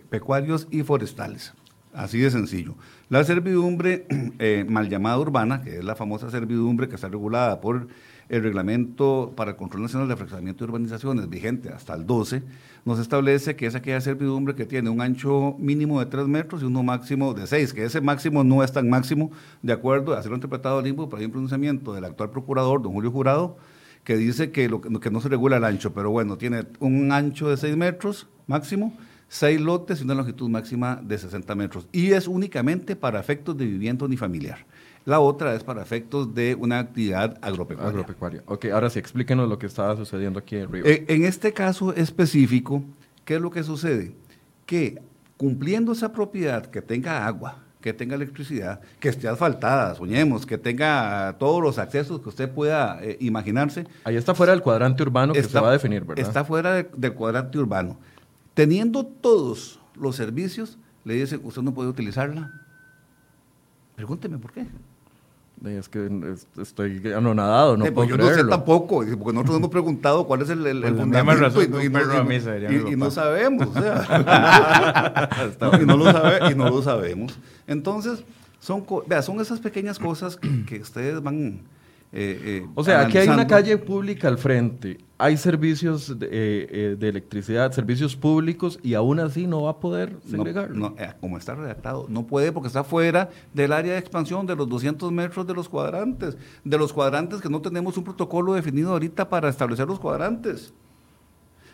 pecuarios 0.09 0.68
y 0.70 0.83
forestales. 0.83 1.52
Así 1.94 2.18
de 2.18 2.31
sencillo. 2.31 2.74
La 3.09 3.24
servidumbre 3.24 4.07
mal 4.68 4.88
llamada 4.88 5.18
urbana, 5.18 5.62
que 5.62 5.78
es 5.78 5.84
la 5.84 5.97
famosa 5.97 6.30
servidumbre 6.30 6.88
que 6.88 6.95
está 6.95 7.09
regulada 7.09 7.61
por 7.61 7.88
el 8.29 8.43
reglamento 8.43 9.33
para 9.37 9.53
el 9.53 9.57
control 9.57 9.83
nacional 9.83 10.09
de 10.09 10.16
fraccionamiento 10.16 10.64
de 10.64 10.70
urbanizaciones, 10.70 11.29
vigente 11.29 11.70
hasta 11.70 11.95
el 11.95 12.07
12, 12.07 12.43
nos 12.85 12.99
establece 12.99 13.57
que 13.57 13.66
es 13.66 13.74
aquella 13.74 14.01
servidumbre 14.01 14.55
que 14.55 14.66
tiene 14.66 14.91
un 14.91 15.01
ancho 15.01 15.57
mínimo 15.59 16.01
de 16.01 16.07
3 16.07 16.29
metros 16.29 16.62
y 16.62 16.66
uno 16.66 16.83
máximo 16.83 17.33
de 17.35 17.47
6, 17.47 17.72
que 17.72 17.85
ese 17.85 18.01
máximo 18.01 18.45
no 18.45 18.62
es 18.62 18.72
tan 18.72 18.89
máximo, 18.89 19.31
de 19.62 19.72
acuerdo 19.72 20.14
a 20.14 20.22
ser 20.22 20.33
interpretado 20.33 20.83
limbo, 20.83 21.09
por 21.09 21.20
un 21.20 21.31
pronunciamiento 21.31 21.95
del 21.95 22.05
actual 22.05 22.31
procurador, 22.31 22.83
don 22.83 22.93
Julio 22.93 23.11
Jurado, 23.11 23.57
que 24.05 24.16
dice 24.16 24.51
que, 24.51 24.68
lo, 24.68 24.81
que 24.81 25.11
no 25.11 25.20
se 25.20 25.29
regula 25.29 25.57
el 25.57 25.64
ancho, 25.64 25.93
pero 25.93 26.11
bueno, 26.11 26.37
tiene 26.37 26.64
un 26.81 27.12
ancho 27.12 27.49
de 27.49 27.57
6 27.57 27.76
metros 27.76 28.26
máximo, 28.47 28.97
6 29.29 29.61
lotes 29.61 30.01
y 30.01 30.05
una 30.05 30.14
longitud 30.14 30.49
máxima 30.49 31.01
de 31.03 31.18
60 31.18 31.55
metros. 31.55 31.87
Y 31.93 32.12
es 32.12 32.26
únicamente 32.26 32.97
para 32.97 33.20
efectos 33.20 33.57
de 33.57 33.66
vivienda 33.66 34.07
unifamiliar. 34.07 34.64
La 35.09 35.20
otra 35.20 35.54
es 35.54 35.64
para 35.64 35.80
efectos 35.80 36.34
de 36.34 36.54
una 36.54 36.80
actividad 36.80 37.38
agropecuaria. 37.40 37.88
Agropecuaria. 37.88 38.42
Ok, 38.44 38.66
ahora 38.66 38.90
sí, 38.90 38.98
explíquenos 38.98 39.48
lo 39.48 39.59
que 39.59 39.64
estaba 39.64 39.96
sucediendo 39.96 40.38
aquí 40.38 40.56
en 40.56 40.70
Río. 40.70 40.84
Eh, 40.84 41.06
en 41.09 41.24
este 41.24 41.54
caso 41.54 41.94
específico, 41.94 42.84
¿qué 43.24 43.36
es 43.36 43.40
lo 43.40 43.50
que 43.50 43.62
sucede? 43.62 44.14
Que 44.66 45.00
cumpliendo 45.38 45.92
esa 45.92 46.12
propiedad 46.12 46.66
que 46.66 46.82
tenga 46.82 47.26
agua, 47.26 47.56
que 47.80 47.94
tenga 47.94 48.16
electricidad, 48.16 48.82
que 49.00 49.09
esté 49.09 49.28
asfaltada, 49.28 49.94
soñemos, 49.94 50.44
que 50.44 50.59
tenga 50.59 51.36
todos 51.38 51.62
los 51.62 51.78
accesos 51.78 52.20
que 52.20 52.28
usted 52.28 52.50
pueda 52.50 53.02
eh, 53.02 53.16
imaginarse. 53.20 53.86
Ahí 54.04 54.16
está 54.16 54.34
fuera 54.34 54.52
del 54.52 54.61
cuadrante 54.61 55.02
urbano 55.02 55.32
que 55.32 55.42
se 55.42 55.59
va 55.59 55.70
a 55.70 55.72
definir, 55.72 56.04
¿verdad? 56.04 56.22
Está 56.22 56.44
fuera 56.44 56.82
del 56.82 57.14
cuadrante 57.14 57.59
urbano. 57.59 57.96
Teniendo 58.52 59.06
todos 59.06 59.80
los 59.94 60.16
servicios, 60.16 60.76
le 61.04 61.14
dicen, 61.14 61.40
usted 61.44 61.62
no 61.62 61.72
puede 61.72 61.88
utilizarla. 61.88 62.52
Pregúnteme 63.96 64.36
por 64.36 64.52
qué. 64.52 64.66
Es 65.64 65.88
que 65.88 66.09
estoy 66.61 67.12
anonadado, 67.12 67.76
no 67.76 67.84
puedo 67.92 68.09
yo 68.09 68.16
no 68.16 68.28
sé 68.30 68.44
tampoco, 68.44 68.98
porque 68.98 69.32
nosotros 69.32 69.56
hemos 69.56 69.70
preguntado 69.70 70.24
cuál 70.26 70.42
es 70.42 70.50
el, 70.50 70.64
el, 70.66 70.84
el 70.84 70.96
fundamento 70.96 71.62
y, 71.62 71.68
no, 71.68 71.82
y, 71.82 71.88
no, 71.88 72.90
y, 72.90 72.96
no 72.96 73.11
sabemos. 73.11 73.66
O 73.66 73.72
sea, 73.72 75.28
y, 75.82 75.84
no 75.84 75.96
lo 75.96 76.04
sabe, 76.12 76.52
y 76.52 76.54
no 76.54 76.70
lo 76.70 76.82
sabemos. 76.82 77.38
Entonces, 77.66 78.22
son, 78.61 78.84
vea, 79.06 79.20
son 79.22 79.40
esas 79.40 79.59
pequeñas 79.59 79.98
cosas 79.98 80.36
que, 80.36 80.64
que 80.64 80.80
ustedes 80.80 81.20
van 81.22 81.61
eh, 82.11 82.40
eh, 82.42 82.66
o 82.74 82.82
sea, 82.82 83.02
aquí 83.02 83.18
hay 83.18 83.28
una 83.28 83.46
calle 83.46 83.76
pública 83.76 84.28
al 84.28 84.38
frente, 84.38 84.96
hay 85.18 85.36
servicios 85.36 86.18
de, 86.18 86.28
eh, 86.30 86.96
electricidad, 86.98 87.70
servicios 87.72 88.16
públicos 88.16 88.80
y 88.82 88.94
aún 88.94 89.20
así 89.20 89.46
no 89.46 89.64
va 89.64 89.72
a 89.72 89.80
poder 89.80 90.16
segregar. 90.26 90.70
No, 90.70 90.94
como 91.20 91.36
está 91.36 91.54
redactado, 91.54 92.06
no 92.09 92.26
puede 92.26 92.50
porque 92.50 92.68
está 92.68 92.82
fuera 92.82 93.28
del 93.52 93.72
área 93.72 93.92
de 93.92 93.98
expansión 93.98 94.46
de 94.46 94.56
los 94.56 94.66
200 94.70 95.12
metros 95.12 95.46
de 95.46 95.52
los 95.52 95.68
cuadrantes, 95.68 96.38
de 96.64 96.78
los 96.78 96.94
cuadrantes 96.94 97.42
que 97.42 97.50
no 97.50 97.61
tenemos 97.61 97.98
un 97.98 98.04
protocolo 98.04 98.54
definido 98.54 98.92
ahorita 98.92 99.28
para 99.28 99.50
establecer 99.50 99.86
los 99.86 100.00
cuadrantes. 100.00 100.72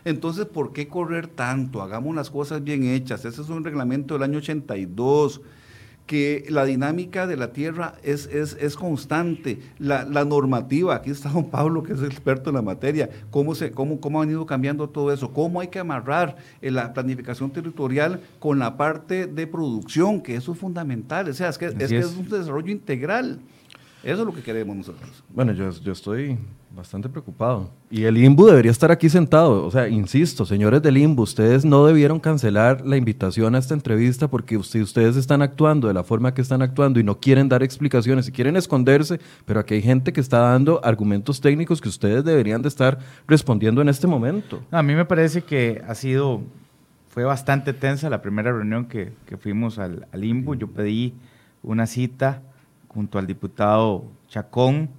Entonces, 0.05 0.47
¿por 0.47 0.73
qué 0.73 0.89
correr 0.89 1.29
tanto? 1.29 1.81
Hagamos 1.81 2.15
las 2.15 2.29
cosas 2.29 2.63
bien 2.63 2.85
hechas. 2.85 3.25
Ese 3.25 3.41
es 3.41 3.49
un 3.49 3.65
reglamento 3.65 4.15
del 4.15 4.25
año 4.25 4.39
82 4.39 5.41
que 6.07 6.45
la 6.51 6.65
dinámica 6.65 7.27
de 7.27 7.37
la 7.37 7.53
tierra 7.53 7.95
es, 8.03 8.27
es, 8.27 8.77
constante, 8.77 9.61
la, 9.79 10.05
normativa, 10.25 10.95
aquí 10.97 11.11
está 11.11 11.31
don 11.31 11.51
Pablo, 11.51 11.83
que 11.83 11.95
es 11.95 12.03
experto 12.03 12.51
en 12.51 12.57
la 12.57 12.63
materia, 12.63 13.09
cómo, 13.31 13.55
se, 13.55 13.71
cómo, 13.71 14.01
cómo 14.01 14.21
han 14.21 14.31
ido 14.31 14.45
cambiando 14.45 14.89
todo 14.89 15.13
eso, 15.13 15.33
cómo 15.33 15.61
hay 15.61 15.69
que 15.69 15.79
amarrar 15.79 16.37
eh, 16.61 16.71
la 16.71 16.93
planificación 16.93 17.51
territorial 17.51 18.21
con 18.39 18.59
la 18.59 18.77
parte 18.77 19.27
de 19.27 19.47
producción, 19.47 20.21
que 20.21 20.37
eso 20.37 20.53
es 20.53 20.59
fundamental, 20.59 21.29
o 21.29 21.33
sea, 21.33 21.49
es 21.49 21.57
que 21.57 21.67
es, 21.67 21.75
que 21.75 21.99
es 21.99 22.17
un 22.17 22.29
desarrollo 22.29 22.71
integral. 22.71 23.41
Eso 24.05 24.21
es 24.21 24.27
lo 24.27 24.35
que 24.35 24.43
queremos 24.43 24.77
nosotros. 24.77 25.25
Bueno, 25.31 25.53
yo, 25.53 25.71
yo 25.71 25.93
estoy 25.93 26.37
bastante 26.77 27.09
preocupado. 27.09 27.71
Y 27.91 28.05
el 28.05 28.19
IMBU 28.19 28.47
debería 28.47 28.71
estar 28.71 28.91
aquí 28.91 29.09
sentado. 29.09 29.65
O 29.65 29.71
sea, 29.71 29.89
insisto, 29.89 30.45
señores 30.45 30.83
del 30.83 30.99
IMBU, 30.99 31.23
ustedes 31.23 31.65
no 31.65 31.87
debieron 31.87 32.21
cancelar 32.21 32.85
la 32.85 32.99
invitación 32.99 33.55
a 33.55 33.59
esta 33.59 33.73
entrevista 33.73 34.29
porque 34.29 34.63
si 34.63 34.83
ustedes 34.83 35.17
están 35.17 35.41
actuando 35.41 35.89
de 35.89 35.95
la 35.95 36.05
forma 36.05 36.35
que 36.35 36.43
están 36.43 36.61
actuando 36.61 37.01
y 37.01 37.05
no 37.05 37.19
quieren 37.19 37.49
dar 37.49 37.63
explicaciones 37.63 38.29
y 38.29 38.33
quieren 38.33 38.57
esconderse, 38.57 39.21
pero 39.47 39.61
aquí 39.61 39.75
hay 39.75 39.83
gente 39.83 40.13
que 40.13 40.21
está 40.21 40.39
dando 40.39 40.85
argumentos 40.85 41.41
técnicos 41.41 41.81
que 41.81 41.89
ustedes 41.89 42.25
deberían 42.25 42.61
de 42.61 42.69
estar 42.69 42.99
respondiendo 43.27 43.81
en 43.81 43.89
este 43.89 44.07
momento. 44.07 44.63
a 44.71 44.83
mí 44.83 44.95
me 44.95 45.07
parece 45.07 45.43
que 45.43 45.83
ha 45.89 45.95
sido, 45.95 46.43
fue 47.09 47.25
bastante 47.25 47.73
tensa 47.73 48.11
la 48.11 48.21
primera 48.21 48.53
reunión 48.53 48.85
que, 48.85 49.13
que 49.25 49.39
fuimos 49.39 49.79
al, 49.79 50.07
al 50.13 50.25
IMBU. 50.25 50.57
Yo 50.57 50.69
pedí 50.69 51.15
una 51.63 51.87
cita 51.87 52.43
junto 52.95 53.19
al 53.19 53.27
diputado 53.27 54.05
Chacón, 54.29 54.91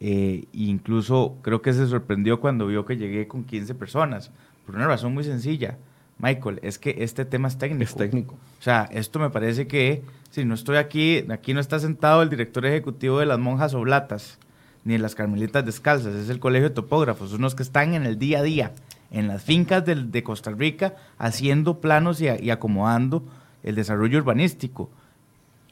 eh, 0.00 0.44
incluso 0.52 1.36
creo 1.42 1.62
que 1.62 1.72
se 1.72 1.86
sorprendió 1.86 2.40
cuando 2.40 2.66
vio 2.66 2.84
que 2.84 2.96
llegué 2.96 3.26
con 3.28 3.44
15 3.44 3.74
personas, 3.74 4.30
por 4.66 4.74
una 4.74 4.86
razón 4.86 5.14
muy 5.14 5.24
sencilla. 5.24 5.78
Michael, 6.18 6.60
es 6.62 6.78
que 6.78 6.96
este 7.00 7.24
tema 7.24 7.48
es 7.48 7.58
técnico. 7.58 7.84
Es 7.84 7.94
técnico. 7.94 8.34
O 8.34 8.62
sea, 8.62 8.88
esto 8.90 9.18
me 9.18 9.30
parece 9.30 9.66
que, 9.66 10.02
si 10.30 10.44
no 10.44 10.54
estoy 10.54 10.76
aquí, 10.76 11.24
aquí 11.30 11.54
no 11.54 11.60
está 11.60 11.78
sentado 11.78 12.22
el 12.22 12.30
director 12.30 12.64
ejecutivo 12.64 13.20
de 13.20 13.26
las 13.26 13.38
monjas 13.38 13.74
oblatas, 13.74 14.38
ni 14.84 14.94
de 14.94 14.98
las 14.98 15.14
carmelitas 15.14 15.64
descalzas, 15.64 16.14
es 16.14 16.28
el 16.30 16.40
colegio 16.40 16.68
de 16.70 16.74
topógrafos, 16.74 17.32
unos 17.32 17.54
que 17.54 17.62
están 17.62 17.94
en 17.94 18.04
el 18.04 18.18
día 18.18 18.38
a 18.38 18.42
día, 18.42 18.72
en 19.10 19.28
las 19.28 19.44
fincas 19.44 19.84
de, 19.84 20.22
Costa 20.22 20.52
Rica, 20.52 20.94
haciendo 21.18 21.80
planos 21.80 22.20
y, 22.20 22.28
y 22.28 22.50
acomodando 22.50 23.24
el 23.62 23.74
desarrollo 23.74 24.18
urbanístico. 24.18 24.90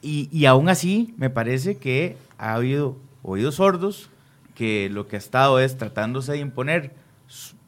Y, 0.01 0.45
aún 0.45 0.69
así, 0.69 1.13
me 1.17 1.29
parece 1.29 1.77
que 1.77 2.15
ha 2.37 2.53
habido 2.53 2.97
oídos 3.23 3.55
sordos, 3.55 4.09
que 4.53 4.89
lo 4.89 5.07
que 5.07 5.15
ha 5.15 5.19
estado 5.19 5.59
es 5.59 5.77
tratándose 5.77 6.33
de 6.33 6.37
imponer, 6.39 6.93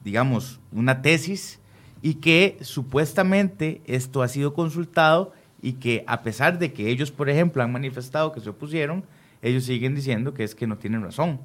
digamos, 0.04 0.60
una 0.72 1.02
tesis 1.02 1.60
y 2.02 2.16
que 2.16 2.58
supuestamente 2.62 3.82
esto 3.86 4.22
ha 4.22 4.28
sido 4.28 4.54
consultado 4.54 5.34
y 5.62 5.74
que 5.74 6.04
a 6.08 6.22
pesar 6.22 6.60
de 6.60 6.74
que 6.74 6.90
ellos, 6.90 7.12
por 7.12 7.30
ejemplo, 7.30 7.64
han 7.64 7.72
manifestado 7.72 8.32
que 8.32 8.40
se 8.40 8.50
opusieron, 8.50 9.04
ellos 9.42 9.66
siguen 9.66 9.96
diciendo 9.96 10.34
que 10.34 10.44
es 10.44 10.54
que 10.54 10.68
no 10.68 10.78
tienen 10.78 11.04
razón. 11.04 11.40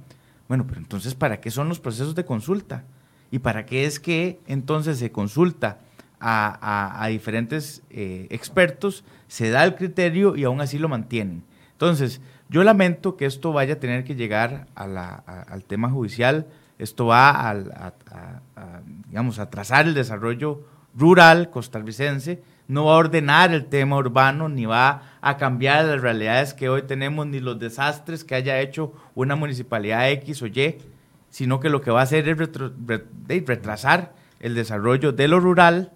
Bueno, 0.49 0.67
pero 0.67 0.81
entonces, 0.81 1.15
¿para 1.15 1.41
qué 1.41 1.51
son 1.51 1.69
los 1.69 1.81
procesos 1.81 2.15
de 2.15 2.27
consulta? 2.27 2.85
¿Y 3.31 3.39
para 3.39 3.65
qué 3.65 3.87
es 3.87 3.99
que 3.99 4.41
entonces 4.47 4.99
se 4.99 5.11
consulta 5.11 5.79
a, 6.25 7.07
diferentes 7.09 7.83
eh, 7.91 8.27
expertos, 8.31 9.05
se 9.27 9.51
da 9.51 9.65
el 9.65 9.75
criterio 9.75 10.37
y 10.37 10.45
aún 10.45 10.61
así 10.61 10.79
lo 10.79 10.89
mantienen. 10.89 11.43
Entonces, 11.73 12.21
yo 12.49 12.63
lamento 12.63 13.17
que 13.17 13.27
esto 13.27 13.53
vaya 13.53 13.75
a 13.75 13.81
tener 13.81 14.05
que 14.05 14.15
llegar 14.15 14.67
al 14.75 15.65
tema 15.67 15.91
judicial, 15.91 16.47
esto 16.79 17.07
va 17.07 17.51
a, 17.51 17.93
digamos, 19.09 19.39
a 19.39 19.51
trazar 19.51 19.87
el 19.87 19.95
desarrollo 19.95 20.65
rural 20.95 21.51
costarricense, 21.51 22.43
no 22.69 22.85
va 22.85 22.95
a 22.95 22.99
ordenar 22.99 23.53
el 23.53 23.67
tema 23.67 23.97
urbano, 23.97 24.49
ni 24.49 24.67
va 24.67 25.03
a 25.21 25.37
cambiar 25.37 25.85
las 25.87 26.01
realidades 26.01 26.55
que 26.55 26.69
hoy 26.69 26.83
tenemos, 26.83 27.27
ni 27.27 27.41
los 27.41 27.59
desastres 27.59 28.25
que 28.25 28.35
haya 28.35 28.61
hecho 28.61 28.93
una 29.15 29.35
municipalidad 29.35 30.11
X 30.11 30.43
o 30.43 30.47
Y, 30.47 30.79
sino 31.31 31.59
que 31.59 31.69
lo 31.69 31.81
que 31.81 31.91
va 31.91 32.01
a 32.01 32.05
hacer 32.05 32.29
es 32.29 32.39
retrasar 33.47 34.15
el 34.41 34.55
desarrollo 34.55 35.13
de 35.13 35.29
lo 35.29 35.41
rural 35.41 35.93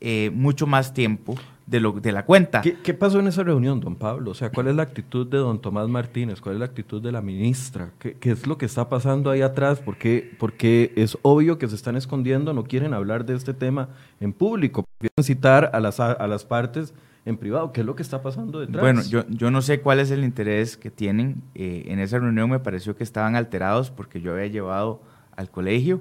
eh, 0.00 0.30
mucho 0.32 0.66
más 0.66 0.94
tiempo 0.94 1.34
de, 1.66 1.80
lo, 1.80 1.92
de 1.92 2.12
la 2.12 2.24
cuenta. 2.24 2.62
¿Qué, 2.62 2.94
pasó 2.94 3.20
en 3.20 3.26
esa 3.26 3.42
reunión, 3.42 3.80
don 3.80 3.96
Pablo? 3.96 4.30
O 4.30 4.34
sea, 4.34 4.50
¿cuál 4.50 4.68
es 4.68 4.76
la 4.76 4.82
actitud 4.82 5.26
de 5.26 5.38
don 5.38 5.60
Tomás 5.60 5.88
Martínez? 5.88 6.40
¿Cuál 6.40 6.54
es 6.54 6.58
la 6.60 6.66
actitud 6.66 7.02
de 7.02 7.12
la 7.12 7.20
ministra? 7.20 7.90
¿Qué, 7.98 8.16
es 8.20 8.46
lo 8.46 8.56
que 8.56 8.66
está 8.66 8.88
pasando 8.88 9.30
ahí 9.30 9.42
atrás? 9.42 9.80
¿Por 9.80 9.98
qué? 9.98 10.34
Porque 10.38 10.92
es 10.96 11.18
obvio 11.22 11.58
que 11.58 11.68
se 11.68 11.74
están 11.74 11.96
escondiendo, 11.96 12.54
no 12.54 12.64
quieren 12.64 12.94
hablar 12.94 13.26
de 13.26 13.34
este 13.34 13.54
tema 13.54 13.90
en 14.20 14.32
público, 14.32 14.84
quieren 14.98 15.24
citar 15.24 15.70
a 15.72 15.80
las, 15.80 16.00
a 16.00 16.26
las 16.26 16.44
partes 16.44 16.94
en 17.26 17.36
privado. 17.36 17.72
¿Qué 17.72 17.80
es 17.80 17.86
lo 17.86 17.94
que 17.94 18.02
está 18.02 18.22
pasando 18.22 18.60
detrás? 18.60 18.80
Bueno, 18.80 19.02
yo, 19.02 19.24
yo 19.28 19.50
no 19.50 19.60
sé 19.60 19.80
cuál 19.80 20.00
es 20.00 20.10
el 20.10 20.24
interés 20.24 20.76
que 20.76 20.90
tienen. 20.90 21.42
Eh, 21.54 21.84
en 21.88 21.98
esa 21.98 22.18
reunión 22.18 22.48
me 22.48 22.60
pareció 22.60 22.96
que 22.96 23.04
estaban 23.04 23.36
alterados 23.36 23.90
porque 23.90 24.20
yo 24.20 24.32
había 24.32 24.46
llevado 24.46 25.02
al 25.36 25.50
colegio 25.50 26.00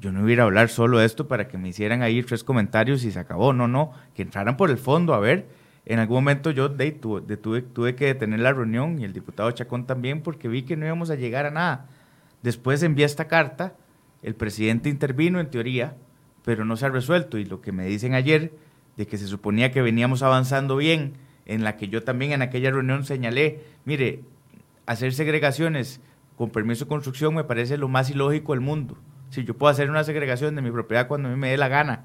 yo 0.00 0.10
no 0.12 0.28
iba 0.28 0.42
a 0.42 0.46
hablar 0.46 0.68
solo 0.68 0.98
de 0.98 1.06
esto 1.06 1.28
para 1.28 1.48
que 1.48 1.58
me 1.58 1.68
hicieran 1.68 2.02
ahí 2.02 2.22
tres 2.22 2.44
comentarios 2.44 3.04
y 3.04 3.12
se 3.12 3.18
acabó. 3.18 3.52
No, 3.52 3.68
no, 3.68 3.92
que 4.14 4.22
entraran 4.22 4.56
por 4.56 4.70
el 4.70 4.78
fondo 4.78 5.14
a 5.14 5.20
ver. 5.20 5.46
En 5.84 5.98
algún 5.98 6.18
momento 6.18 6.50
yo 6.50 6.68
de, 6.68 6.92
tuve, 6.92 7.22
tuve, 7.62 7.94
que 7.94 8.06
detener 8.06 8.40
la 8.40 8.52
reunión 8.52 8.98
y 9.00 9.04
el 9.04 9.12
diputado 9.12 9.50
Chacón 9.50 9.86
también 9.86 10.22
porque 10.22 10.48
vi 10.48 10.62
que 10.62 10.76
no 10.76 10.86
íbamos 10.86 11.10
a 11.10 11.16
llegar 11.16 11.46
a 11.46 11.50
nada. 11.50 11.88
Después 12.42 12.82
envié 12.82 13.04
esta 13.04 13.26
carta, 13.28 13.74
el 14.22 14.34
presidente 14.34 14.88
intervino 14.88 15.40
en 15.40 15.50
teoría, 15.50 15.96
pero 16.44 16.64
no 16.64 16.76
se 16.76 16.86
ha 16.86 16.88
resuelto. 16.88 17.38
Y 17.38 17.44
lo 17.44 17.60
que 17.60 17.72
me 17.72 17.86
dicen 17.86 18.14
ayer, 18.14 18.52
de 18.96 19.06
que 19.06 19.18
se 19.18 19.26
suponía 19.26 19.72
que 19.72 19.82
veníamos 19.82 20.22
avanzando 20.22 20.76
bien, 20.76 21.14
en 21.46 21.64
la 21.64 21.76
que 21.76 21.88
yo 21.88 22.02
también 22.02 22.32
en 22.32 22.42
aquella 22.42 22.70
reunión 22.70 23.04
señalé, 23.04 23.64
mire, 23.84 24.22
hacer 24.86 25.12
segregaciones 25.12 26.00
con 26.36 26.50
permiso 26.50 26.84
de 26.84 26.88
construcción 26.88 27.34
me 27.34 27.44
parece 27.44 27.76
lo 27.76 27.88
más 27.88 28.10
ilógico 28.10 28.52
del 28.52 28.60
mundo 28.60 28.96
si 29.32 29.44
yo 29.44 29.56
puedo 29.56 29.70
hacer 29.70 29.88
una 29.88 30.04
segregación 30.04 30.54
de 30.54 30.60
mi 30.60 30.70
propiedad 30.70 31.08
cuando 31.08 31.28
a 31.28 31.32
mí 31.32 31.38
me 31.38 31.50
dé 31.50 31.56
la 31.56 31.68
gana. 31.68 32.04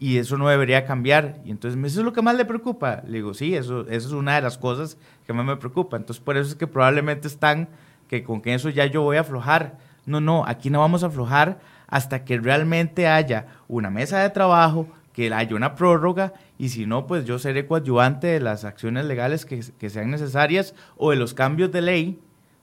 Y 0.00 0.18
eso 0.18 0.36
no 0.36 0.48
debería 0.48 0.84
cambiar. 0.84 1.40
Y 1.44 1.52
entonces, 1.52 1.80
¿eso 1.84 2.00
es 2.00 2.04
lo 2.04 2.12
que 2.12 2.22
más 2.22 2.34
le 2.34 2.44
preocupa? 2.44 3.02
Le 3.06 3.18
digo, 3.18 3.34
sí, 3.34 3.54
eso, 3.54 3.82
eso 3.82 4.08
es 4.08 4.12
una 4.12 4.34
de 4.34 4.40
las 4.42 4.58
cosas 4.58 4.98
que 5.26 5.32
más 5.32 5.46
me 5.46 5.56
preocupa. 5.56 5.96
Entonces, 5.96 6.20
por 6.20 6.36
eso 6.36 6.48
es 6.50 6.56
que 6.56 6.66
probablemente 6.66 7.28
están 7.28 7.68
que 8.08 8.24
con 8.24 8.42
que 8.42 8.52
eso 8.52 8.68
ya 8.68 8.86
yo 8.86 9.02
voy 9.02 9.16
a 9.16 9.20
aflojar. 9.20 9.78
No, 10.06 10.20
no, 10.20 10.44
aquí 10.44 10.70
no 10.70 10.80
vamos 10.80 11.04
a 11.04 11.06
aflojar 11.06 11.60
hasta 11.86 12.24
que 12.24 12.40
realmente 12.40 13.06
haya 13.06 13.46
una 13.68 13.90
mesa 13.90 14.18
de 14.18 14.30
trabajo, 14.30 14.88
que 15.12 15.32
haya 15.32 15.54
una 15.54 15.76
prórroga 15.76 16.32
y 16.58 16.70
si 16.70 16.84
no, 16.84 17.06
pues 17.06 17.26
yo 17.26 17.38
seré 17.38 17.64
coadyuvante 17.64 18.26
de 18.26 18.40
las 18.40 18.64
acciones 18.64 19.04
legales 19.04 19.46
que, 19.46 19.60
que, 19.78 19.88
sean 19.88 20.10
necesarias 20.10 20.74
o 20.96 21.10
de 21.10 21.16
los 21.16 21.32
cambios 21.32 21.70
de 21.70 21.82
ley, 21.82 22.18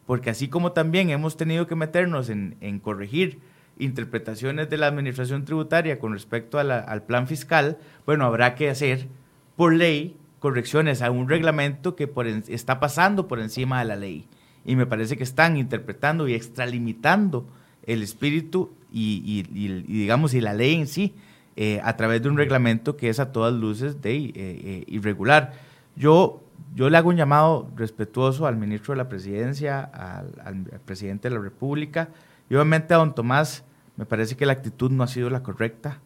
porque 0.05 0.29
así 0.29 0.49
como 0.49 0.73
también 0.73 1.09
hemos 1.09 1.37
tenido 1.37 1.67
que 1.67 1.75
meternos 1.75 2.29
en, 2.29 2.57
en 2.59 2.79
corregir 2.79 3.39
interpretaciones 3.79 4.69
de 4.69 4.77
la 4.77 4.87
administración 4.87 5.45
tributaria 5.45 5.99
con 5.99 6.13
respecto 6.13 6.59
al 6.59 7.03
plan 7.03 7.27
fiscal, 7.27 7.77
bueno, 8.05 8.25
habrá 8.25 8.55
que 8.55 8.69
hacer 8.69 9.07
por 9.55 9.73
ley 9.73 10.15
correcciones 10.39 11.01
a 11.01 11.11
un 11.11 11.27
reglamento 11.27 11.95
que 11.95 12.09
está 12.47 12.79
pasando 12.79 13.27
por 13.27 13.39
encima 13.39 13.79
de 13.79 13.85
la 13.85 13.95
ley. 13.95 14.27
Y 14.65 14.75
me 14.75 14.85
parece 14.85 15.17
que 15.17 15.23
están 15.23 15.57
interpretando 15.57 16.27
y 16.27 16.33
extralimitando 16.33 17.47
el 17.83 18.03
espíritu 18.03 18.71
y, 18.91 19.43
digamos, 19.87 20.33
y 20.33 20.41
la 20.41 20.53
ley 20.53 20.75
en 20.75 20.87
sí 20.87 21.13
eh, 21.55 21.79
a 21.83 21.97
través 21.97 22.21
de 22.21 22.29
un 22.29 22.37
reglamento 22.37 22.97
que 22.97 23.09
es 23.09 23.19
a 23.19 23.31
todas 23.31 23.53
luces 23.53 24.01
de 24.01 24.15
eh, 24.15 24.33
eh, 24.35 24.83
irregular. 24.87 25.53
Yo, 25.95 26.43
yo 26.75 26.89
le 26.89 26.97
hago 26.97 27.09
un 27.09 27.15
llamado 27.15 27.71
respetuoso 27.75 28.45
al 28.45 28.57
ministro 28.57 28.93
de 28.93 28.97
la 28.97 29.09
Presidencia, 29.09 29.79
al 29.81 30.63
presidente 30.85 31.29
de 31.29 31.35
la 31.35 31.41
República 31.41 32.09
y 32.49 32.55
obviamente 32.55 32.93
a 32.93 32.97
don 32.97 33.15
Tomás 33.15 33.63
me 33.97 34.05
parece 34.05 34.37
que 34.37 34.45
la 34.45 34.53
actitud 34.53 34.91
no 34.91 35.03
ha 35.03 35.07
sido 35.07 35.29
la 35.29 35.43
correcta. 35.43 35.99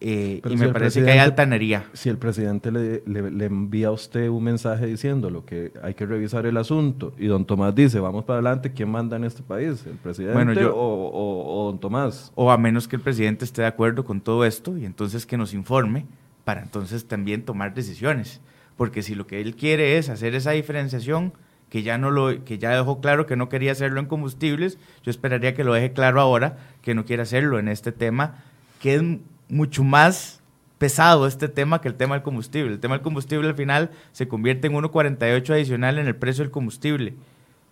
eh, 0.00 0.40
y 0.48 0.56
me 0.56 0.68
parece 0.68 1.02
que 1.02 1.10
hay 1.10 1.18
altanería. 1.18 1.86
Si 1.92 2.08
el 2.08 2.18
presidente 2.18 2.70
le, 2.70 3.02
le, 3.06 3.46
envía 3.46 3.88
a 3.88 3.90
usted 3.90 4.28
un 4.28 4.44
mensaje 4.44 4.86
diciendo 4.86 5.44
que 5.44 5.72
hay 5.82 5.94
que 5.94 6.06
revisar 6.06 6.46
el 6.46 6.56
asunto 6.56 7.14
y 7.18 7.26
don 7.26 7.44
Tomás 7.44 7.74
dice, 7.74 7.98
vamos 7.98 8.24
para 8.24 8.36
adelante, 8.38 8.72
¿quién 8.72 8.90
manda 8.90 9.16
en 9.16 9.24
este 9.24 9.42
país? 9.42 9.84
¿El 9.86 9.96
presidente 9.96 10.66
o, 10.66 10.72
o, 10.76 11.66
don 11.66 11.80
Tomás? 11.80 12.30
O 12.36 12.50
a 12.52 12.58
menos 12.58 12.86
que 12.86 12.94
el 12.94 13.02
presidente 13.02 13.44
esté 13.44 13.62
de 13.62 13.68
acuerdo 13.68 14.04
con 14.04 14.20
todo 14.20 14.44
esto 14.44 14.76
y 14.76 14.84
entonces 14.84 15.26
que 15.26 15.36
nos 15.36 15.52
informe 15.52 16.06
para 16.44 16.62
entonces 16.62 17.06
también 17.06 17.44
tomar 17.44 17.74
decisiones. 17.74 18.40
Porque 18.76 19.02
si 19.02 19.16
lo 19.16 19.26
que 19.26 19.40
él 19.40 19.56
quiere 19.56 19.98
es 19.98 20.08
hacer 20.08 20.36
esa 20.36 20.52
diferenciación, 20.52 21.32
que 21.68 21.82
ya, 21.82 21.98
no 21.98 22.10
lo, 22.10 22.44
que 22.44 22.58
ya 22.58 22.70
dejó 22.70 23.00
claro 23.00 23.26
que 23.26 23.36
no 23.36 23.48
quería 23.48 23.72
hacerlo 23.72 24.00
en 24.00 24.06
combustibles, 24.06 24.78
yo 25.02 25.10
esperaría 25.10 25.54
que 25.54 25.64
lo 25.64 25.74
deje 25.74 25.92
claro 25.92 26.20
ahora 26.20 26.56
que 26.88 26.94
no 26.94 27.04
quiere 27.04 27.22
hacerlo 27.22 27.58
en 27.58 27.68
este 27.68 27.92
tema, 27.92 28.36
que 28.80 28.94
es 28.94 29.02
mucho 29.50 29.84
más 29.84 30.40
pesado 30.78 31.26
este 31.26 31.46
tema 31.46 31.82
que 31.82 31.88
el 31.88 31.96
tema 31.96 32.14
del 32.14 32.22
combustible. 32.22 32.72
El 32.72 32.80
tema 32.80 32.94
del 32.94 33.02
combustible 33.02 33.46
al 33.46 33.54
final 33.54 33.90
se 34.12 34.26
convierte 34.26 34.68
en 34.68 34.72
1,48 34.72 35.50
adicional 35.50 35.98
en 35.98 36.06
el 36.06 36.16
precio 36.16 36.42
del 36.42 36.50
combustible. 36.50 37.12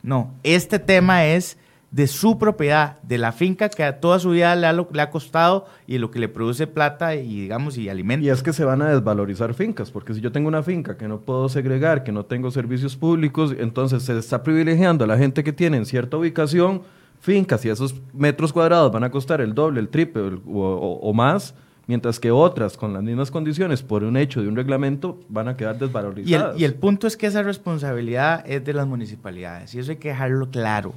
No, 0.03 0.35
este 0.43 0.79
tema 0.79 1.25
es 1.25 1.57
de 1.91 2.09
su 2.09 2.39
propiedad, 2.39 3.01
de 3.05 3.17
la 3.17 3.33
finca 3.33 3.71
que 3.71 3.85
a 3.85 4.01
toda 4.01 4.19
su 4.19 4.33
vida 4.33 4.55
le 4.55 4.67
ha, 4.67 4.75
le 4.75 5.01
ha 5.01 5.09
costado 5.09 5.65
y 5.87 5.97
lo 5.97 6.11
que 6.11 6.19
le 6.19 6.29
produce 6.29 6.67
plata 6.67 7.15
y 7.15 7.41
digamos 7.41 7.79
y 7.79 7.89
alimento. 7.89 8.27
Y 8.27 8.29
es 8.29 8.43
que 8.43 8.53
se 8.53 8.67
van 8.67 8.83
a 8.83 8.91
desvalorizar 8.91 9.55
fincas, 9.55 9.91
porque 9.91 10.13
si 10.13 10.21
yo 10.21 10.31
tengo 10.31 10.49
una 10.49 10.63
finca 10.63 10.99
que 10.99 11.09
no 11.09 11.21
puedo 11.21 11.49
segregar, 11.49 12.05
que 12.05 12.13
no 12.13 12.27
tengo 12.27 12.51
servicios 12.51 12.97
públicos, 12.97 13.55
entonces 13.59 14.03
se 14.03 14.19
está 14.19 14.43
privilegiando 14.43 15.05
a 15.05 15.07
la 15.07 15.17
gente 15.17 15.43
que 15.43 15.55
tiene 15.55 15.79
en 15.79 15.87
cierta 15.87 16.19
ubicación 16.19 16.83
fincas 17.21 17.65
y 17.65 17.69
esos 17.69 17.95
metros 18.13 18.53
cuadrados 18.53 18.93
van 18.93 19.05
a 19.05 19.11
costar 19.11 19.41
el 19.41 19.55
doble, 19.55 19.81
el 19.81 19.89
triple 19.89 20.41
o 20.47 21.13
más 21.15 21.55
mientras 21.87 22.19
que 22.19 22.31
otras 22.31 22.77
con 22.77 22.93
las 22.93 23.03
mismas 23.03 23.31
condiciones 23.31 23.83
por 23.83 24.05
un 24.05 24.17
hecho 24.17 24.43
de 24.43 24.49
un 24.49 24.57
reglamento 24.57 25.21
van 25.29 25.49
a 25.49 25.57
quedar 25.57 25.79
desvalorizadas. 25.79 26.59
Y 26.59 26.65
el, 26.65 26.75
punto 26.75 27.07
es 27.07 27.17
que 27.17 27.27
esa 27.27 27.43
responsabilidad 27.43 28.45
es 28.47 28.65
de 28.65 28.73
las 28.73 28.87
municipalidades 28.87 29.75
y 29.75 29.79
eso 29.79 29.93
hay 29.93 29.97
que 29.97 30.09
dejarlo 30.09 30.51
claro. 30.51 30.95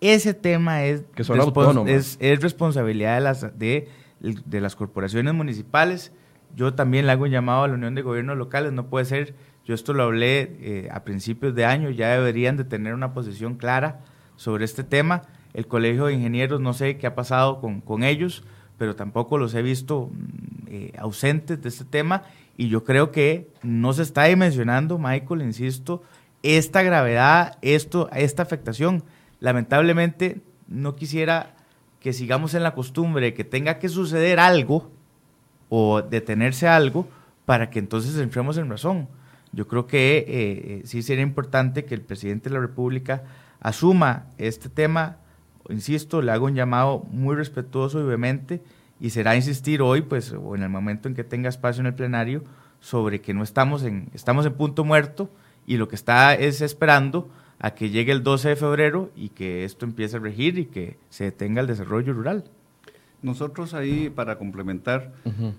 Ese 0.00 0.32
tema 0.34 0.84
es, 0.84 1.02
que 1.14 1.24
son 1.24 1.88
es, 1.88 2.16
es, 2.20 2.40
responsabilidad 2.40 3.16
de 3.16 3.20
las, 3.20 3.58
de, 3.58 3.88
de 4.20 4.60
las 4.60 4.76
corporaciones 4.76 5.34
municipales. 5.34 6.12
Yo 6.54 6.74
también 6.74 7.06
le 7.06 7.12
hago 7.12 7.24
un 7.24 7.30
llamado 7.30 7.64
a 7.64 7.68
la 7.68 7.74
Unión 7.74 7.94
de 7.94 8.02
Gobiernos 8.02 8.36
Locales, 8.36 8.72
no 8.72 8.86
puede 8.86 9.06
ser, 9.06 9.34
yo 9.64 9.74
esto 9.74 9.94
lo 9.94 10.04
hablé 10.04 10.56
eh, 10.60 10.88
a 10.92 11.02
principios 11.02 11.54
de 11.54 11.64
año, 11.64 11.90
ya 11.90 12.10
deberían 12.10 12.56
de 12.56 12.64
tener 12.64 12.94
una 12.94 13.12
posición 13.12 13.56
clara 13.56 14.00
sobre 14.36 14.64
este 14.64 14.84
tema. 14.84 15.22
El 15.58 15.66
Colegio 15.66 16.06
de 16.06 16.12
Ingenieros, 16.12 16.60
no 16.60 16.72
sé 16.72 16.98
qué 16.98 17.08
ha 17.08 17.16
pasado 17.16 17.60
con, 17.60 17.80
con 17.80 18.04
ellos, 18.04 18.44
pero 18.78 18.94
tampoco 18.94 19.38
los 19.38 19.52
he 19.54 19.62
visto 19.62 20.08
mm, 20.12 20.66
eh, 20.68 20.92
ausentes 20.96 21.60
de 21.60 21.68
este 21.68 21.84
tema 21.84 22.22
y 22.56 22.68
yo 22.68 22.84
creo 22.84 23.10
que 23.10 23.50
no 23.64 23.92
se 23.92 24.04
está 24.04 24.22
dimensionando, 24.26 25.00
Michael, 25.00 25.42
insisto, 25.42 26.04
esta 26.44 26.82
gravedad, 26.82 27.58
esto, 27.60 28.08
esta 28.12 28.44
afectación. 28.44 29.02
Lamentablemente 29.40 30.42
no 30.68 30.94
quisiera 30.94 31.56
que 31.98 32.12
sigamos 32.12 32.54
en 32.54 32.62
la 32.62 32.74
costumbre 32.74 33.26
de 33.26 33.34
que 33.34 33.42
tenga 33.42 33.80
que 33.80 33.88
suceder 33.88 34.38
algo 34.38 34.92
o 35.70 36.02
detenerse 36.02 36.68
algo 36.68 37.08
para 37.46 37.68
que 37.68 37.80
entonces 37.80 38.16
entremos 38.16 38.58
en 38.58 38.70
razón. 38.70 39.08
Yo 39.50 39.66
creo 39.66 39.88
que 39.88 40.18
eh, 40.18 40.24
eh, 40.28 40.82
sí 40.84 41.02
sería 41.02 41.24
importante 41.24 41.84
que 41.84 41.96
el 41.96 42.02
presidente 42.02 42.48
de 42.48 42.54
la 42.54 42.60
República 42.60 43.24
asuma 43.58 44.26
este 44.38 44.68
tema 44.68 45.16
insisto, 45.72 46.22
le 46.22 46.32
hago 46.32 46.46
un 46.46 46.54
llamado 46.54 47.04
muy 47.10 47.36
respetuoso 47.36 48.00
y 48.00 48.04
vehemente 48.04 48.62
y 49.00 49.10
será 49.10 49.36
insistir 49.36 49.82
hoy, 49.82 50.02
pues, 50.02 50.32
o 50.32 50.56
en 50.56 50.62
el 50.62 50.68
momento 50.68 51.08
en 51.08 51.14
que 51.14 51.24
tenga 51.24 51.48
espacio 51.48 51.80
en 51.80 51.86
el 51.86 51.94
plenario, 51.94 52.42
sobre 52.80 53.20
que 53.20 53.34
no 53.34 53.42
estamos 53.42 53.82
en, 53.82 54.08
estamos 54.14 54.46
en 54.46 54.54
punto 54.54 54.84
muerto 54.84 55.30
y 55.66 55.76
lo 55.76 55.88
que 55.88 55.96
está 55.96 56.34
es 56.34 56.60
esperando 56.60 57.28
a 57.58 57.72
que 57.74 57.90
llegue 57.90 58.12
el 58.12 58.22
12 58.22 58.50
de 58.50 58.56
febrero 58.56 59.10
y 59.16 59.30
que 59.30 59.64
esto 59.64 59.84
empiece 59.84 60.16
a 60.16 60.20
regir 60.20 60.58
y 60.58 60.66
que 60.66 60.96
se 61.10 61.24
detenga 61.24 61.60
el 61.60 61.66
desarrollo 61.66 62.12
rural. 62.12 62.44
Nosotros 63.20 63.74
ahí, 63.74 64.10
para 64.10 64.38
complementar, 64.38 65.12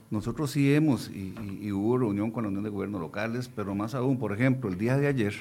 nosotros 0.10 0.52
sí 0.52 0.74
hemos, 0.74 1.10
y, 1.10 1.72
hubo 1.74 1.98
reunión 1.98 2.32
con 2.32 2.44
la 2.44 2.50
Unión 2.50 2.64
de 2.64 2.70
Gobiernos 2.70 3.02
Locales, 3.02 3.50
pero 3.54 3.76
más 3.76 3.96
aún, 3.96 4.18
por 4.18 4.32
ejemplo, 4.32 4.70
el 4.70 4.78
día 4.78 4.98
de 4.98 5.08
ayer, 5.08 5.34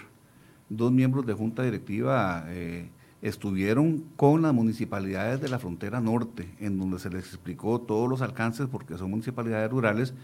dos 0.68 0.90
miembros 0.90 1.26
de 1.26 1.34
Junta 1.34 1.62
Directiva 1.62 2.44
eh, 2.48 2.88
estuvieron 3.22 4.04
con 4.16 4.42
las 4.42 4.54
municipalidades 4.54 5.40
de 5.40 5.48
la 5.48 5.58
frontera 5.58 6.00
norte, 6.00 6.48
en 6.60 6.78
donde 6.78 6.98
se 6.98 7.10
les 7.10 7.26
explicó 7.26 7.80
todos 7.80 8.08
los 8.08 8.22
alcances, 8.22 8.68
porque 8.68 8.96
son 8.96 9.10
municipalidades 9.10 9.70
rurales. 9.70 10.14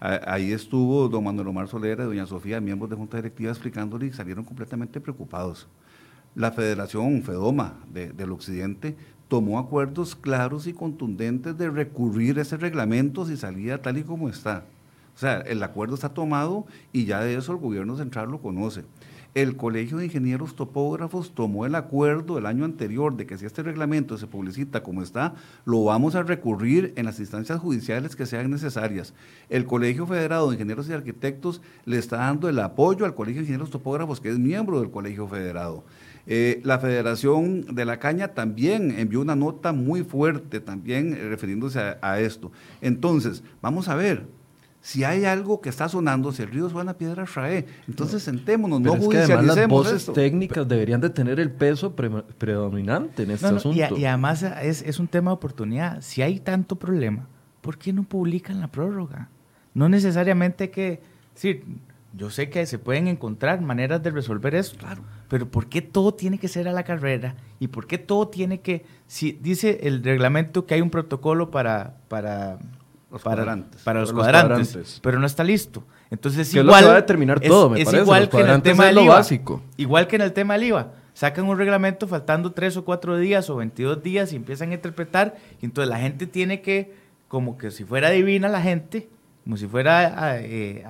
Ahí 0.00 0.52
estuvo 0.52 1.08
don 1.08 1.24
Manuel 1.24 1.48
Omar 1.48 1.68
Solera 1.68 2.04
y 2.04 2.06
doña 2.06 2.26
Sofía, 2.26 2.60
miembros 2.60 2.90
de 2.90 2.96
Junta 2.96 3.16
Directiva, 3.16 3.50
explicándole 3.50 4.06
y 4.06 4.12
salieron 4.12 4.44
completamente 4.44 5.00
preocupados. 5.00 5.66
La 6.34 6.50
Federación 6.50 7.22
FEDOMA 7.22 7.74
del 7.92 8.32
Occidente 8.32 8.96
tomó 9.28 9.58
acuerdos 9.58 10.14
claros 10.14 10.66
y 10.66 10.72
contundentes 10.72 11.56
de 11.56 11.70
recurrir 11.70 12.38
ese 12.38 12.56
reglamento 12.56 13.24
si 13.24 13.36
salía 13.36 13.80
tal 13.80 13.98
y 13.98 14.02
como 14.02 14.28
está. 14.28 14.64
O 15.14 15.18
sea, 15.18 15.40
el 15.40 15.62
acuerdo 15.62 15.94
está 15.94 16.08
tomado 16.08 16.66
y 16.92 17.04
ya 17.04 17.20
de 17.20 17.36
eso 17.36 17.52
el 17.52 17.58
gobierno 17.58 17.96
central 17.96 18.30
lo 18.30 18.42
conoce 18.42 18.84
el 19.34 19.56
Colegio 19.56 19.98
de 19.98 20.06
Ingenieros 20.06 20.54
Topógrafos 20.54 21.34
tomó 21.34 21.66
el 21.66 21.74
acuerdo 21.74 22.38
el 22.38 22.46
año 22.46 22.64
anterior 22.64 23.16
de 23.16 23.26
que 23.26 23.36
si 23.36 23.46
este 23.46 23.64
reglamento 23.64 24.16
se 24.16 24.28
publicita 24.28 24.84
como 24.84 25.02
está, 25.02 25.34
lo 25.64 25.82
vamos 25.84 26.14
a 26.14 26.22
recurrir 26.22 26.92
en 26.96 27.04
las 27.06 27.18
instancias 27.18 27.58
judiciales 27.58 28.14
que 28.14 28.26
sean 28.26 28.50
necesarias. 28.50 29.12
El 29.48 29.66
Colegio 29.66 30.06
Federado 30.06 30.48
de 30.48 30.54
Ingenieros 30.54 30.88
y 30.88 30.92
Arquitectos 30.92 31.60
le 31.84 31.98
está 31.98 32.18
dando 32.18 32.48
el 32.48 32.58
apoyo 32.60 33.04
al 33.04 33.14
Colegio 33.14 33.40
de 33.40 33.46
Ingenieros 33.46 33.70
Topógrafos, 33.70 34.20
que 34.20 34.30
es 34.30 34.38
miembro 34.38 34.80
del 34.80 34.92
Colegio 34.92 35.26
Federado. 35.26 35.84
Eh, 36.26 36.60
la 36.64 36.78
Federación 36.78 37.74
de 37.74 37.84
la 37.84 37.98
Caña 37.98 38.28
también 38.28 38.94
envió 38.98 39.20
una 39.20 39.34
nota 39.34 39.72
muy 39.72 40.04
fuerte, 40.04 40.60
también 40.60 41.12
refiriéndose 41.28 41.96
a 42.00 42.20
esto. 42.20 42.52
Entonces, 42.80 43.42
vamos 43.60 43.88
a 43.88 43.96
ver, 43.96 44.26
si 44.84 45.02
hay 45.02 45.24
algo 45.24 45.62
que 45.62 45.70
está 45.70 45.88
sonando, 45.88 46.30
si 46.30 46.42
el 46.42 46.50
río 46.50 46.68
suena, 46.68 46.92
piedra 46.92 47.24
rae. 47.24 47.64
Entonces 47.88 48.22
sentémonos, 48.22 48.82
no 48.82 48.94
judicialicemos 48.96 49.56
las 49.56 49.66
voces 49.66 50.12
técnicas 50.12 50.68
deberían 50.68 51.00
de 51.00 51.08
tener 51.08 51.40
el 51.40 51.50
peso 51.50 51.96
predominante 51.96 53.22
en 53.22 53.30
este 53.30 53.46
asunto. 53.46 53.96
Y, 53.96 54.04
además 54.04 54.42
es, 54.42 54.82
es, 54.82 54.98
un 54.98 55.08
tema 55.08 55.30
de 55.30 55.36
oportunidad. 55.36 56.02
Si 56.02 56.20
hay 56.20 56.38
tanto 56.38 56.76
problema, 56.76 57.26
¿por 57.62 57.78
qué 57.78 57.94
no 57.94 58.02
publican 58.02 58.60
la 58.60 58.68
prórroga? 58.68 59.30
No 59.72 59.88
necesariamente 59.88 60.68
que, 60.70 61.00
sí, 61.34 61.62
yo 62.12 62.28
sé 62.28 62.50
que 62.50 62.66
se 62.66 62.78
pueden 62.78 63.08
encontrar 63.08 63.62
maneras 63.62 64.02
de 64.02 64.10
resolver 64.10 64.54
esto, 64.54 64.76
claro, 64.76 65.02
pero 65.30 65.48
¿por 65.48 65.66
qué 65.70 65.80
todo 65.80 66.12
tiene 66.12 66.36
que 66.36 66.48
ser 66.48 66.68
a 66.68 66.72
la 66.72 66.82
carrera? 66.82 67.36
¿Y 67.58 67.68
por 67.68 67.86
qué 67.86 67.96
todo 67.96 68.28
tiene 68.28 68.60
que, 68.60 68.84
si 69.06 69.32
dice 69.32 69.80
el 69.84 70.04
reglamento 70.04 70.66
que 70.66 70.74
hay 70.74 70.82
un 70.82 70.90
protocolo 70.90 71.50
para, 71.50 71.96
para 72.08 72.58
para, 73.22 73.64
para 73.84 74.00
los, 74.00 74.12
cuadrantes, 74.12 75.00
pero 75.02 75.18
no 75.18 75.26
está 75.26 75.44
listo. 75.44 75.84
Entonces 76.10 76.50
que 76.50 76.60
igual, 76.60 76.76
es 76.76 76.82
lo 76.82 76.86
que 76.86 76.90
va 76.90 76.96
a 76.98 77.00
determinar 77.00 77.40
todo, 77.40 77.74
es, 77.76 77.92
igual 77.92 78.28
que 78.28 78.40
en 78.40 78.48
el 78.48 78.62
tema 78.62 78.86
del 78.86 78.98
IVA. 78.98 79.14
Básico. 79.14 79.62
Igual 79.76 80.06
que 80.06 80.16
en 80.16 80.22
el 80.22 80.32
tema 80.32 80.54
del 80.54 80.64
IVA. 80.64 80.92
Sacan 81.12 81.44
un 81.44 81.56
reglamento 81.56 82.08
faltando 82.08 82.52
tres 82.52 82.76
o 82.76 82.84
cuatro 82.84 83.16
días 83.16 83.48
o 83.48 83.56
22 83.56 84.02
días 84.02 84.32
y 84.32 84.36
empiezan 84.36 84.70
a 84.70 84.74
interpretar. 84.74 85.36
Y 85.62 85.66
entonces 85.66 85.88
la 85.88 85.98
gente 85.98 86.26
tiene 86.26 86.60
que, 86.60 86.94
como 87.28 87.56
que 87.56 87.70
si 87.70 87.84
fuera 87.84 88.10
divina 88.10 88.48
la 88.48 88.60
gente, 88.60 89.08
como 89.44 89.56
si 89.56 89.68
fuera 89.68 90.24
a, 90.24 90.40
eh, 90.40 90.84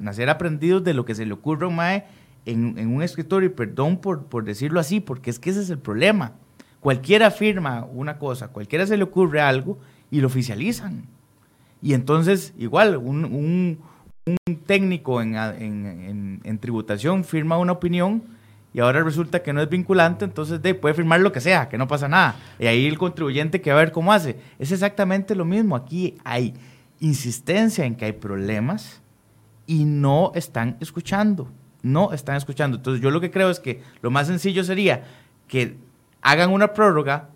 nacer 0.00 0.28
aprendidos 0.28 0.84
de 0.84 0.92
lo 0.92 1.06
que 1.06 1.14
se 1.14 1.24
le 1.24 1.32
ocurre 1.32 1.64
a 1.64 1.68
un 1.68 1.76
mae 1.76 2.04
en, 2.44 2.78
en 2.78 2.94
un 2.94 3.02
escritorio. 3.02 3.48
Y 3.48 3.52
perdón 3.52 3.96
por, 3.96 4.26
por 4.26 4.44
decirlo 4.44 4.78
así, 4.78 5.00
porque 5.00 5.30
es 5.30 5.38
que 5.38 5.50
ese 5.50 5.62
es 5.62 5.70
el 5.70 5.78
problema. 5.78 6.32
Cualquiera 6.80 7.28
afirma 7.28 7.86
una 7.90 8.18
cosa, 8.18 8.48
cualquiera 8.48 8.86
se 8.86 8.98
le 8.98 9.04
ocurre 9.04 9.40
algo 9.40 9.78
y 10.10 10.20
lo 10.20 10.26
oficializan. 10.26 11.06
Y 11.84 11.92
entonces, 11.92 12.54
igual, 12.56 12.96
un, 12.96 13.26
un, 13.26 13.78
técnico 14.64 15.20
en, 15.20 15.36
en, 15.36 16.40
en, 16.42 16.58
tributación 16.58 17.24
firma 17.24 17.58
una 17.58 17.72
opinión 17.72 18.22
y 18.72 18.80
ahora 18.80 19.02
resulta 19.02 19.42
que 19.42 19.52
no 19.52 19.60
es 19.60 19.68
vinculante, 19.68 20.24
entonces 20.24 20.62
de, 20.62 20.74
puede 20.74 20.94
firmar 20.94 21.20
lo 21.20 21.30
que 21.30 21.42
sea, 21.42 21.68
que 21.68 21.76
no 21.76 21.86
pasa 21.86 22.08
nada. 22.08 22.36
Y 22.58 22.68
ahí 22.68 22.86
el 22.86 22.96
contribuyente 22.96 23.60
que 23.60 23.70
va 23.70 23.80
a 23.80 23.84
ver 23.84 23.92
cómo 23.92 24.14
hace. 24.14 24.38
Es 24.58 24.72
exactamente 24.72 25.34
lo 25.34 25.44
mismo. 25.44 25.76
Aquí 25.76 26.16
hay 26.24 26.54
insistencia 27.00 27.84
en 27.84 27.96
que 27.96 28.06
hay 28.06 28.12
problemas 28.12 29.02
y 29.66 29.84
no 29.84 30.32
están 30.34 30.78
escuchando. 30.80 31.50
No 31.82 32.14
están 32.14 32.36
escuchando. 32.36 32.78
Entonces 32.78 33.02
yo 33.02 33.10
lo 33.10 33.20
que 33.20 33.30
creo 33.30 33.50
es 33.50 33.60
que 33.60 33.82
lo 34.00 34.10
más 34.10 34.28
sencillo 34.28 34.64
sería 34.64 35.04
que 35.48 35.76
hagan 36.22 36.50
una 36.50 36.72
prórroga, 36.72 37.28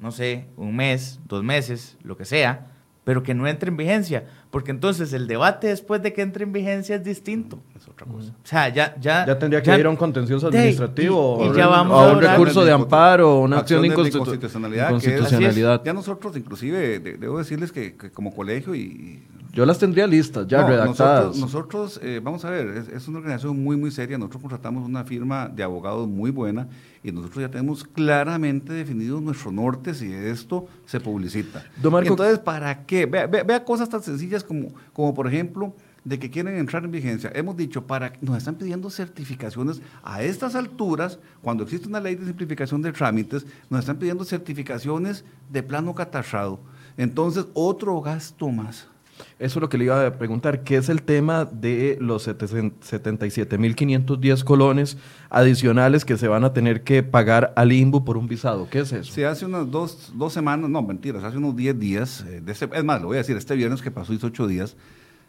no 0.00 0.10
sé, 0.10 0.48
un 0.56 0.74
mes, 0.74 1.20
dos 1.28 1.44
meses, 1.44 1.96
lo 2.02 2.16
que 2.16 2.24
sea, 2.24 2.71
pero 3.04 3.22
que 3.22 3.34
no 3.34 3.48
entre 3.48 3.70
en 3.70 3.76
vigencia, 3.76 4.24
porque 4.50 4.70
entonces 4.70 5.12
el 5.12 5.26
debate 5.26 5.66
después 5.68 6.02
de 6.02 6.12
que 6.12 6.22
entre 6.22 6.44
en 6.44 6.52
vigencia 6.52 6.96
es 6.96 7.04
distinto. 7.04 7.60
Es 7.76 7.88
otra 7.88 8.06
cosa. 8.06 8.30
O 8.30 8.46
sea, 8.46 8.68
ya... 8.68 8.94
Ya, 9.00 9.26
ya 9.26 9.38
tendría 9.38 9.62
que 9.62 9.76
ir 9.76 9.86
a 9.86 9.90
un 9.90 9.96
contencioso 9.96 10.48
administrativo 10.48 11.50
y, 11.52 11.56
ya 11.56 11.66
vamos 11.66 12.00
a, 12.00 12.12
un 12.12 12.20
recurso 12.20 12.64
de 12.64 12.72
amparo, 12.72 13.40
una 13.40 13.58
acción 13.58 13.82
de 13.82 13.88
inconstitucionalidad. 13.88 15.82
ya 15.84 15.92
nosotros, 15.92 16.36
inclusive, 16.36 17.00
debo 17.00 17.38
decirles 17.38 17.72
que, 17.72 17.96
como 18.12 18.34
colegio 18.34 18.74
y... 18.74 19.22
Yo 19.52 19.66
las 19.66 19.78
tendría 19.78 20.06
listas, 20.06 20.46
ya 20.46 20.66
redactadas. 20.66 21.36
Nosotros, 21.36 22.00
eh, 22.02 22.20
vamos 22.22 22.42
a 22.46 22.50
ver, 22.50 22.68
es, 22.68 22.88
es, 22.88 23.06
una 23.06 23.18
organización 23.18 23.62
muy, 23.62 23.76
muy 23.76 23.90
seria. 23.90 24.16
Nosotros 24.16 24.40
contratamos 24.40 24.88
una 24.88 25.04
firma 25.04 25.46
de 25.46 25.62
abogados 25.62 26.08
muy 26.08 26.30
buena 26.30 26.68
y 27.04 27.12
nosotros 27.12 27.42
ya 27.42 27.50
tenemos 27.50 27.84
claramente 27.84 28.72
definido 28.72 29.20
nuestro 29.20 29.52
norte 29.52 29.92
si 29.92 30.10
esto 30.10 30.66
se 30.86 31.00
publicita. 31.00 31.66
Entonces, 31.76 32.38
¿para 32.38 32.86
qué? 32.86 33.04
Vea, 33.04 33.64
cosas 33.64 33.90
tan 33.90 34.02
sencillas 34.02 34.42
como, 34.42 34.68
como, 34.94 35.12
por 35.12 35.26
ejemplo, 35.26 35.74
de 36.02 36.18
que 36.18 36.30
quieren 36.30 36.56
entrar 36.56 36.84
en 36.84 36.90
vigencia. 36.90 37.30
Hemos 37.34 37.54
dicho, 37.54 37.86
para 37.86 38.14
nos 38.22 38.38
están 38.38 38.54
pidiendo 38.54 38.88
certificaciones 38.88 39.82
a 40.02 40.22
estas 40.22 40.54
alturas, 40.54 41.18
cuando 41.42 41.64
existe 41.64 41.88
una 41.88 42.00
ley 42.00 42.14
de 42.14 42.24
simplificación 42.24 42.80
de 42.80 42.92
trámites, 42.92 43.46
nos 43.68 43.80
están 43.80 43.98
pidiendo 43.98 44.24
certificaciones 44.24 45.24
de 45.50 45.62
plano 45.62 45.94
catarrado. 45.94 46.58
Entonces, 46.96 47.46
otro 47.52 48.00
gasto 48.00 48.48
más. 48.48 48.88
Eso 49.38 49.58
es 49.58 49.62
lo 49.62 49.68
que 49.68 49.78
le 49.78 49.84
iba 49.84 50.04
a 50.06 50.18
preguntar. 50.18 50.64
¿Qué 50.64 50.76
es 50.76 50.88
el 50.88 51.02
tema 51.02 51.44
de 51.44 51.98
los 52.00 52.26
77.510 52.28 54.44
colones 54.44 54.96
adicionales 55.30 56.04
que 56.04 56.16
se 56.16 56.28
van 56.28 56.44
a 56.44 56.52
tener 56.52 56.82
que 56.82 57.02
pagar 57.02 57.52
al 57.56 57.72
INBU 57.72 58.04
por 58.04 58.16
un 58.16 58.28
visado? 58.28 58.68
¿Qué 58.70 58.78
es 58.80 58.92
eso? 58.92 59.12
Sí, 59.12 59.24
hace 59.24 59.46
unas 59.46 59.68
dos, 59.70 60.12
semanas, 60.30 60.70
no, 60.70 60.82
mentiras, 60.82 61.24
hace 61.24 61.38
unos 61.38 61.56
10 61.56 61.78
días, 61.78 62.24
eh, 62.28 62.40
de 62.40 62.52
es 62.52 62.84
más, 62.84 63.00
lo 63.00 63.08
voy 63.08 63.16
a 63.16 63.18
decir, 63.18 63.36
este 63.36 63.56
viernes 63.56 63.82
que 63.82 63.90
pasó, 63.90 64.12
hizo 64.12 64.28
8 64.28 64.46
días, 64.46 64.76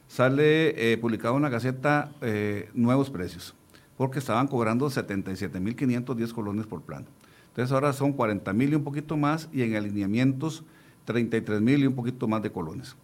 sale 0.08 0.94
eh, 0.94 0.98
publicado 0.98 1.36
en 1.38 1.44
la 1.44 1.50
Gaceta 1.50 2.12
eh, 2.22 2.70
nuevos 2.74 3.10
precios, 3.10 3.56
porque 3.98 4.20
estaban 4.20 4.48
cobrando 4.48 4.90
77.510 4.90 6.34
colones 6.34 6.68
por 6.68 6.82
plano. 6.82 7.06
Entonces 7.50 7.72
ahora 7.72 7.94
son 7.94 8.16
40.000 8.16 8.72
y 8.72 8.76
un 8.76 8.84
poquito 8.84 9.18
más, 9.18 9.50
y 9.52 9.62
en 9.62 9.76
alineamientos 9.76 10.64
33.000 11.08 11.80
y 11.80 11.88
un 11.88 11.96
poquito 11.96 12.28
más 12.28 12.42
de 12.42 12.52
colones. 12.52 12.96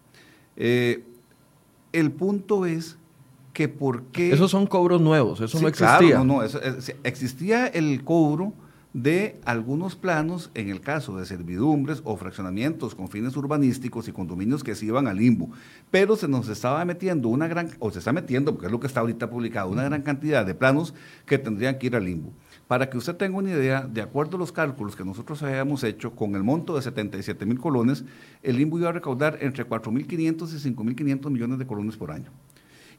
Eh, 0.59 1.03
el 1.91 2.11
punto 2.11 2.65
es 2.65 2.97
que 3.53 3.67
por 3.67 4.03
qué... 4.03 4.31
Esos 4.31 4.51
son 4.51 4.67
cobros 4.67 5.01
nuevos, 5.01 5.41
eso 5.41 5.59
no 5.59 5.67
existía. 5.67 6.17
no, 6.19 6.23
no, 6.23 6.43
existía 7.03 7.67
el 7.67 8.03
cobro 8.03 8.53
de 8.93 9.39
algunos 9.45 9.95
planos 9.95 10.49
en 10.55 10.69
el 10.69 10.81
caso 10.81 11.17
de 11.17 11.25
servidumbre 11.25 11.95
o 12.03 12.17
fraccionamientos 12.17 12.95
con 12.95 13.07
fines 13.07 13.37
urbanísticos 13.37 14.07
y 14.07 14.11
condominios 14.11 14.63
que 14.63 14.75
se 14.75 14.85
iban 14.85 15.07
al 15.07 15.17
limbo, 15.17 15.49
pero 15.91 16.15
se 16.15 16.27
nos 16.27 16.49
estaba 16.49 16.83
metiendo 16.85 17.29
una 17.29 17.47
gran, 17.47 17.69
o 17.79 17.91
se 17.91 17.99
está 17.99 18.11
metiendo, 18.11 18.53
porque 18.53 18.65
es 18.65 18.71
lo 18.71 18.79
que 18.79 18.87
está 18.87 19.01
ahorita 19.01 19.29
publicado, 19.29 19.69
una 19.69 19.83
gran 19.83 20.01
cantidad 20.01 20.45
de 20.45 20.55
planos 20.55 20.93
que 21.25 21.37
tendrían 21.37 21.77
que 21.77 21.87
ir 21.87 21.95
al 21.95 22.05
limbo. 22.05 22.33
Para 22.69 22.87
que 22.87 22.99
usted 22.99 23.15
tenga 23.15 23.35
una 23.35 23.49
idea, 23.49 23.81
de 23.81 23.99
acuerdo 23.99 24.37
a 24.37 24.39
los 24.39 24.51
cálculos 24.51 24.95
que 24.95 25.03
nosotros 25.03 25.41
habíamos 25.41 25.83
hecho, 25.83 26.11
con 26.11 26.35
el 26.35 26.43
monto 26.43 26.75
de 26.75 26.83
77 26.83 27.43
mil 27.47 27.57
colones, 27.57 28.05
el 28.43 28.57
limbo 28.57 28.77
iba 28.77 28.89
a 28.89 28.91
recaudar 28.91 29.39
entre 29.41 29.67
4.500 29.67 30.07
y 30.53 30.75
5.500 30.75 31.31
millones 31.31 31.57
de 31.57 31.65
colones 31.65 31.97
por 31.97 32.11
año. 32.11 32.29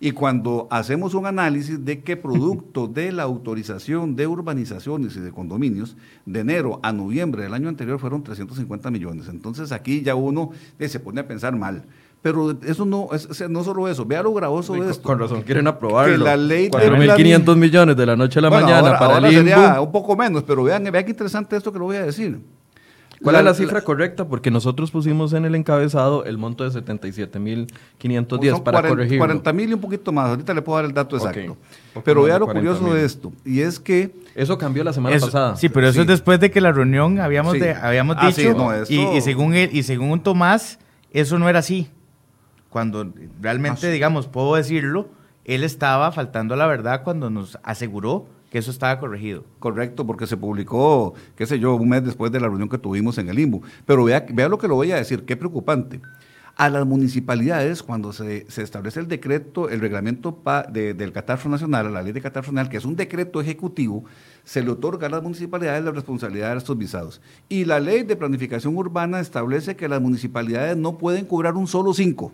Y 0.01 0.11
cuando 0.11 0.66
hacemos 0.73 1.14
un 1.14 1.25
análisis 1.25 1.85
de 1.85 2.03
qué 2.03 2.16
producto 2.16 2.89
de 2.89 3.12
la 3.12 3.23
autorización 3.23 4.16
de 4.16 4.27
urbanizaciones 4.27 5.14
y 5.14 5.21
de 5.21 5.31
condominios, 5.31 5.97
de 6.27 6.41
enero 6.41 6.81
a 6.83 6.93
noviembre 6.93 7.45
del 7.45 7.55
año 7.55 7.68
anterior 7.68 8.01
fueron 8.01 8.25
350 8.25 8.91
millones. 8.91 9.29
Entonces 9.29 9.71
aquí 9.71 10.03
ya 10.03 10.16
uno 10.16 10.51
eh, 10.81 10.89
se 10.89 10.99
pone 10.99 11.21
a 11.21 11.29
pensar 11.29 11.55
mal. 11.55 11.85
Pero 12.23 12.55
eso 12.66 12.85
no, 12.85 13.09
es, 13.12 13.49
no 13.49 13.64
solo 13.64 13.89
eso, 13.89 14.05
vea 14.05 14.23
lo 14.23 14.35
gravoso 14.35 14.75
de 14.75 14.91
esto. 14.91 15.03
Con 15.03 15.18
razón 15.18 15.41
quieren 15.43 15.66
aprobarlo. 15.66 16.18
Que 16.18 16.25
la 16.25 16.37
ley 16.37 16.68
4.500 16.68 17.57
millones 17.57 17.97
de 17.97 18.07
la 18.07 18.14
noche 18.14 18.39
a 18.41 18.43
la 18.43 18.51
mañana 18.51 18.99
para 18.99 19.14
ahora 19.14 19.31
sería 19.31 19.81
un 19.81 19.91
poco 19.91 20.14
menos, 20.16 20.43
pero 20.43 20.62
vean, 20.62 20.85
vean 20.85 21.05
qué 21.05 21.11
interesante 21.11 21.57
esto 21.57 21.73
que 21.73 21.79
lo 21.79 21.87
voy 21.87 21.97
a 21.97 22.03
decir. 22.03 22.39
¿Cuál 23.23 23.37
es 23.37 23.45
la 23.45 23.55
cifra 23.55 23.83
correcta? 23.83 24.27
Porque 24.27 24.51
nosotros 24.51 24.91
pusimos 24.91 25.33
en 25.35 25.45
el 25.45 25.55
encabezado 25.55 26.25
el 26.25 26.39
monto 26.39 26.68
de 26.68 26.71
77.510 26.81 27.68
pues 28.29 28.61
para 28.61 28.87
corregir. 28.87 29.18
40 29.18 29.53
mil 29.53 29.71
y 29.71 29.75
un 29.75 29.81
poquito 29.81 30.11
más. 30.11 30.31
Ahorita 30.31 30.55
le 30.55 30.62
puedo 30.62 30.77
dar 30.77 30.87
el 30.87 30.95
dato 30.95 31.16
exacto. 31.16 31.57
Pero 32.05 32.23
vea 32.23 32.39
lo 32.39 32.47
curioso 32.47 32.95
de 32.95 33.05
esto. 33.05 33.33
Y 33.45 33.61
es 33.61 33.79
que. 33.79 34.14
Eso 34.35 34.57
cambió 34.57 34.85
la 34.85 34.93
semana 34.93 35.18
pasada. 35.18 35.57
Sí, 35.57 35.68
pero 35.68 35.89
eso 35.89 36.03
es 36.03 36.07
después 36.07 36.41
de 36.41 36.51
que 36.51 36.61
la 36.61 36.73
reunión 36.73 37.18
habíamos, 37.18 37.57
habíamos 37.83 38.16
ah, 38.18 38.29
dicho. 38.29 38.85
y, 38.89 39.21
según 39.21 39.55
él, 39.55 39.71
y 39.73 39.83
según 39.83 40.23
Tomás, 40.23 40.79
eso 41.12 41.39
no 41.39 41.49
era 41.49 41.59
así 41.59 41.91
cuando 42.71 43.12
realmente, 43.41 43.89
ah, 43.89 43.91
digamos, 43.91 44.29
puedo 44.29 44.55
decirlo, 44.55 45.09
él 45.45 45.64
estaba 45.64 46.12
faltando 46.12 46.55
a 46.55 46.57
la 46.57 46.66
verdad 46.66 47.03
cuando 47.03 47.29
nos 47.29 47.59
aseguró 47.62 48.27
que 48.51 48.59
eso 48.59 48.71
estaba 48.71 48.99
corregido. 48.99 49.45
Correcto, 49.59 50.07
porque 50.07 50.27
se 50.27 50.37
publicó, 50.37 51.14
qué 51.37 51.47
sé 51.47 51.59
yo, 51.59 51.75
un 51.75 51.89
mes 51.89 52.05
después 52.05 52.33
de 52.33 52.41
la 52.41 52.49
reunión 52.49 52.68
que 52.68 52.79
tuvimos 52.79 53.18
en 53.18 53.29
el 53.29 53.39
IMBU. 53.39 53.62
Pero 53.87 54.05
vea, 54.05 54.25
vea 54.33 54.49
lo 54.49 54.59
que 54.59 54.68
lo 54.68 54.75
voy 54.75 54.93
a 54.93 54.97
decir, 54.97 55.25
qué 55.25 55.37
preocupante. 55.37 56.01
A 56.57 56.68
las 56.68 56.85
municipalidades, 56.85 57.83
cuando 57.83 58.12
se, 58.12 58.47
establece 58.57 59.01
el 59.01 59.09
decreto, 59.09 59.71
el 59.71 59.81
reglamento 59.81 60.43
del 60.71 61.12
catastro 61.12 61.49
nacional, 61.49 61.93
la 61.95 62.03
ley 62.03 62.12
de 62.12 62.21
catastro 62.21 62.53
nacional, 62.53 62.68
que 62.68 62.77
es 62.77 62.85
un 62.85 62.97
decreto 62.97 63.41
ejecutivo, 63.41 64.05
se 64.45 64.62
le 64.62 64.71
otorga 64.71 65.07
a 65.07 65.11
las 65.11 65.23
municipalidades 65.23 65.85
la 65.85 65.93
responsabilidad 65.93 66.51
de 66.53 66.59
estos 66.59 66.77
visados. 66.77 67.23
Y 67.49 67.64
la 67.64 67.81
ley 67.81 68.03
de 68.03 68.16
planificación 68.16 68.77
urbana 68.77 69.21
establece 69.21 69.77
que 69.77 69.89
las 69.89 70.03
municipalidades 70.03 70.77
no 70.77 70.99
pueden 70.99 71.25
cobrar 71.25 71.55
un 71.55 71.66
solo 71.66 71.95
cinco 71.95 72.33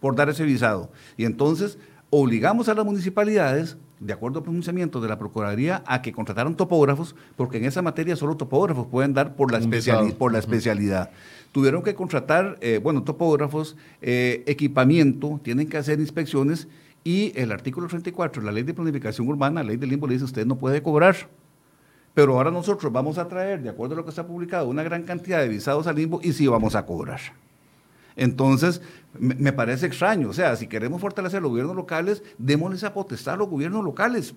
por 0.00 0.16
dar 0.16 0.28
ese 0.28 0.44
visado. 0.44 0.90
Y 1.16 1.24
entonces 1.24 1.78
obligamos 2.10 2.68
a 2.68 2.74
las 2.74 2.84
municipalidades, 2.84 3.76
de 4.00 4.12
acuerdo 4.12 4.38
al 4.38 4.44
pronunciamiento 4.44 5.00
de 5.00 5.08
la 5.08 5.18
Procuraduría, 5.18 5.82
a 5.86 6.02
que 6.02 6.12
contrataran 6.12 6.56
topógrafos, 6.56 7.14
porque 7.36 7.58
en 7.58 7.64
esa 7.64 7.82
materia 7.82 8.16
solo 8.16 8.36
topógrafos 8.36 8.86
pueden 8.86 9.12
dar 9.12 9.34
por 9.34 9.52
la, 9.52 9.58
por 10.18 10.32
la 10.32 10.38
especialidad. 10.38 11.10
Tuvieron 11.52 11.82
que 11.82 11.94
contratar, 11.94 12.58
eh, 12.60 12.80
bueno, 12.82 13.02
topógrafos, 13.02 13.76
eh, 14.00 14.44
equipamiento, 14.46 15.40
tienen 15.42 15.68
que 15.68 15.76
hacer 15.78 15.98
inspecciones 15.98 16.68
y 17.04 17.32
el 17.36 17.52
artículo 17.52 17.88
34, 17.88 18.42
la 18.42 18.52
ley 18.52 18.64
de 18.64 18.74
planificación 18.74 19.28
urbana, 19.28 19.62
la 19.62 19.68
ley 19.68 19.76
del 19.76 19.90
limbo, 19.90 20.06
le 20.06 20.14
dice 20.14 20.24
usted 20.24 20.46
no 20.46 20.56
puede 20.56 20.82
cobrar. 20.82 21.16
Pero 22.14 22.36
ahora 22.36 22.50
nosotros 22.50 22.92
vamos 22.92 23.16
a 23.16 23.28
traer, 23.28 23.62
de 23.62 23.68
acuerdo 23.68 23.94
a 23.94 23.98
lo 23.98 24.04
que 24.04 24.10
está 24.10 24.26
publicado, 24.26 24.68
una 24.68 24.82
gran 24.82 25.04
cantidad 25.04 25.40
de 25.40 25.48
visados 25.48 25.86
al 25.86 25.96
limbo 25.96 26.20
y 26.22 26.32
sí 26.32 26.46
vamos 26.46 26.74
a 26.74 26.84
cobrar. 26.84 27.20
Entonces, 28.18 28.82
me, 29.18 29.52
parece 29.52 29.86
extraño. 29.86 30.28
O 30.28 30.32
sea, 30.32 30.54
si 30.56 30.66
queremos 30.66 31.00
fortalecer 31.00 31.40
los 31.40 31.52
gobiernos 31.52 31.76
locales, 31.76 32.22
démosles 32.36 32.84
a 32.84 32.92
potestad 32.92 33.34
a 33.34 33.36
los 33.38 33.48
gobiernos 33.48 33.82
locales. 33.82 34.34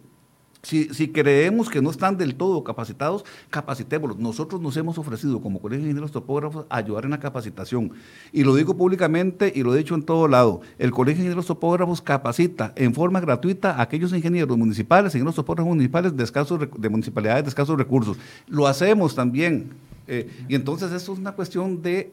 Si, 0.61 1.07
creemos 1.07 1.71
que 1.71 1.81
no 1.81 1.89
están 1.89 2.17
del 2.17 2.35
todo 2.35 2.63
capacitados, 2.63 3.25
capacitémoslos. 3.49 4.19
Nosotros 4.19 4.61
nos 4.61 4.77
hemos 4.77 4.99
ofrecido 4.99 5.41
como 5.41 5.59
Colegio 5.59 5.85
de 5.85 5.89
Ingenieros 5.89 6.11
Topógrafos 6.11 6.67
a 6.69 6.77
ayudar 6.77 7.05
en 7.05 7.11
la 7.11 7.19
capacitación. 7.19 7.93
Y 8.31 8.43
lo 8.43 8.53
digo 8.53 8.77
públicamente 8.77 9.51
y 9.55 9.63
lo 9.63 9.73
he 9.73 9.79
dicho 9.79 9.95
en 9.95 10.03
todo 10.03 10.27
lado. 10.27 10.61
El 10.77 10.91
Colegio 10.91 11.17
de 11.17 11.21
Ingenieros 11.23 11.47
Topógrafos 11.47 11.99
capacita 11.99 12.73
en 12.75 12.93
forma 12.93 13.19
gratuita 13.19 13.71
a 13.71 13.81
aquellos 13.81 14.13
ingenieros 14.13 14.55
municipales, 14.55 15.15
ingenieros 15.15 15.35
topógrafos 15.35 15.69
municipales 15.69 16.15
de, 16.15 16.23
escasos, 16.23 16.59
de 16.77 16.89
municipalidades 16.89 17.43
de 17.43 17.49
escasos 17.49 17.75
recursos. 17.75 18.17
Lo 18.47 18.67
hacemos 18.67 19.15
también. 19.15 19.71
Eh, 20.07 20.29
y 20.47 20.53
entonces 20.53 20.91
eso 20.91 21.13
es 21.13 21.19
una 21.19 21.31
cuestión 21.31 21.81
de 21.81 22.11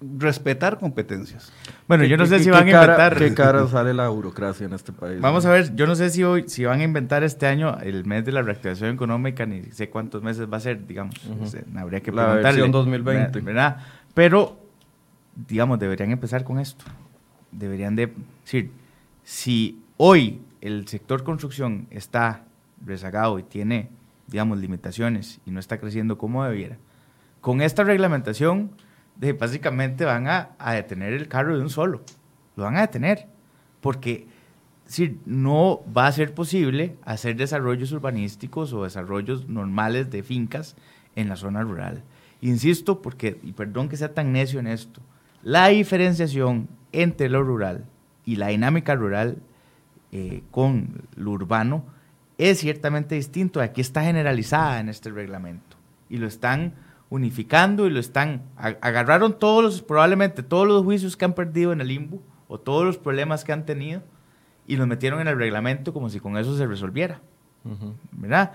respetar 0.00 0.78
competencias. 0.78 1.52
Bueno, 1.86 2.04
yo 2.04 2.16
no 2.16 2.24
sé 2.26 2.40
si 2.40 2.50
van 2.50 2.66
a 2.66 2.70
inventar. 2.70 3.16
¿Qué 3.16 3.34
cara 3.34 3.66
sale 3.68 3.92
la 3.92 4.08
burocracia 4.08 4.66
en 4.66 4.72
este 4.72 4.92
país? 4.92 5.20
Vamos 5.20 5.44
a 5.44 5.50
ver, 5.50 5.74
yo 5.74 5.86
no 5.86 5.94
sé 5.94 6.10
si 6.10 6.24
hoy, 6.24 6.44
si 6.48 6.64
van 6.64 6.80
a 6.80 6.84
inventar 6.84 7.22
este 7.22 7.46
año 7.46 7.78
el 7.82 8.04
mes 8.06 8.24
de 8.24 8.32
la 8.32 8.42
reactivación 8.42 8.94
económica, 8.94 9.44
ni 9.44 9.62
sé 9.72 9.90
cuántos 9.90 10.22
meses 10.22 10.50
va 10.50 10.56
a 10.56 10.60
ser, 10.60 10.86
digamos. 10.86 11.14
habría 11.76 12.00
que 12.00 12.12
preguntarle. 12.12 12.42
La 12.42 12.48
versión 12.48 12.70
2020. 12.70 13.40
¿verdad? 13.40 13.78
Pero, 14.14 14.58
digamos, 15.34 15.78
deberían 15.78 16.10
empezar 16.10 16.44
con 16.44 16.58
esto. 16.58 16.84
Deberían 17.52 17.94
de 17.96 18.12
decir, 18.44 18.70
si 19.22 19.82
hoy 19.96 20.40
el 20.60 20.88
sector 20.88 21.24
construcción 21.24 21.86
está 21.90 22.44
rezagado 22.84 23.38
y 23.38 23.42
tiene, 23.42 23.90
digamos, 24.28 24.58
limitaciones 24.58 25.40
y 25.44 25.50
no 25.50 25.60
está 25.60 25.78
creciendo 25.78 26.16
como 26.16 26.44
debiera, 26.44 26.78
con 27.40 27.60
esta 27.60 27.84
reglamentación 27.84 28.70
de, 29.20 29.34
básicamente 29.34 30.04
van 30.04 30.26
a, 30.26 30.56
detener 30.74 31.12
el 31.12 31.28
carro 31.28 31.56
de 31.56 31.62
un 31.62 31.70
solo. 31.70 32.02
Lo 32.56 32.64
van 32.64 32.76
a 32.76 32.80
detener. 32.80 33.26
Porque 33.80 34.26
si 34.86 35.20
no 35.26 35.82
va 35.96 36.06
a 36.06 36.12
ser 36.12 36.34
posible 36.34 36.96
hacer 37.04 37.36
desarrollos 37.36 37.92
urbanísticos 37.92 38.72
o 38.72 38.84
desarrollos 38.84 39.48
normales 39.48 40.10
de 40.10 40.22
fincas 40.22 40.74
en 41.16 41.28
la 41.28 41.36
zona 41.36 41.62
rural. 41.62 42.02
Insisto, 42.40 43.02
porque, 43.02 43.38
y 43.42 43.52
perdón 43.52 43.88
que 43.88 43.96
sea 43.96 44.14
tan 44.14 44.32
necio 44.32 44.58
en 44.58 44.66
esto, 44.66 45.00
la 45.42 45.68
diferenciación 45.68 46.68
entre 46.92 47.28
lo 47.28 47.42
rural 47.42 47.84
y 48.24 48.36
la 48.36 48.48
dinámica 48.48 48.94
rural 48.94 49.36
eh, 50.12 50.42
con 50.50 51.02
lo 51.16 51.30
urbano 51.32 51.84
es 52.38 52.60
ciertamente 52.60 53.14
distinto. 53.14 53.60
Aquí 53.60 53.82
está 53.82 54.02
generalizada 54.02 54.80
en 54.80 54.88
este 54.88 55.10
reglamento 55.10 55.76
y 56.08 56.16
lo 56.16 56.26
están 56.26 56.74
unificando 57.10 57.86
y 57.86 57.90
lo 57.90 57.98
están, 57.98 58.42
agarraron 58.56 59.38
todos 59.38 59.62
los, 59.62 59.82
probablemente 59.82 60.42
todos 60.42 60.66
los 60.66 60.84
juicios 60.84 61.16
que 61.16 61.24
han 61.24 61.34
perdido 61.34 61.72
en 61.72 61.80
el 61.80 61.88
limbo 61.88 62.22
o 62.48 62.58
todos 62.58 62.84
los 62.84 62.98
problemas 62.98 63.44
que 63.44 63.52
han 63.52 63.66
tenido 63.66 64.02
y 64.66 64.76
los 64.76 64.86
metieron 64.86 65.20
en 65.20 65.28
el 65.28 65.36
reglamento 65.36 65.92
como 65.92 66.08
si 66.08 66.20
con 66.20 66.38
eso 66.38 66.56
se 66.56 66.66
resolviera. 66.66 67.20
¿Verdad? 68.12 68.52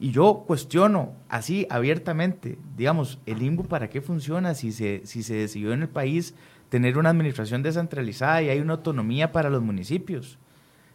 Y 0.00 0.10
yo 0.10 0.44
cuestiono 0.46 1.12
así 1.28 1.66
abiertamente, 1.70 2.58
digamos, 2.76 3.20
el 3.26 3.38
limbo 3.38 3.62
para 3.62 3.88
qué 3.88 4.02
funciona 4.02 4.54
si 4.54 4.72
se, 4.72 5.02
si 5.06 5.22
se 5.22 5.34
decidió 5.34 5.72
en 5.72 5.82
el 5.82 5.88
país 5.88 6.34
tener 6.68 6.98
una 6.98 7.10
administración 7.10 7.62
descentralizada 7.62 8.42
y 8.42 8.48
hay 8.48 8.58
una 8.58 8.74
autonomía 8.74 9.30
para 9.30 9.50
los 9.50 9.62
municipios. 9.62 10.38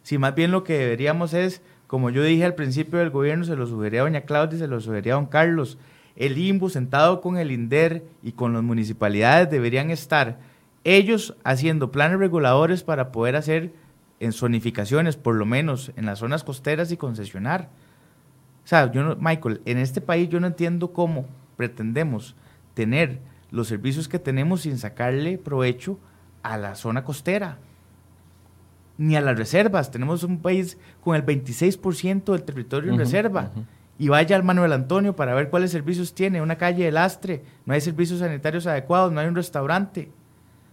Si 0.02 0.18
más 0.18 0.34
bien 0.34 0.50
lo 0.50 0.64
que 0.64 0.74
deberíamos 0.74 1.32
es, 1.32 1.62
como 1.86 2.10
yo 2.10 2.22
dije 2.22 2.44
al 2.44 2.54
principio 2.54 2.98
del 2.98 3.10
gobierno, 3.10 3.44
se 3.44 3.56
lo 3.56 3.66
sugería 3.66 4.00
a 4.00 4.04
doña 4.04 4.20
Claudia 4.20 4.56
y 4.56 4.60
se 4.60 4.68
lo 4.68 4.80
sugería 4.80 5.14
a 5.14 5.16
don 5.16 5.26
Carlos, 5.26 5.78
el 6.16 6.38
IMBU 6.38 6.70
sentado 6.70 7.20
con 7.20 7.38
el 7.38 7.50
INDER 7.50 8.04
y 8.22 8.32
con 8.32 8.52
las 8.52 8.62
municipalidades 8.62 9.50
deberían 9.50 9.90
estar 9.90 10.38
ellos 10.84 11.36
haciendo 11.44 11.90
planes 11.90 12.18
reguladores 12.18 12.82
para 12.82 13.12
poder 13.12 13.36
hacer 13.36 13.72
en 14.18 14.32
zonificaciones, 14.32 15.16
por 15.16 15.34
lo 15.34 15.46
menos 15.46 15.92
en 15.96 16.06
las 16.06 16.18
zonas 16.18 16.44
costeras 16.44 16.92
y 16.92 16.96
concesionar. 16.96 17.70
O 18.64 18.68
sea, 18.68 18.90
yo 18.92 19.02
no, 19.02 19.16
Michael, 19.16 19.62
en 19.64 19.78
este 19.78 20.00
país 20.00 20.28
yo 20.28 20.40
no 20.40 20.46
entiendo 20.46 20.92
cómo 20.92 21.26
pretendemos 21.56 22.36
tener 22.74 23.20
los 23.50 23.68
servicios 23.68 24.08
que 24.08 24.18
tenemos 24.18 24.62
sin 24.62 24.78
sacarle 24.78 25.38
provecho 25.38 25.98
a 26.42 26.56
la 26.56 26.74
zona 26.74 27.04
costera, 27.04 27.58
ni 28.96 29.16
a 29.16 29.20
las 29.20 29.36
reservas. 29.36 29.90
Tenemos 29.90 30.22
un 30.22 30.38
país 30.38 30.78
con 31.02 31.16
el 31.16 31.24
26% 31.24 32.32
del 32.32 32.42
territorio 32.42 32.92
en 32.92 32.98
reserva. 32.98 33.50
Y 34.00 34.08
vaya 34.08 34.34
al 34.34 34.42
Manuel 34.42 34.72
Antonio 34.72 35.14
para 35.14 35.34
ver 35.34 35.50
cuáles 35.50 35.72
servicios 35.72 36.14
tiene. 36.14 36.40
Una 36.40 36.56
calle 36.56 36.86
de 36.86 36.90
lastre, 36.90 37.44
no 37.66 37.74
hay 37.74 37.82
servicios 37.82 38.20
sanitarios 38.20 38.66
adecuados, 38.66 39.12
no 39.12 39.20
hay 39.20 39.26
un 39.26 39.34
restaurante. 39.34 40.10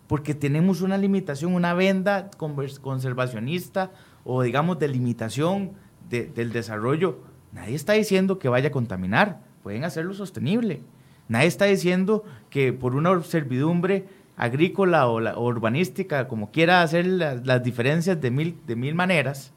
Porque 0.07 0.33
tenemos 0.33 0.79
una 0.79 0.97
limitación, 0.97 1.53
una 1.53 1.73
venda 1.73 2.29
conservacionista 2.37 3.91
o 4.23 4.43
digamos 4.43 4.79
de 4.79 4.87
limitación 4.87 5.73
del 6.09 6.53
desarrollo. 6.53 7.19
Nadie 7.51 7.75
está 7.75 7.91
diciendo 7.91 8.39
que 8.39 8.47
vaya 8.47 8.69
a 8.69 8.71
contaminar, 8.71 9.41
pueden 9.61 9.83
hacerlo 9.83 10.13
sostenible. 10.13 10.79
Nadie 11.27 11.47
está 11.47 11.65
diciendo 11.65 12.23
que 12.49 12.71
por 12.71 12.95
una 12.95 13.21
servidumbre 13.23 14.05
agrícola 14.37 15.05
o, 15.05 15.17
urbanística, 15.43 16.29
como 16.29 16.51
quiera 16.51 16.81
hacer 16.81 17.05
las, 17.05 17.61
diferencias 17.61 18.21
de 18.21 18.31
mil, 18.31 18.57
de 18.65 18.77
mil 18.77 18.95
maneras, 18.95 19.51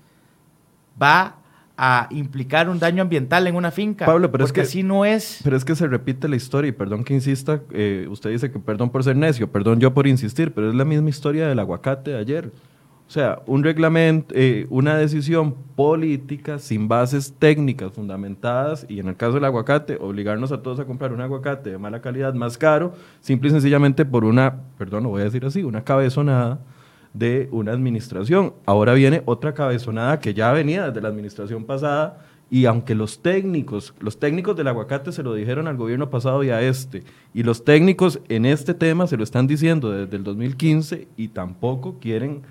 va 1.01 1.40
a 1.83 2.09
implicar 2.11 2.69
un 2.69 2.79
daño 2.79 3.01
ambiental 3.01 3.47
en 3.47 3.57
una 3.57 3.71
finca. 3.71 4.05
Pablo, 4.05 4.31
pero 4.31 4.45
es 4.45 4.53
que 4.53 4.61
así 4.61 4.83
no 4.83 5.07
es. 5.07 5.41
Pero 5.43 5.57
es 5.57 5.65
que 5.65 5.75
se 5.75 5.87
repite 5.87 6.29
la 6.29 6.37
historia 6.37 6.69
y 6.69 6.73
perdón 6.73 7.05
que 7.05 7.15
insista, 7.15 7.63
eh, 7.71 8.07
usted 8.11 8.29
dice 8.29 8.51
que 8.51 8.59
perdón 8.59 8.91
por 8.91 9.03
ser 9.03 9.17
necio, 9.17 9.51
perdón 9.51 9.81
yo 9.81 9.95
por 9.95 10.07
insistir, 10.07 10.53
pero 10.53 10.69
es 10.69 10.75
la 10.75 10.85
misma 10.85 11.09
historia 11.09 11.49
del 11.49 11.59
aguacate 11.59 12.11
de 12.11 12.19
ayer. 12.19 12.53
O 13.09 13.11
sea, 13.11 13.41
un 13.47 13.65
reglamento, 13.65 14.35
eh, 14.37 14.67
una 14.69 14.95
decisión 14.95 15.55
política 15.75 16.59
sin 16.59 16.87
bases 16.87 17.35
técnicas 17.39 17.95
fundamentadas 17.95 18.85
y 18.87 19.01
en 19.01 19.09
el 19.09 19.17
caso 19.17 19.33
del 19.33 19.47
aguacate, 19.47 19.97
obligarnos 19.99 20.53
a 20.53 20.61
todos 20.61 20.81
a 20.81 20.85
comprar 20.85 21.15
un 21.15 21.23
aguacate 21.23 21.71
de 21.71 21.79
mala 21.79 22.03
calidad 22.03 22.35
más 22.35 22.59
caro, 22.59 22.93
simple 23.23 23.49
y 23.49 23.53
sencillamente 23.53 24.05
por 24.05 24.27
una, 24.27 24.55
perdón, 24.77 25.05
lo 25.05 25.09
voy 25.09 25.23
a 25.23 25.25
decir 25.25 25.47
así, 25.47 25.65
una 25.65 25.83
cabezonada 25.83 26.61
de 27.13 27.49
una 27.51 27.73
administración. 27.73 28.55
Ahora 28.67 28.95
viene 28.95 29.23
otra 29.25 29.55
cabezonada 29.55 30.21
que 30.21 30.35
ya 30.35 30.53
venía 30.53 30.87
desde 30.87 31.01
la 31.01 31.09
administración 31.09 31.65
pasada 31.65 32.25
y 32.51 32.67
aunque 32.67 32.97
los 32.97 33.23
técnicos, 33.23 33.95
los 34.01 34.19
técnicos 34.19 34.57
del 34.57 34.69
aguacate 34.69 35.13
se 35.13 35.23
lo 35.23 35.35
dijeron 35.35 35.69
al 35.69 35.77
gobierno 35.77 36.11
pasado 36.11 36.43
y 36.43 36.51
a 36.51 36.61
este, 36.61 37.05
y 37.33 37.45
los 37.45 37.65
técnicos 37.65 38.21
en 38.29 38.45
este 38.45 38.75
tema 38.75 39.07
se 39.07 39.17
lo 39.17 39.23
están 39.23 39.47
diciendo 39.47 39.93
desde 39.93 40.17
el 40.17 40.25
2015 40.25 41.07
y 41.17 41.29
tampoco 41.29 41.99
quieren 42.01 42.43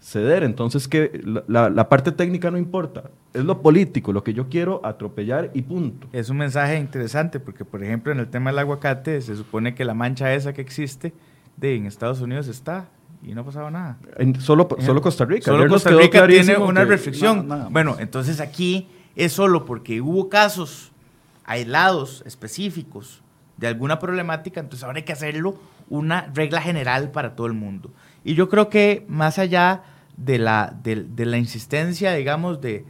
ceder. 0.00 0.42
Entonces, 0.42 0.88
que 0.88 1.20
la, 1.46 1.88
parte 1.88 2.10
técnica 2.10 2.50
no 2.50 2.58
importa, 2.58 3.04
es 3.32 3.44
lo 3.44 3.62
político, 3.62 4.12
lo 4.12 4.24
que 4.24 4.34
yo 4.34 4.48
quiero 4.48 4.80
atropellar 4.84 5.50
y 5.54 5.62
punto. 5.62 6.08
Es 6.12 6.30
un 6.30 6.38
mensaje 6.38 6.78
interesante 6.78 7.38
porque, 7.38 7.64
por 7.64 7.82
ejemplo, 7.82 8.12
en 8.12 8.18
el 8.18 8.28
tema 8.28 8.50
del 8.50 8.58
aguacate, 8.58 9.20
se 9.22 9.36
supone 9.36 9.76
que 9.76 9.84
la 9.84 9.94
mancha 9.94 10.34
esa 10.34 10.52
que 10.52 10.62
existe 10.62 11.14
de 11.56 11.76
en 11.76 11.86
Estados 11.86 12.20
Unidos 12.20 12.48
está 12.48 12.88
y 13.24 13.34
no 13.34 13.40
ha 13.40 13.44
pasado 13.44 13.70
nada. 13.70 13.98
solo, 14.40 14.68
solo 14.80 15.00
Costa 15.00 15.24
Rica. 15.24 15.46
Solo 15.46 15.68
Costa 15.68 15.90
Rica 15.90 16.26
tiene 16.26 16.56
una 16.56 16.84
restricción. 16.84 17.48
bueno, 17.70 17.96
entonces 17.98 18.40
aquí 18.40 18.88
es 19.16 19.32
solo 19.32 19.64
porque 19.64 20.00
hubo 20.00 20.28
casos 20.28 20.92
aislados, 21.44 22.22
específicos, 22.26 23.22
de 23.56 23.68
alguna 23.68 23.98
problemática, 23.98 24.60
entonces 24.60 24.84
ahora 24.84 24.98
hay 24.98 25.04
que 25.04 25.12
hacerlo 25.12 25.56
una 25.88 26.30
regla 26.34 26.60
general 26.60 27.10
para 27.10 27.36
todo 27.36 27.46
el 27.46 27.52
mundo. 27.52 27.90
Y 28.24 28.34
yo 28.34 28.48
creo 28.48 28.68
que 28.68 29.04
más 29.08 29.38
allá 29.38 29.82
de 30.16 30.38
la, 30.38 30.76
de, 30.82 31.26
la 31.26 31.38
insistencia, 31.38 32.14
digamos, 32.14 32.60
de, 32.60 32.84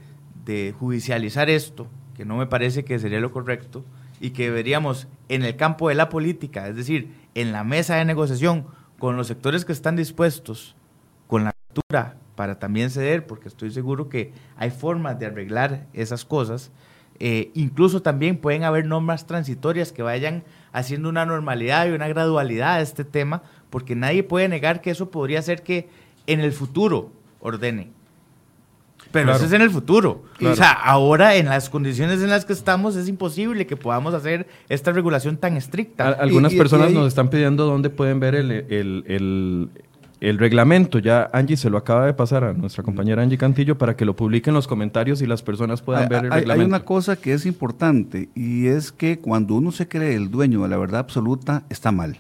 de 0.45 0.74
judicializar 0.78 1.51
esto, 1.51 1.87
que 2.16 2.24
no 2.24 2.37
me 2.37 2.47
parece 2.47 2.85
que 2.85 2.99
sería 2.99 3.20
lo 3.20 3.30
correcto, 3.30 3.85
y 4.20 4.30
que 4.30 4.45
deberíamos 4.45 5.09
en 5.28 5.43
el 5.43 5.57
campo 5.57 5.89
de 5.89 5.97
la 5.97 6.09
política, 6.09 6.68
es 6.68 6.76
decir, 6.76 7.12
en 7.35 7.53
la 7.53 7.64
mesa 7.64 7.97
de 7.97 8.05
negociación 8.05 8.66
con 8.99 9.16
los 9.16 9.26
sectores 9.26 9.64
que 9.64 9.72
están 9.72 9.97
dispuestos, 9.97 10.74
con 11.26 11.45
la 11.45 11.53
cultura 11.68 12.16
para 12.34 12.59
también 12.59 12.90
ceder, 12.90 13.26
porque 13.26 13.49
estoy 13.49 13.70
seguro 13.70 14.09
que 14.09 14.32
hay 14.57 14.70
formas 14.70 15.18
de 15.18 15.26
arreglar 15.26 15.86
esas 15.92 16.24
cosas. 16.24 16.70
Eh, 17.20 17.51
incluso 17.55 18.03
también 18.03 18.38
pueden 18.38 18.64
haber 18.64 18.86
normas 18.86 19.26
transitorias 19.26 19.92
que 19.92 20.03
vayan 20.03 20.42
haciendo 20.72 21.09
una 21.09 21.24
normalidad 21.24 21.86
y 21.86 21.92
una 21.92 22.09
gradualidad 22.09 22.74
a 22.74 22.80
este 22.80 23.05
tema, 23.05 23.42
porque 23.70 23.95
nadie 23.95 24.24
puede 24.24 24.49
negar 24.49 24.80
que 24.80 24.90
eso 24.90 25.11
podría 25.11 25.40
ser 25.42 25.62
que 25.62 25.88
en 26.26 26.40
el 26.40 26.53
futuro 26.53 27.12
ordene. 27.40 27.92
Pero 29.15 29.33
eso 29.33 29.45
es 29.47 29.53
en 29.53 29.62
el 29.62 29.71
futuro. 29.71 30.25
O 30.45 30.55
sea, 30.57 30.73
ahora 30.73 31.37
en 31.37 31.47
las 31.47 31.71
condiciones 31.71 32.21
en 32.21 32.31
las 32.31 32.45
que 32.45 32.53
estamos 32.53 32.97
es 32.97 33.09
imposible 33.09 33.67
que 33.67 33.77
podamos 33.77 34.12
hacer 34.12 34.49
esta 34.69 34.93
regulación 34.93 35.37
tan 35.37 35.57
estricta. 35.57 36.09
algunas 36.09 36.53
personas 36.53 36.93
nos 36.93 37.07
están 37.07 37.31
pidiendo 37.31 37.65
dónde 37.65 37.91
pueden 37.91 38.19
ver 38.19 38.35
el, 38.35 38.51
el, 38.51 39.71
el, 40.21 40.39
reglamento. 40.39 40.99
Ya 40.99 41.31
Angie 41.33 41.57
se 41.57 41.71
lo 41.71 41.79
acaba 41.79 42.07
de 42.07 42.15
pasar 42.15 42.43
a 42.43 42.53
nuestra 42.53 42.83
compañera 42.83 43.23
Angie 43.23 43.39
Cantillo 43.39 43.79
para 43.79 43.97
que 43.97 44.05
lo 44.05 44.17
publique 44.17 44.51
en 44.51 44.55
los 44.55 44.67
comentarios 44.67 45.23
y 45.23 45.27
las 45.27 45.43
personas 45.43 45.81
puedan 45.81 46.09
ver 46.09 46.25
el 46.25 46.31
reglamento. 46.33 46.53
Hay 46.53 46.67
una 46.67 46.81
cosa 46.85 47.15
que 47.15 47.33
es 47.33 47.47
importante 47.47 48.31
y 48.35 48.67
es 48.67 48.91
que 48.91 49.21
cuando 49.21 49.55
uno 49.55 49.71
se 49.71 49.87
cree 49.87 50.15
el 50.17 50.31
dueño 50.31 50.62
de 50.65 50.69
la 50.69 50.77
verdad 50.77 51.01
absoluta, 51.01 51.62
está 51.71 51.93
mal. 51.93 52.19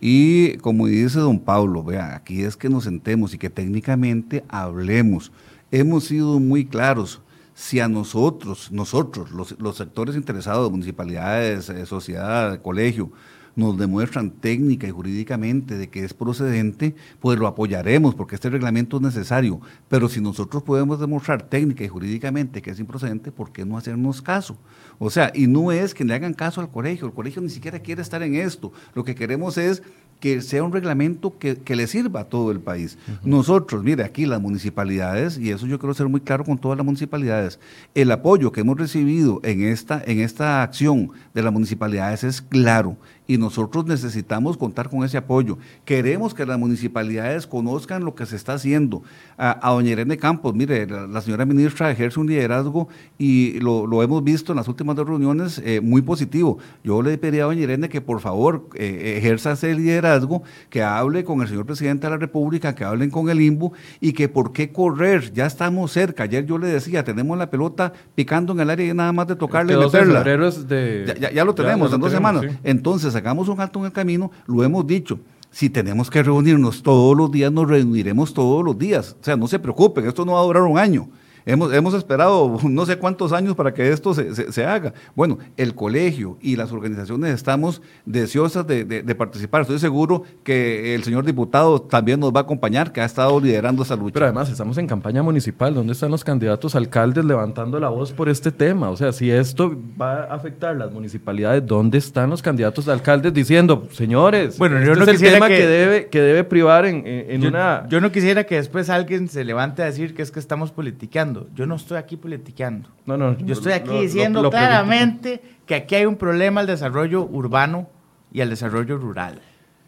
Y 0.00 0.56
como 0.58 0.86
dice 0.86 1.18
don 1.18 1.40
Pablo, 1.40 1.82
vea, 1.82 2.14
aquí 2.14 2.42
es 2.42 2.56
que 2.56 2.68
nos 2.68 2.84
sentemos 2.84 3.34
y 3.34 3.38
que 3.38 3.50
técnicamente 3.50 4.44
hablemos. 4.48 5.32
Hemos 5.70 6.04
sido 6.04 6.38
muy 6.38 6.66
claros. 6.66 7.20
Si 7.54 7.80
a 7.80 7.88
nosotros, 7.88 8.70
nosotros, 8.70 9.30
los, 9.30 9.58
los 9.58 9.76
sectores 9.76 10.14
interesados, 10.14 10.70
municipalidades, 10.70 11.70
eh, 11.70 11.86
sociedad, 11.86 12.60
colegio, 12.60 13.10
nos 13.56 13.78
demuestran 13.78 14.30
técnica 14.30 14.86
y 14.86 14.90
jurídicamente 14.90 15.76
de 15.76 15.88
que 15.88 16.04
es 16.04 16.12
procedente, 16.12 16.94
pues 17.18 17.38
lo 17.38 17.46
apoyaremos 17.46 18.14
porque 18.14 18.34
este 18.34 18.50
reglamento 18.50 18.98
es 18.98 19.02
necesario. 19.02 19.60
Pero 19.88 20.08
si 20.08 20.20
nosotros 20.20 20.62
podemos 20.62 21.00
demostrar 21.00 21.42
técnica 21.48 21.82
y 21.82 21.88
jurídicamente 21.88 22.60
que 22.60 22.70
es 22.70 22.78
improcedente, 22.78 23.32
¿por 23.32 23.50
qué 23.52 23.64
no 23.64 23.78
hacernos 23.78 24.20
caso? 24.20 24.58
O 24.98 25.08
sea, 25.08 25.32
y 25.34 25.46
no 25.46 25.72
es 25.72 25.94
que 25.94 26.04
le 26.04 26.14
hagan 26.14 26.34
caso 26.34 26.60
al 26.60 26.70
colegio, 26.70 27.06
el 27.06 27.14
colegio 27.14 27.40
ni 27.40 27.48
siquiera 27.48 27.80
quiere 27.80 28.02
estar 28.02 28.22
en 28.22 28.34
esto. 28.34 28.72
Lo 28.94 29.02
que 29.02 29.14
queremos 29.14 29.56
es 29.56 29.82
que 30.20 30.40
sea 30.40 30.62
un 30.62 30.72
reglamento 30.72 31.38
que, 31.38 31.56
le 31.76 31.86
sirva 31.86 32.20
a 32.20 32.24
todo 32.24 32.50
el 32.50 32.60
país. 32.60 32.96
Nosotros, 33.22 33.84
mire, 33.84 34.02
aquí 34.04 34.26
las 34.26 34.40
municipalidades, 34.40 35.38
y 35.38 35.50
eso 35.50 35.66
yo 35.66 35.78
quiero 35.78 35.94
ser 35.94 36.08
muy 36.08 36.20
claro 36.20 36.44
con 36.44 36.58
todas 36.58 36.76
las 36.76 36.84
municipalidades, 36.84 37.58
el 37.94 38.10
apoyo 38.10 38.52
que 38.52 38.60
hemos 38.60 38.78
recibido 38.78 39.40
en 39.42 39.62
esta, 39.62 40.02
en 40.06 40.20
esta 40.20 40.62
acción 40.62 41.10
de 41.34 41.42
las 41.42 41.52
municipalidades 41.52 42.24
es 42.24 42.40
claro 42.40 42.96
y 43.26 43.38
nosotros 43.38 43.86
necesitamos 43.86 44.56
contar 44.56 44.88
con 44.88 45.04
ese 45.04 45.16
apoyo. 45.16 45.58
Queremos 45.84 46.34
que 46.34 46.46
las 46.46 46.58
municipalidades 46.58 47.46
conozcan 47.46 48.04
lo 48.04 48.14
que 48.14 48.26
se 48.26 48.36
está 48.36 48.54
haciendo. 48.54 49.02
A, 49.36 49.70
doña 49.70 49.90
Irene 49.90 50.16
Campos, 50.16 50.54
mire, 50.54 50.86
la, 50.86 51.20
señora 51.20 51.44
ministra 51.44 51.90
ejerce 51.90 52.20
un 52.20 52.28
liderazgo 52.28 52.88
y 53.18 53.58
lo, 53.60 54.02
hemos 54.02 54.22
visto 54.22 54.52
en 54.52 54.56
las 54.56 54.68
últimas 54.68 54.96
dos 54.96 55.08
reuniones 55.08 55.60
eh, 55.64 55.80
muy 55.80 56.02
positivo. 56.02 56.58
Yo 56.84 57.02
le 57.02 57.18
pediría 57.18 57.44
a 57.44 57.46
doña 57.46 57.62
Irene 57.62 57.88
que 57.88 58.00
por 58.00 58.20
favor 58.20 58.68
eh, 58.74 59.14
ejerza 59.18 59.52
ese 59.52 59.74
liderazgo, 59.74 60.42
que 60.70 60.82
hable 60.82 61.24
con 61.24 61.42
el 61.42 61.48
señor 61.48 61.66
presidente 61.66 62.06
de 62.06 62.10
la 62.10 62.18
República, 62.18 62.74
que 62.74 62.84
hablen 62.84 63.10
con 63.10 63.28
el 63.28 63.40
IMBU 63.40 63.72
y 64.00 64.12
que 64.12 64.28
por 64.28 64.52
qué 64.52 64.70
correr, 64.72 65.32
ya 65.32 65.46
estamos 65.46 65.92
cerca. 65.92 66.24
Ayer 66.24 66.46
yo 66.46 66.58
le 66.58 66.68
decía, 66.68 67.02
tenemos 67.02 67.36
la 67.36 67.50
pelota 67.50 67.92
picando 68.14 68.52
en 68.52 68.60
el 68.60 68.70
área 68.70 68.90
y 68.90 68.94
nada 68.94 69.12
más 69.12 69.26
de 69.26 69.36
tocarle 69.36 69.74
y 69.74 69.76
meterla. 69.76 70.22
De... 70.22 71.30
Ya, 71.34 71.44
lo 71.44 71.54
tenemos 71.54 71.92
en 71.92 72.00
dos 72.00 72.12
semanas. 72.12 72.44
Entonces, 72.62 73.15
hagamos 73.16 73.48
un 73.48 73.60
alto 73.60 73.78
en 73.80 73.86
el 73.86 73.92
camino, 73.92 74.30
lo 74.46 74.62
hemos 74.62 74.86
dicho. 74.86 75.18
Si 75.50 75.70
tenemos 75.70 76.10
que 76.10 76.22
reunirnos 76.22 76.82
todos 76.82 77.16
los 77.16 77.30
días, 77.30 77.50
nos 77.50 77.68
reuniremos 77.68 78.34
todos 78.34 78.64
los 78.64 78.78
días. 78.78 79.16
O 79.20 79.24
sea, 79.24 79.36
no 79.36 79.48
se 79.48 79.58
preocupen, 79.58 80.06
esto 80.06 80.24
no 80.24 80.32
va 80.32 80.40
a 80.40 80.44
durar 80.44 80.62
un 80.64 80.78
año. 80.78 81.08
Hemos, 81.48 81.72
hemos 81.72 81.94
esperado 81.94 82.58
no 82.64 82.84
sé 82.86 82.98
cuántos 82.98 83.32
años 83.32 83.54
para 83.54 83.72
que 83.72 83.92
esto 83.92 84.12
se, 84.12 84.52
se, 84.52 84.66
haga. 84.66 84.92
Bueno, 85.14 85.38
el 85.56 85.76
colegio 85.76 86.36
y 86.40 86.56
las 86.56 86.72
organizaciones 86.72 87.32
estamos 87.32 87.80
deseosas 88.04 88.66
de, 88.66 88.84
de, 88.84 89.14
participar. 89.14 89.62
Estoy 89.62 89.78
seguro 89.78 90.24
que 90.42 90.96
el 90.96 91.04
señor 91.04 91.24
diputado 91.24 91.80
también 91.80 92.18
nos 92.18 92.34
va 92.34 92.40
a 92.40 92.42
acompañar, 92.42 92.92
que 92.92 93.00
ha 93.00 93.04
estado 93.04 93.38
liderando 93.40 93.84
esa 93.84 93.94
lucha. 93.94 94.14
Pero 94.14 94.26
además 94.26 94.50
estamos 94.50 94.76
en 94.78 94.88
campaña 94.88 95.22
municipal. 95.22 95.72
¿Dónde 95.72 95.92
están 95.92 96.10
los 96.10 96.24
candidatos 96.24 96.74
alcaldes 96.74 97.24
levantando 97.24 97.78
la 97.78 97.90
voz 97.90 98.12
por 98.12 98.28
este 98.28 98.50
tema? 98.50 98.90
O 98.90 98.96
sea, 98.96 99.12
si 99.12 99.30
esto 99.30 99.76
va 100.00 100.24
a 100.24 100.34
afectar 100.34 100.74
las 100.74 100.92
municipalidades, 100.92 101.64
¿dónde 101.64 101.98
están 101.98 102.28
los 102.28 102.42
candidatos 102.42 102.86
de 102.86 102.92
alcaldes 102.92 103.32
diciendo, 103.32 103.86
señores, 103.92 104.58
bueno, 104.58 104.80
yo 104.80 104.94
este 104.94 105.04
no 105.04 105.12
es 105.12 105.22
el 105.22 105.32
tema 105.32 105.46
que, 105.46 105.66
debe, 105.66 106.06
que 106.08 106.20
debe 106.20 106.42
privar 106.42 106.86
en, 106.86 107.04
en 107.06 107.46
una... 107.46 107.86
Yo 107.88 108.00
no 108.00 108.10
quisiera 108.10 108.44
que 108.44 108.56
después 108.56 108.90
alguien 108.90 109.28
se 109.28 109.44
levante 109.44 109.82
a 109.82 109.84
decir 109.84 110.12
que 110.12 110.22
es 110.22 110.32
que 110.32 110.40
estamos 110.40 110.72
politiqueando. 110.72 111.35
Yo 111.54 111.66
no 111.66 111.76
estoy 111.76 111.98
aquí 111.98 112.16
politiqueando. 112.16 112.88
No, 113.04 113.16
no. 113.16 113.36
Yo 113.38 113.52
estoy 113.52 113.72
aquí 113.72 113.98
diciendo 113.98 114.50
claramente 114.50 115.42
que 115.66 115.74
aquí 115.74 115.94
hay 115.96 116.06
un 116.06 116.16
problema 116.16 116.60
al 116.60 116.66
desarrollo 116.66 117.24
urbano 117.24 117.88
y 118.32 118.40
al 118.40 118.50
desarrollo 118.50 118.98
rural, 118.98 119.40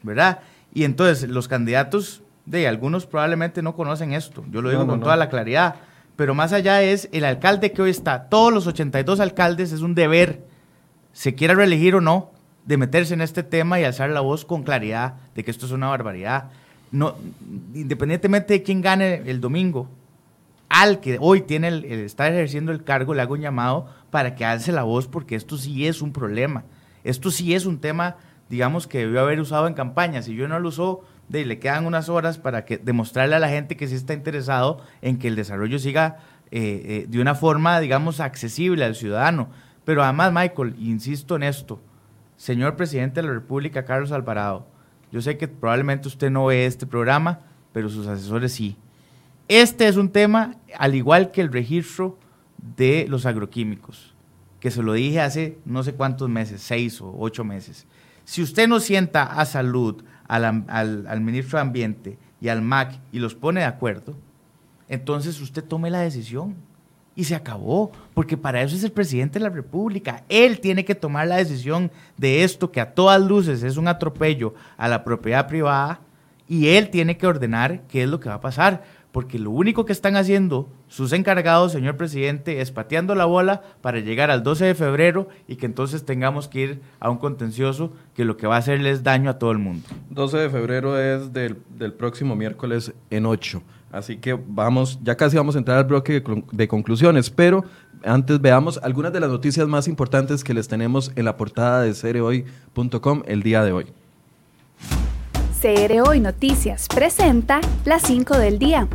¿verdad? 0.03 0.41
Y 0.73 0.85
entonces 0.85 1.29
los 1.29 1.49
candidatos 1.49 2.23
de 2.47 2.67
algunos 2.67 3.07
probablemente 3.07 3.63
no 3.63 3.75
conocen 3.75 4.13
esto. 4.13 4.45
Yo 4.51 4.63
lo 4.63 4.71
digo 4.71 4.87
con 4.87 5.01
toda 5.01 5.17
la 5.17 5.29
claridad. 5.29 5.77
Pero 6.17 6.35
más 6.35 6.53
allá 6.53 6.83
es 6.83 7.09
el 7.13 7.25
alcalde 7.25 7.71
que 7.71 7.81
hoy 7.81 7.91
está, 7.91 8.25
todos 8.25 8.53
los 8.53 8.67
82 8.67 9.21
alcaldes 9.21 9.71
es 9.71 9.83
un 9.83 9.95
deber, 9.95 10.45
se 11.13 11.37
quiera 11.37 11.55
reelegir 11.55 11.95
o 11.95 12.01
no, 12.01 12.33
de 12.65 12.77
meterse 12.77 13.15
en 13.15 13.21
este 13.21 13.45
tema 13.45 13.79
y 13.79 13.85
alzar 13.85 14.11
la 14.11 14.21
voz 14.21 14.45
con 14.45 14.65
claridad 14.65 15.15
de 15.37 15.45
que 15.45 15.53
esto 15.53 15.67
es 15.67 15.71
una 15.71 15.87
barbaridad. 15.87 16.51
No, 16.91 17.15
independientemente 17.73 18.55
de 18.55 18.63
quién 18.65 18.83
gane 18.83 19.23
el 19.27 19.41
domingo, 19.41 19.89
al 20.69 21.01
que 21.01 21.19
hoy 21.21 21.43
tiene 21.43 21.69
el, 21.69 21.85
está 21.85 22.29
ejerciendo 22.29 22.73
el 22.73 22.85
cargo, 22.85 23.15
le 23.15 23.23
hago 23.23 23.35
un 23.35 23.41
llamado 23.41 23.87
para 24.11 24.35
que 24.35 24.45
alce 24.45 24.73
la 24.73 24.83
voz 24.83 25.09
porque 25.09 25.35
esto 25.35 25.57
sí 25.57 25.87
es 25.87 26.03
un 26.03 26.13
problema. 26.13 26.65
Esto 27.05 27.31
sí 27.31 27.55
es 27.55 27.67
un 27.67 27.79
tema, 27.79 28.17
digamos, 28.49 28.87
que 28.87 28.99
debió 28.99 29.21
haber 29.21 29.41
usado 29.41 29.67
en 29.67 29.75
campaña. 29.75 30.23
Si 30.23 30.35
yo 30.35 30.49
no 30.49 30.59
lo 30.61 30.69
usó, 30.69 31.03
de, 31.29 31.45
le 31.45 31.59
quedan 31.59 31.87
unas 31.87 32.09
horas 32.09 32.39
para 32.39 32.65
que, 32.65 32.79
demostrarle 32.79 33.35
a 33.37 33.39
la 33.39 33.49
gente 33.49 33.77
que 33.77 33.87
sí 33.87 33.95
está 33.95 34.13
interesado 34.13 34.83
en 35.01 35.19
que 35.19 35.29
el 35.29 35.37
desarrollo 35.37 35.79
siga 35.79 36.19
eh, 36.51 36.83
eh, 36.85 37.07
de 37.09 37.21
una 37.21 37.35
forma, 37.35 37.81
digamos, 37.81 38.21
accesible 38.21 38.85
al 38.85 38.95
ciudadano. 38.95 39.49
Pero 39.85 40.03
además, 40.03 40.33
Michael, 40.33 40.75
insisto 40.79 41.37
en 41.37 41.45
esto, 41.45 41.81
señor 42.37 42.77
presidente 42.77 43.21
de 43.23 43.29
la 43.29 43.35
República, 43.35 43.85
Carlos 43.85 44.13
Alvarado, 44.13 44.67
yo 45.11 45.23
sé 45.23 45.39
que 45.39 45.49
probablemente 45.49 46.09
usted 46.09 46.31
no 46.31 46.47
ve 46.47 46.67
este 46.67 46.87
programa, 46.87 47.41
pero 47.73 47.89
sus 47.89 48.07
asesores 48.07 48.53
sí. 48.53 48.77
Este 49.49 49.89
es 49.89 49.97
un 49.97 50.11
tema, 50.11 50.57
al 50.79 50.95
igual 50.95 51.31
que 51.31 51.41
el 51.41 51.51
registro 51.51 52.19
de 52.77 53.07
los 53.09 53.25
agroquímicos, 53.25 54.15
que 54.61 54.71
se 54.71 54.83
lo 54.83 54.93
dije 54.93 55.21
hace 55.21 55.59
no 55.65 55.83
sé 55.83 55.95
cuántos 55.95 56.29
meses, 56.29 56.61
seis 56.61 57.01
o 57.01 57.15
ocho 57.19 57.45
meses. 57.45 57.87
Si 58.25 58.43
usted 58.43 58.69
no 58.69 58.79
sienta 58.79 59.23
a 59.23 59.47
salud, 59.47 60.05
al, 60.27 60.65
al 60.69 61.21
ministro 61.23 61.57
de 61.57 61.63
Ambiente 61.63 62.19
y 62.39 62.49
al 62.49 62.61
MAC 62.61 63.01
y 63.11 63.19
los 63.19 63.35
pone 63.35 63.61
de 63.61 63.67
acuerdo, 63.67 64.15
entonces 64.91 65.41
usted 65.41 65.65
tome 65.65 65.89
la 65.89 66.01
decisión 66.01 66.55
y 67.17 67.25
se 67.25 67.35
acabó, 67.35 67.91
porque 68.13 68.37
para 68.37 68.61
eso 68.63 68.77
es 68.77 68.85
el 68.85 68.93
presidente 68.93 69.39
de 69.39 69.45
la 69.45 69.51
República. 69.51 70.25
Él 70.29 70.61
tiene 70.61 70.85
que 70.85 70.95
tomar 70.95 71.27
la 71.27 71.37
decisión 71.37 71.91
de 72.19 72.45
esto 72.45 72.71
que 72.71 72.81
a 72.81 72.93
todas 72.93 73.21
luces 73.23 73.63
es 73.63 73.79
un 73.79 73.89
atropello 73.89 74.55
a 74.77 74.87
la 74.87 75.03
propiedad 75.03 75.49
privada 75.49 76.01
y 76.47 76.69
él 76.69 76.91
tiene 76.91 77.17
que 77.17 77.27
ordenar 77.27 77.83
qué 77.89 78.03
es 78.03 78.09
lo 78.09 78.21
que 78.21 78.29
va 78.29 78.37
a 78.37 78.41
pasar 78.41 78.85
porque 79.19 79.41
lo 79.41 79.51
único 79.51 79.85
que 79.85 79.93
están 79.93 80.15
haciendo 80.15 80.69
sus 80.87 81.13
encargados, 81.13 81.73
señor 81.73 81.97
presidente, 81.97 82.61
es 82.61 82.71
pateando 82.71 83.17
la 83.17 83.25
bola 83.25 83.63
para 83.81 83.99
llegar 83.99 84.31
al 84.31 84.45
12 84.45 84.67
de 84.67 84.75
febrero 84.77 85.29
y 85.49 85.57
que 85.57 85.67
entonces 85.67 86.05
tengamos 86.05 86.47
que 86.47 86.61
ir 86.61 86.81
a 87.01 87.11
un 87.11 87.19
contencioso 87.19 87.93
que 88.15 88.25
lo 88.25 88.37
que 88.37 88.47
va 88.47 88.55
a 88.55 88.59
hacerles 88.59 89.03
daño 89.03 89.29
a 89.29 89.41
todo 89.41 89.51
el 89.51 89.59
mundo. 89.59 89.89
12 90.11 90.37
de 90.39 90.51
febrero 90.51 90.97
es 91.01 91.33
del, 91.33 91.57
próximo 91.95 92.37
miércoles 92.37 92.93
en 93.11 93.27
8. 93.27 93.61
Así 93.91 94.19
que 94.19 94.39
vamos, 94.47 95.01
ya 95.03 95.17
casi 95.17 95.37
vamos 95.37 95.57
a 95.57 95.59
entrar 95.59 95.79
al 95.79 95.87
bloque 95.87 96.23
de, 96.53 96.69
conclusiones, 96.69 97.29
pero 97.29 97.65
antes 98.05 98.41
veamos 98.41 98.79
algunas 98.85 99.13
de 99.13 99.19
las 99.19 99.31
noticias 99.31 99.67
más 99.67 99.89
importantes 99.89 100.45
que 100.45 100.55
les 100.55 100.69
tenemos 100.69 101.11
en 101.17 101.25
la 101.25 101.37
portada 101.37 101.83
de 101.83 101.93
cereoy.com 101.93 103.25
el 103.27 103.43
día 103.43 103.65
de 103.65 103.73
hoy. 103.73 103.87
CR 105.61 106.09
Hoy 106.09 106.21
Noticias 106.21 106.87
presenta 106.87 107.61
las 107.85 108.03
5 108.03 108.39
del 108.39 108.61
día. 108.61 108.87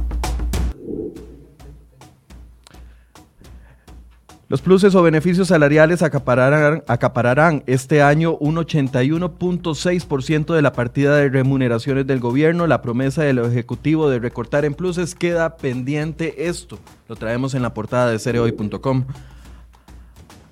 Los 4.48 4.62
pluses 4.62 4.96
o 4.96 5.04
beneficios 5.04 5.50
salariales 5.50 6.04
acapararán, 6.04 7.64
este 7.66 8.02
año 8.02 8.38
un 8.38 8.56
81.6% 8.56 10.54
de 10.54 10.62
la 10.62 10.72
partida 10.72 11.18
de 11.18 11.28
remuneraciones 11.28 12.08
del 12.08 12.22
gobierno. 12.22 12.66
La 12.66 12.82
promesa 12.82 13.24
del 13.24 13.40
Ejecutivo 13.40 14.10
de 14.10 14.20
recortar 14.20 14.64
en 14.64 14.74
pluses 14.74 15.16
queda 15.16 15.58
pendiente 15.58 16.48
esto. 16.48 16.80
Lo 17.10 17.18
traemos 17.18 17.56
en 17.56 17.62
la 17.64 17.74
portada 17.74 18.10
de 18.10 18.20
cereoy.com. 18.20 19.04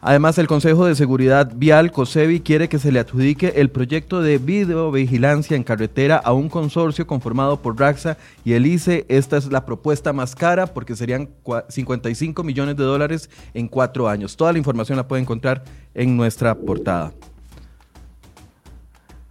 Además, 0.03 0.39
el 0.39 0.47
Consejo 0.47 0.87
de 0.87 0.95
Seguridad 0.95 1.51
Vial, 1.55 1.91
COSEVI, 1.91 2.39
quiere 2.39 2.67
que 2.67 2.79
se 2.79 2.91
le 2.91 2.99
adjudique 2.99 3.53
el 3.57 3.69
proyecto 3.69 4.23
de 4.23 4.39
videovigilancia 4.39 5.55
en 5.55 5.63
carretera 5.63 6.17
a 6.17 6.33
un 6.33 6.49
consorcio 6.49 7.05
conformado 7.05 7.61
por 7.61 7.79
RAXA 7.79 8.17
y 8.43 8.53
el 8.53 8.65
ICE. 8.65 9.05
Esta 9.09 9.37
es 9.37 9.51
la 9.51 9.63
propuesta 9.63 10.11
más 10.11 10.35
cara 10.35 10.65
porque 10.65 10.95
serían 10.95 11.29
55 11.69 12.43
millones 12.43 12.77
de 12.77 12.83
dólares 12.83 13.29
en 13.53 13.67
cuatro 13.67 14.09
años. 14.09 14.35
Toda 14.35 14.51
la 14.51 14.57
información 14.57 14.97
la 14.97 15.07
puede 15.07 15.21
encontrar 15.21 15.63
en 15.93 16.17
nuestra 16.17 16.55
portada. 16.55 17.13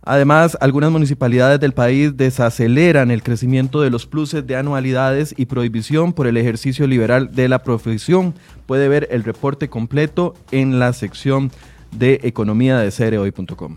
Además, 0.02 0.56
algunas 0.60 0.90
municipalidades 0.90 1.60
del 1.60 1.72
país 1.72 2.16
desaceleran 2.16 3.10
el 3.10 3.22
crecimiento 3.22 3.82
de 3.82 3.90
los 3.90 4.06
pluses 4.06 4.46
de 4.46 4.56
anualidades 4.56 5.34
y 5.36 5.46
prohibición 5.46 6.14
por 6.14 6.26
el 6.26 6.38
ejercicio 6.38 6.86
liberal 6.86 7.34
de 7.34 7.48
la 7.48 7.62
profesión. 7.62 8.34
Puede 8.66 8.88
ver 8.88 9.08
el 9.10 9.24
reporte 9.24 9.68
completo 9.68 10.34
en 10.52 10.78
la 10.78 10.94
sección 10.94 11.50
de 11.92 12.20
economía 12.22 12.78
de 12.78 12.90
cereoy.com. 12.90 13.76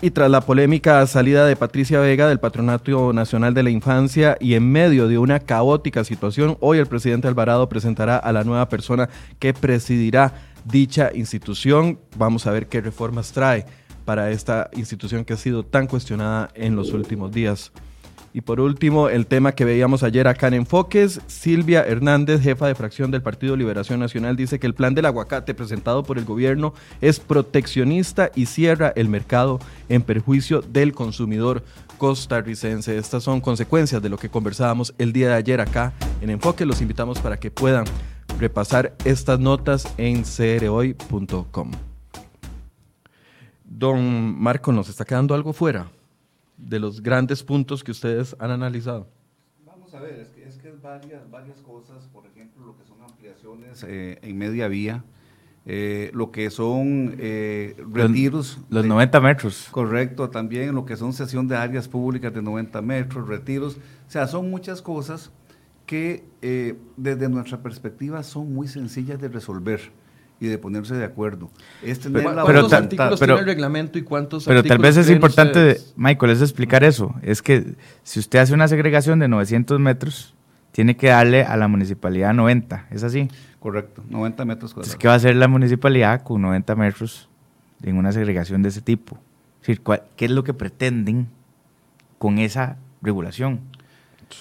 Y 0.00 0.12
tras 0.12 0.30
la 0.30 0.42
polémica 0.42 1.04
salida 1.08 1.44
de 1.44 1.56
Patricia 1.56 1.98
Vega 1.98 2.28
del 2.28 2.38
Patronato 2.38 3.12
Nacional 3.12 3.52
de 3.52 3.64
la 3.64 3.70
Infancia 3.70 4.36
y 4.38 4.54
en 4.54 4.70
medio 4.70 5.08
de 5.08 5.18
una 5.18 5.40
caótica 5.40 6.04
situación, 6.04 6.56
hoy 6.60 6.78
el 6.78 6.86
presidente 6.86 7.26
Alvarado 7.26 7.68
presentará 7.68 8.16
a 8.16 8.32
la 8.32 8.44
nueva 8.44 8.68
persona 8.68 9.08
que 9.40 9.52
presidirá 9.52 10.47
dicha 10.64 11.10
institución. 11.14 11.98
Vamos 12.16 12.46
a 12.46 12.52
ver 12.52 12.68
qué 12.68 12.80
reformas 12.80 13.32
trae 13.32 13.66
para 14.04 14.30
esta 14.30 14.70
institución 14.74 15.24
que 15.24 15.34
ha 15.34 15.36
sido 15.36 15.64
tan 15.64 15.86
cuestionada 15.86 16.50
en 16.54 16.76
los 16.76 16.92
últimos 16.92 17.30
días. 17.30 17.72
Y 18.32 18.42
por 18.42 18.60
último, 18.60 19.08
el 19.08 19.26
tema 19.26 19.52
que 19.52 19.64
veíamos 19.64 20.02
ayer 20.02 20.28
acá 20.28 20.48
en 20.48 20.54
Enfoques, 20.54 21.20
Silvia 21.26 21.82
Hernández, 21.84 22.42
jefa 22.42 22.66
de 22.66 22.74
fracción 22.74 23.10
del 23.10 23.22
Partido 23.22 23.56
Liberación 23.56 24.00
Nacional, 24.00 24.36
dice 24.36 24.58
que 24.58 24.66
el 24.66 24.74
plan 24.74 24.94
del 24.94 25.06
aguacate 25.06 25.54
presentado 25.54 26.02
por 26.02 26.18
el 26.18 26.24
gobierno 26.24 26.74
es 27.00 27.20
proteccionista 27.20 28.30
y 28.34 28.46
cierra 28.46 28.92
el 28.96 29.08
mercado 29.08 29.58
en 29.88 30.02
perjuicio 30.02 30.60
del 30.60 30.92
consumidor 30.92 31.64
costarricense. 31.96 32.96
Estas 32.96 33.24
son 33.24 33.40
consecuencias 33.40 34.02
de 34.02 34.08
lo 34.08 34.18
que 34.18 34.28
conversábamos 34.28 34.94
el 34.98 35.12
día 35.12 35.28
de 35.28 35.34
ayer 35.34 35.60
acá 35.60 35.92
en 36.20 36.30
Enfoque. 36.30 36.66
Los 36.66 36.80
invitamos 36.80 37.18
para 37.20 37.38
que 37.38 37.50
puedan 37.50 37.86
repasar 38.38 38.94
estas 39.04 39.40
notas 39.40 39.92
en 39.98 40.22
crhoy.com. 40.22 41.72
Don 43.64 44.40
Marco, 44.40 44.72
¿nos 44.72 44.88
está 44.88 45.04
quedando 45.04 45.34
algo 45.34 45.52
fuera 45.52 45.90
de 46.56 46.78
los 46.78 47.02
grandes 47.02 47.42
puntos 47.42 47.84
que 47.84 47.90
ustedes 47.90 48.36
han 48.38 48.50
analizado? 48.50 49.08
Vamos 49.64 49.92
a 49.94 50.00
ver, 50.00 50.20
es 50.20 50.28
que 50.28 50.44
es, 50.46 50.56
que 50.56 50.70
varias, 50.72 51.28
varias 51.30 51.58
cosas, 51.60 52.06
por 52.12 52.26
ejemplo, 52.26 52.64
lo 52.64 52.76
que 52.76 52.84
son 52.84 53.02
ampliaciones 53.02 53.84
eh, 53.86 54.18
en 54.22 54.38
media 54.38 54.68
vía, 54.68 55.04
eh, 55.66 56.10
lo 56.14 56.30
que 56.30 56.50
son 56.50 57.16
eh, 57.18 57.76
retiros. 57.92 58.58
Los, 58.70 58.86
90 58.86 59.20
metros. 59.20 59.68
Correcto, 59.70 60.30
también 60.30 60.74
lo 60.74 60.84
que 60.84 60.96
son 60.96 61.12
sesión 61.12 61.46
de 61.46 61.56
áreas 61.56 61.88
públicas 61.88 62.32
de 62.32 62.40
90 62.40 62.80
metros, 62.82 63.28
retiros. 63.28 63.76
O 63.76 64.10
sea, 64.10 64.26
son 64.26 64.50
muchas 64.50 64.80
cosas 64.80 65.30
que 65.88 66.22
eh, 66.42 66.76
desde 66.98 67.30
nuestra 67.30 67.62
perspectiva 67.62 68.22
son 68.22 68.52
muy 68.52 68.68
sencillas 68.68 69.18
de 69.18 69.28
resolver 69.28 69.80
y 70.38 70.46
de 70.46 70.58
ponerse 70.58 70.94
de 70.94 71.04
acuerdo. 71.06 71.50
¿Cuántos 72.12 72.72
artículos 72.74 73.18
tiene 73.18 73.38
el 73.38 73.46
reglamento 73.46 73.98
y 73.98 74.02
cuántos 74.02 74.44
Pero 74.44 74.62
tal 74.62 74.76
vez 74.76 74.98
es 74.98 75.08
importante, 75.08 75.80
Michael, 75.96 76.32
es 76.32 76.42
explicar 76.42 76.84
eso. 76.84 77.14
Es 77.22 77.40
que 77.40 77.74
si 78.02 78.20
usted 78.20 78.38
hace 78.38 78.52
una 78.52 78.68
segregación 78.68 79.18
de 79.18 79.28
900 79.28 79.80
metros, 79.80 80.34
tiene 80.72 80.94
que 80.94 81.08
darle 81.08 81.42
a 81.42 81.56
la 81.56 81.68
municipalidad 81.68 82.34
90, 82.34 82.88
¿es 82.90 83.02
así? 83.02 83.30
Correcto, 83.58 84.04
90 84.10 84.44
metros 84.44 84.74
cuadrados. 84.74 84.94
¿qué 84.96 85.08
va 85.08 85.14
a 85.14 85.16
hacer 85.16 85.36
la 85.36 85.48
municipalidad 85.48 86.22
con 86.22 86.42
90 86.42 86.76
metros 86.76 87.30
en 87.82 87.96
una 87.96 88.12
segregación 88.12 88.62
de 88.62 88.68
ese 88.68 88.82
tipo? 88.82 89.18
¿Qué 89.62 90.26
es 90.26 90.30
lo 90.30 90.44
que 90.44 90.52
pretenden 90.52 91.28
con 92.18 92.38
esa 92.38 92.76
regulación? 93.00 93.60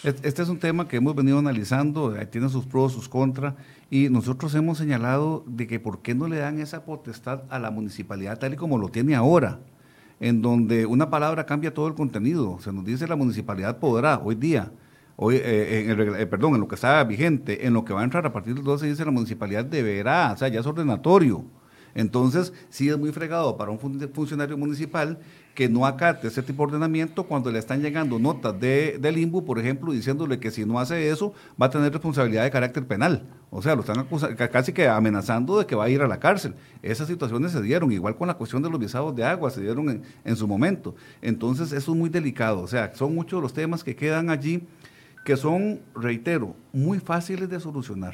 Este 0.03 0.41
es 0.41 0.49
un 0.49 0.59
tema 0.59 0.87
que 0.87 0.97
hemos 0.97 1.15
venido 1.15 1.39
analizando, 1.39 2.15
eh, 2.15 2.25
tiene 2.25 2.49
sus 2.49 2.65
pros, 2.65 2.93
sus 2.93 3.07
contras, 3.07 3.55
y 3.89 4.09
nosotros 4.09 4.53
hemos 4.55 4.77
señalado 4.77 5.43
de 5.47 5.65
que 5.65 5.79
por 5.79 6.01
qué 6.01 6.13
no 6.13 6.27
le 6.27 6.37
dan 6.37 6.59
esa 6.59 6.83
potestad 6.83 7.43
a 7.49 7.57
la 7.57 7.71
municipalidad 7.71 8.37
tal 8.37 8.53
y 8.53 8.57
como 8.57 8.77
lo 8.77 8.89
tiene 8.89 9.15
ahora, 9.15 9.59
en 10.19 10.41
donde 10.41 10.85
una 10.85 11.09
palabra 11.09 11.45
cambia 11.45 11.73
todo 11.73 11.87
el 11.87 11.95
contenido. 11.95 12.59
Se 12.59 12.71
nos 12.73 12.83
dice 12.85 13.07
la 13.07 13.15
municipalidad 13.15 13.77
podrá 13.77 14.19
hoy 14.19 14.35
día, 14.35 14.71
hoy, 15.15 15.37
eh, 15.37 15.85
en 15.85 15.99
el, 15.99 16.15
eh, 16.15 16.27
perdón, 16.27 16.55
en 16.55 16.61
lo 16.61 16.67
que 16.67 16.75
está 16.75 17.03
vigente, 17.03 17.65
en 17.65 17.73
lo 17.73 17.85
que 17.85 17.93
va 17.93 18.01
a 18.01 18.03
entrar 18.03 18.25
a 18.25 18.33
partir 18.33 18.55
del 18.55 18.63
12 18.63 18.87
dice 18.87 19.05
la 19.05 19.11
municipalidad 19.11 19.65
deberá, 19.65 20.33
o 20.33 20.37
sea, 20.37 20.47
ya 20.49 20.59
es 20.59 20.65
ordenatorio. 20.65 21.45
Entonces, 21.97 22.53
sí 22.69 22.89
es 22.89 22.97
muy 22.97 23.11
fregado 23.11 23.57
para 23.57 23.71
un 23.71 23.79
funcionario 23.79 24.55
municipal 24.55 25.17
que 25.55 25.67
no 25.67 25.87
acate 25.87 26.27
ese 26.27 26.43
tipo 26.43 26.61
de 26.61 26.67
ordenamiento 26.67 27.23
cuando 27.23 27.51
le 27.51 27.57
están 27.57 27.81
llegando 27.81 28.19
notas 28.19 28.59
de, 28.59 28.99
de 29.01 29.11
limbo, 29.11 29.43
por 29.43 29.57
ejemplo, 29.57 29.91
diciéndole 29.91 30.39
que 30.39 30.51
si 30.51 30.63
no 30.63 30.79
hace 30.79 31.09
eso 31.09 31.33
va 31.59 31.65
a 31.65 31.69
tener 31.71 31.91
responsabilidad 31.91 32.43
de 32.43 32.51
carácter 32.51 32.85
penal. 32.85 33.23
O 33.49 33.63
sea, 33.63 33.75
lo 33.75 33.81
están 33.81 34.05
casi 34.51 34.73
que 34.73 34.87
amenazando 34.87 35.57
de 35.57 35.65
que 35.65 35.75
va 35.75 35.85
a 35.85 35.89
ir 35.89 36.03
a 36.03 36.07
la 36.07 36.19
cárcel. 36.19 36.53
Esas 36.83 37.07
situaciones 37.07 37.51
se 37.51 37.63
dieron, 37.63 37.91
igual 37.91 38.15
con 38.15 38.27
la 38.27 38.35
cuestión 38.35 38.61
de 38.61 38.69
los 38.69 38.79
visados 38.79 39.15
de 39.15 39.23
agua, 39.23 39.49
se 39.49 39.61
dieron 39.61 39.89
en, 39.89 40.03
en 40.23 40.35
su 40.35 40.47
momento. 40.47 40.93
Entonces, 41.23 41.71
eso 41.71 41.93
es 41.93 41.97
muy 41.97 42.11
delicado. 42.11 42.61
O 42.61 42.67
sea, 42.67 42.93
son 42.93 43.15
muchos 43.15 43.41
los 43.41 43.53
temas 43.53 43.83
que 43.83 43.95
quedan 43.95 44.29
allí 44.29 44.67
que 45.25 45.35
son, 45.35 45.79
reitero, 45.95 46.55
muy 46.71 46.99
fáciles 46.99 47.49
de 47.49 47.59
solucionar. 47.59 48.13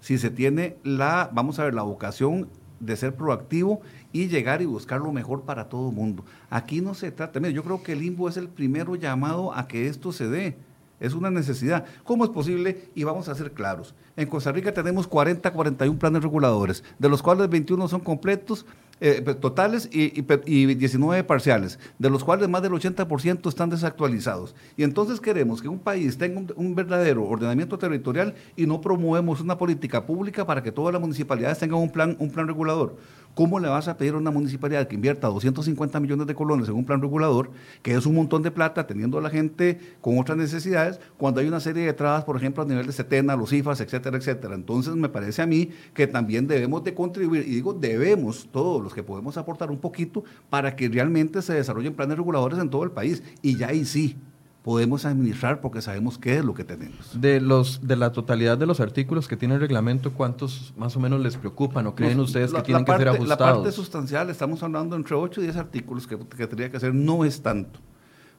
Si 0.00 0.18
se 0.18 0.28
tiene 0.28 0.76
la, 0.84 1.30
vamos 1.32 1.58
a 1.58 1.64
ver, 1.64 1.72
la 1.72 1.82
vocación 1.82 2.50
de 2.80 2.96
ser 2.96 3.14
proactivo 3.14 3.80
y 4.12 4.28
llegar 4.28 4.62
y 4.62 4.66
buscar 4.66 5.00
lo 5.00 5.12
mejor 5.12 5.42
para 5.42 5.68
todo 5.68 5.90
el 5.90 5.94
mundo. 5.94 6.24
Aquí 6.50 6.80
no 6.80 6.94
se 6.94 7.10
trata, 7.10 7.40
yo 7.48 7.62
creo 7.62 7.82
que 7.82 7.92
el 7.92 8.00
limbo 8.00 8.28
es 8.28 8.36
el 8.36 8.48
primero 8.48 8.96
llamado 8.96 9.52
a 9.54 9.66
que 9.66 9.86
esto 9.88 10.12
se 10.12 10.28
dé. 10.28 10.56
Es 11.00 11.12
una 11.12 11.30
necesidad. 11.30 11.84
¿Cómo 12.04 12.24
es 12.24 12.30
posible? 12.30 12.88
Y 12.94 13.04
vamos 13.04 13.28
a 13.28 13.34
ser 13.34 13.52
claros. 13.52 13.94
En 14.16 14.28
Costa 14.28 14.52
Rica 14.52 14.72
tenemos 14.72 15.08
40, 15.08 15.52
41 15.52 15.98
planes 15.98 16.22
reguladores, 16.22 16.84
de 16.98 17.08
los 17.08 17.20
cuales 17.20 17.48
21 17.48 17.88
son 17.88 18.00
completos 18.00 18.64
eh, 19.00 19.20
totales 19.40 19.88
y, 19.92 20.24
y, 20.46 20.74
19 20.74 21.24
parciales, 21.24 21.78
de 21.98 22.10
los 22.10 22.22
cuales 22.22 22.48
más 22.48 22.62
del 22.62 22.72
80% 22.72 23.48
están 23.48 23.70
desactualizados. 23.70 24.54
Y 24.76 24.84
entonces 24.84 25.20
queremos 25.20 25.60
que 25.60 25.68
un 25.68 25.78
país 25.78 26.16
tenga 26.16 26.42
un, 26.56 26.74
verdadero 26.74 27.24
ordenamiento 27.24 27.78
territorial 27.78 28.34
y 28.56 28.66
no 28.66 28.80
promovemos 28.80 29.40
una 29.40 29.58
política 29.58 30.06
pública 30.06 30.46
para 30.46 30.62
que 30.62 30.72
todas 30.72 30.92
las 30.92 31.00
municipalidades 31.00 31.58
tengan 31.58 31.78
un 31.78 31.90
plan, 31.90 32.16
un 32.18 32.30
plan 32.30 32.46
regulador. 32.46 32.96
¿Cómo 33.34 33.58
le 33.58 33.68
vas 33.68 33.88
a 33.88 33.96
pedir 33.96 34.14
a 34.14 34.18
una 34.18 34.30
municipalidad 34.30 34.86
que 34.86 34.94
invierta 34.94 35.26
250 35.26 35.98
millones 35.98 36.28
de 36.28 36.34
colones 36.36 36.68
en 36.68 36.74
un 36.74 36.84
plan 36.84 37.02
regulador, 37.02 37.50
que 37.82 37.94
es 37.94 38.06
un 38.06 38.14
montón 38.14 38.42
de 38.42 38.52
plata, 38.52 38.86
teniendo 38.86 39.18
a 39.18 39.20
la 39.20 39.28
gente 39.28 39.80
con 40.00 40.18
otras 40.18 40.38
necesidades, 40.38 41.00
cuando 41.16 41.40
hay 41.40 41.48
una 41.48 41.58
serie 41.58 41.84
de 41.84 41.92
trabas, 41.92 42.24
por 42.24 42.36
ejemplo, 42.36 42.62
a 42.62 42.66
nivel 42.66 42.86
de 42.86 42.92
Setena, 42.92 43.34
los 43.34 43.52
IFAs, 43.52 43.80
etcétera, 43.80 44.18
etcétera? 44.18 44.54
Entonces, 44.54 44.94
me 44.94 45.08
parece 45.08 45.42
a 45.42 45.46
mí 45.46 45.70
que 45.94 46.06
también 46.06 46.46
debemos 46.46 46.84
de 46.84 46.94
contribuir, 46.94 47.42
y 47.46 47.56
digo 47.56 47.72
debemos, 47.74 48.48
todos 48.52 48.80
los 48.80 48.94
que 48.94 49.02
podemos 49.02 49.36
aportar 49.36 49.70
un 49.70 49.78
poquito, 49.78 50.22
para 50.48 50.76
que 50.76 50.88
realmente 50.88 51.42
se 51.42 51.54
desarrollen 51.54 51.94
planes 51.94 52.16
reguladores 52.16 52.58
en 52.60 52.70
todo 52.70 52.84
el 52.84 52.92
país. 52.92 53.22
Y 53.42 53.56
ya 53.56 53.68
ahí 53.68 53.84
sí, 53.84 54.16
podemos 54.64 55.04
administrar 55.04 55.60
porque 55.60 55.82
sabemos 55.82 56.16
qué 56.16 56.38
es 56.38 56.44
lo 56.44 56.54
que 56.54 56.64
tenemos. 56.64 57.20
De 57.20 57.38
los 57.38 57.86
de 57.86 57.96
la 57.96 58.12
totalidad 58.12 58.56
de 58.56 58.64
los 58.64 58.80
artículos 58.80 59.28
que 59.28 59.36
tiene 59.36 59.56
el 59.56 59.60
reglamento, 59.60 60.14
¿cuántos 60.14 60.72
más 60.78 60.96
o 60.96 61.00
menos 61.00 61.20
les 61.20 61.36
preocupan 61.36 61.86
o 61.86 61.94
creen 61.94 62.18
ustedes 62.18 62.50
que 62.50 62.62
tienen 62.62 62.86
que 62.86 62.96
ser 62.96 63.08
ajustados? 63.08 63.28
La 63.28 63.54
parte 63.54 63.72
sustancial, 63.72 64.30
estamos 64.30 64.62
hablando 64.62 64.96
entre 64.96 65.14
8 65.14 65.42
y 65.42 65.44
10 65.44 65.56
artículos 65.58 66.06
que, 66.06 66.18
que 66.18 66.46
tendría 66.46 66.70
que 66.70 66.78
hacer, 66.78 66.94
no 66.94 67.24
es 67.24 67.40
tanto 67.42 67.78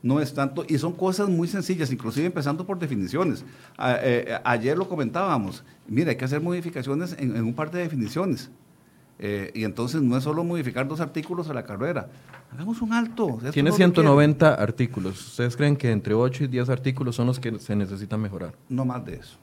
no 0.01 0.19
es 0.19 0.35
tanto, 0.35 0.63
y 0.67 0.77
son 0.77 0.93
cosas 0.93 1.29
muy 1.29 1.47
sencillas, 1.47 1.91
inclusive 1.91 2.27
empezando 2.27 2.63
por 2.63 2.77
definiciones. 2.77 3.43
Eh, 3.79 4.37
ayer 4.43 4.77
lo 4.77 4.87
comentábamos, 4.87 5.63
mira, 5.87 6.11
hay 6.11 6.15
que 6.15 6.25
hacer 6.25 6.41
modificaciones 6.41 7.15
en, 7.17 7.35
en 7.35 7.43
un 7.43 7.55
par 7.55 7.71
de 7.71 7.79
definiciones. 7.79 8.51
Eh, 9.17 9.51
y 9.53 9.63
entonces 9.63 10.01
no 10.01 10.17
es 10.17 10.23
solo 10.23 10.43
modificar 10.43 10.87
dos 10.87 10.99
artículos 10.99 11.49
a 11.49 11.53
la 11.53 11.63
carrera. 11.63 12.09
Hagamos 12.51 12.81
un 12.81 12.93
alto. 12.93 13.39
Tiene 13.51 13.71
190 13.71 14.53
artículos. 14.53 15.27
¿Ustedes 15.27 15.55
creen 15.55 15.77
que 15.77 15.91
entre 15.91 16.13
8 16.13 16.45
y 16.45 16.47
10 16.47 16.69
artículos 16.69 17.15
son 17.15 17.27
los 17.27 17.39
que 17.39 17.57
se 17.59 17.75
necesitan 17.75 18.21
mejorar? 18.21 18.53
No 18.69 18.85
más 18.85 19.05
de 19.05 19.15
eso. 19.15 19.37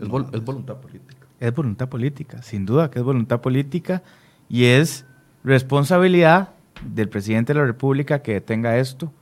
Es, 0.00 0.08
voluntad 0.08 0.76
política. 0.76 1.26
Es 1.38 1.54
voluntad 1.54 1.88
política, 1.88 2.42
sin 2.42 2.64
duda 2.64 2.90
que 2.90 2.98
es 2.98 3.04
voluntad 3.04 3.40
política 3.40 4.02
y 4.48 4.64
es 4.64 5.04
responsabilidad 5.44 6.50
del 6.82 7.08
presidente 7.08 7.52
de 7.52 7.60
la 7.60 7.66
República 7.66 8.22
que 8.22 8.32
detenga 8.32 8.78
esto, 8.78 9.12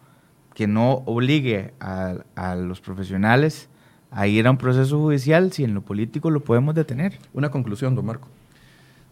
que 0.54 0.66
no 0.66 1.02
obligue 1.06 1.74
a, 1.80 2.14
a 2.36 2.54
los 2.54 2.80
profesionales 2.80 3.68
a 4.10 4.26
ir 4.26 4.46
a 4.46 4.50
un 4.50 4.56
proceso 4.56 4.98
judicial 4.98 5.52
si 5.52 5.64
en 5.64 5.74
lo 5.74 5.82
político 5.82 6.30
lo 6.30 6.40
podemos 6.40 6.74
detener. 6.74 7.18
Una 7.34 7.50
conclusión, 7.50 7.94
don 7.94 8.06
Marco. 8.06 8.28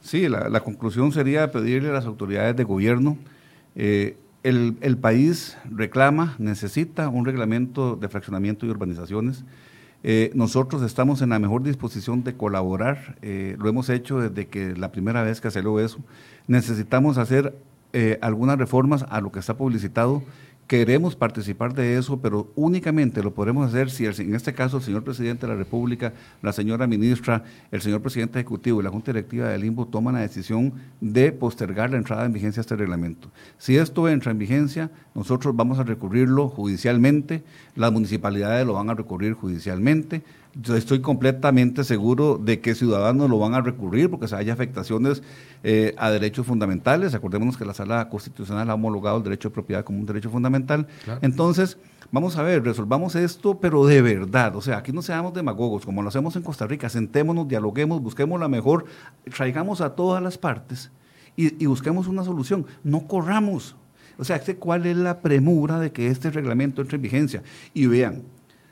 Sí, 0.01 0.28
la, 0.28 0.61
conclusión 0.61 1.12
sería 1.12 1.51
pedirle 1.51 1.90
a 1.90 1.92
las 1.92 2.07
autoridades 2.07 2.55
de 2.57 2.64
gobierno, 2.64 3.18
eh, 3.74 4.16
el, 4.44 4.97
país 4.99 5.59
reclama, 5.68 6.36
necesita 6.38 7.09
un 7.09 7.24
reglamento 7.24 7.97
de 7.97 8.09
fraccionamiento 8.09 8.64
y 8.64 8.70
urbanizaciones. 8.70 9.44
Eh, 10.05 10.30
nosotros 10.34 10.82
estamos 10.82 11.22
en 11.22 11.30
la 11.30 11.40
mejor 11.40 11.64
disposición 11.64 12.22
de 12.22 12.36
colaborar, 12.36 13.16
eh, 13.22 13.57
lo 13.59 13.68
hemos 13.68 13.88
hecho 13.88 14.20
desde 14.20 14.47
que 14.47 14.76
la 14.76 14.92
primera 14.92 15.24
vez 15.24 15.40
que 15.40 15.51
salió 15.51 15.80
eso. 15.80 15.99
Necesitamos 16.47 17.18
hacer 17.18 17.57
algunas 18.20 18.59
reformas 18.59 19.07
a 19.09 19.22
lo 19.22 19.32
que 19.32 19.38
está 19.38 19.57
publicitado 19.57 20.22
queremos 20.67 21.14
participar 21.14 21.75
de 21.75 21.97
eso, 21.97 22.21
pero 22.21 22.51
únicamente 22.57 23.23
lo 23.23 23.33
podremos 23.33 23.69
hacer 23.69 23.91
si 23.91 24.07
en 24.07 24.35
este 24.35 24.53
caso 24.53 24.79
el 24.79 24.83
señor 24.83 25.05
presidente 25.05 25.47
de 25.47 25.53
la 25.53 25.59
República, 25.59 26.12
la 26.43 26.53
señora 26.53 26.87
ministra, 26.87 27.45
el 27.71 27.81
señor 27.81 28.03
presidente 28.03 28.39
ejecutivo 28.39 28.81
y 28.81 28.85
la 28.85 28.91
Junta 28.91 29.12
Directiva 29.12 29.49
del 29.49 29.61
Limbo 29.61 29.87
toman 29.87 30.14
la 30.14 30.21
decisión 30.21 30.73
de 31.01 31.31
postergar 31.33 31.91
la 31.91 31.99
entrada 31.99 32.25
en 32.25 32.33
vigencia 32.33 32.61
de 32.61 32.62
este 32.62 32.77
reglamento. 32.77 33.31
Si 33.59 33.77
esto 33.77 34.09
entra 34.09 34.33
en 34.33 34.39
vigencia, 34.39 34.91
nosotros 35.14 35.55
vamos 35.55 35.79
a 35.79 35.85
recurrirlo 35.85 36.49
judicialmente, 36.49 37.45
las 37.77 37.93
municipalidades 37.93 38.67
lo 38.67 38.75
van 38.75 38.91
a 38.91 38.95
recurrir 38.95 39.35
judicialmente, 39.35 40.23
yo 40.61 40.75
estoy 40.75 41.01
completamente 41.01 41.85
seguro 41.85 42.39
de 42.39 42.61
que 42.61 42.75
ciudadanos 42.75 43.29
lo 43.29 43.39
van 43.39 43.55
a 43.55 43.61
recurrir 43.61 44.11
porque 44.11 44.35
hay 44.35 44.49
afectaciones 44.49 45.23
eh, 45.63 45.95
a 45.99 46.11
derechos 46.11 46.47
fundamentales. 46.47 47.15
Acordémonos 47.15 47.57
que 47.57 47.67
la 47.67 47.75
Sala 47.75 48.09
Constitucional 48.09 48.71
ha 48.71 48.75
homologado 48.75 49.19
el 49.19 49.23
derecho 49.23 49.51
de 49.51 49.55
propiedad 49.55 49.85
como 49.85 49.99
un 49.99 50.07
derecho 50.07 50.31
fundamental. 50.31 50.87
Entonces, 51.21 51.77
vamos 52.11 52.37
a 52.37 52.43
ver, 52.43 52.65
resolvamos 52.65 53.15
esto, 53.17 53.61
pero 53.61 53.85
de 53.85 54.01
verdad. 54.01 54.57
O 54.57 54.63
sea, 54.63 54.79
aquí 54.79 54.93
no 54.93 55.03
seamos 55.03 55.35
demagogos, 55.35 55.85
como 55.85 56.03
lo 56.03 56.09
hacemos 56.09 56.37
en 56.37 56.43
Costa 56.43 56.67
Rica. 56.67 56.89
Sentémonos, 56.89 57.47
dialoguemos, 57.47 58.01
busquemos 58.01 58.41
la 58.41 58.49
mejor, 58.49 58.87
traigamos 59.37 59.83
a 59.83 59.95
todas 59.95 60.23
las 60.23 60.39
partes 60.39 60.91
y, 61.37 61.63
y 61.63 61.67
busquemos 61.67 62.07
una 62.07 62.25
solución. 62.25 62.67
No 62.83 63.07
corramos. 63.07 63.77
O 64.19 64.25
sea, 64.25 64.41
¿cuál 64.59 64.87
es 64.87 64.97
la 64.97 65.21
premura 65.21 65.79
de 65.79 65.93
que 65.93 66.07
este 66.09 66.31
reglamento 66.31 66.81
entre 66.81 66.97
en 66.97 67.03
vigencia? 67.03 67.43
Y 67.75 67.87
vean, 67.87 68.23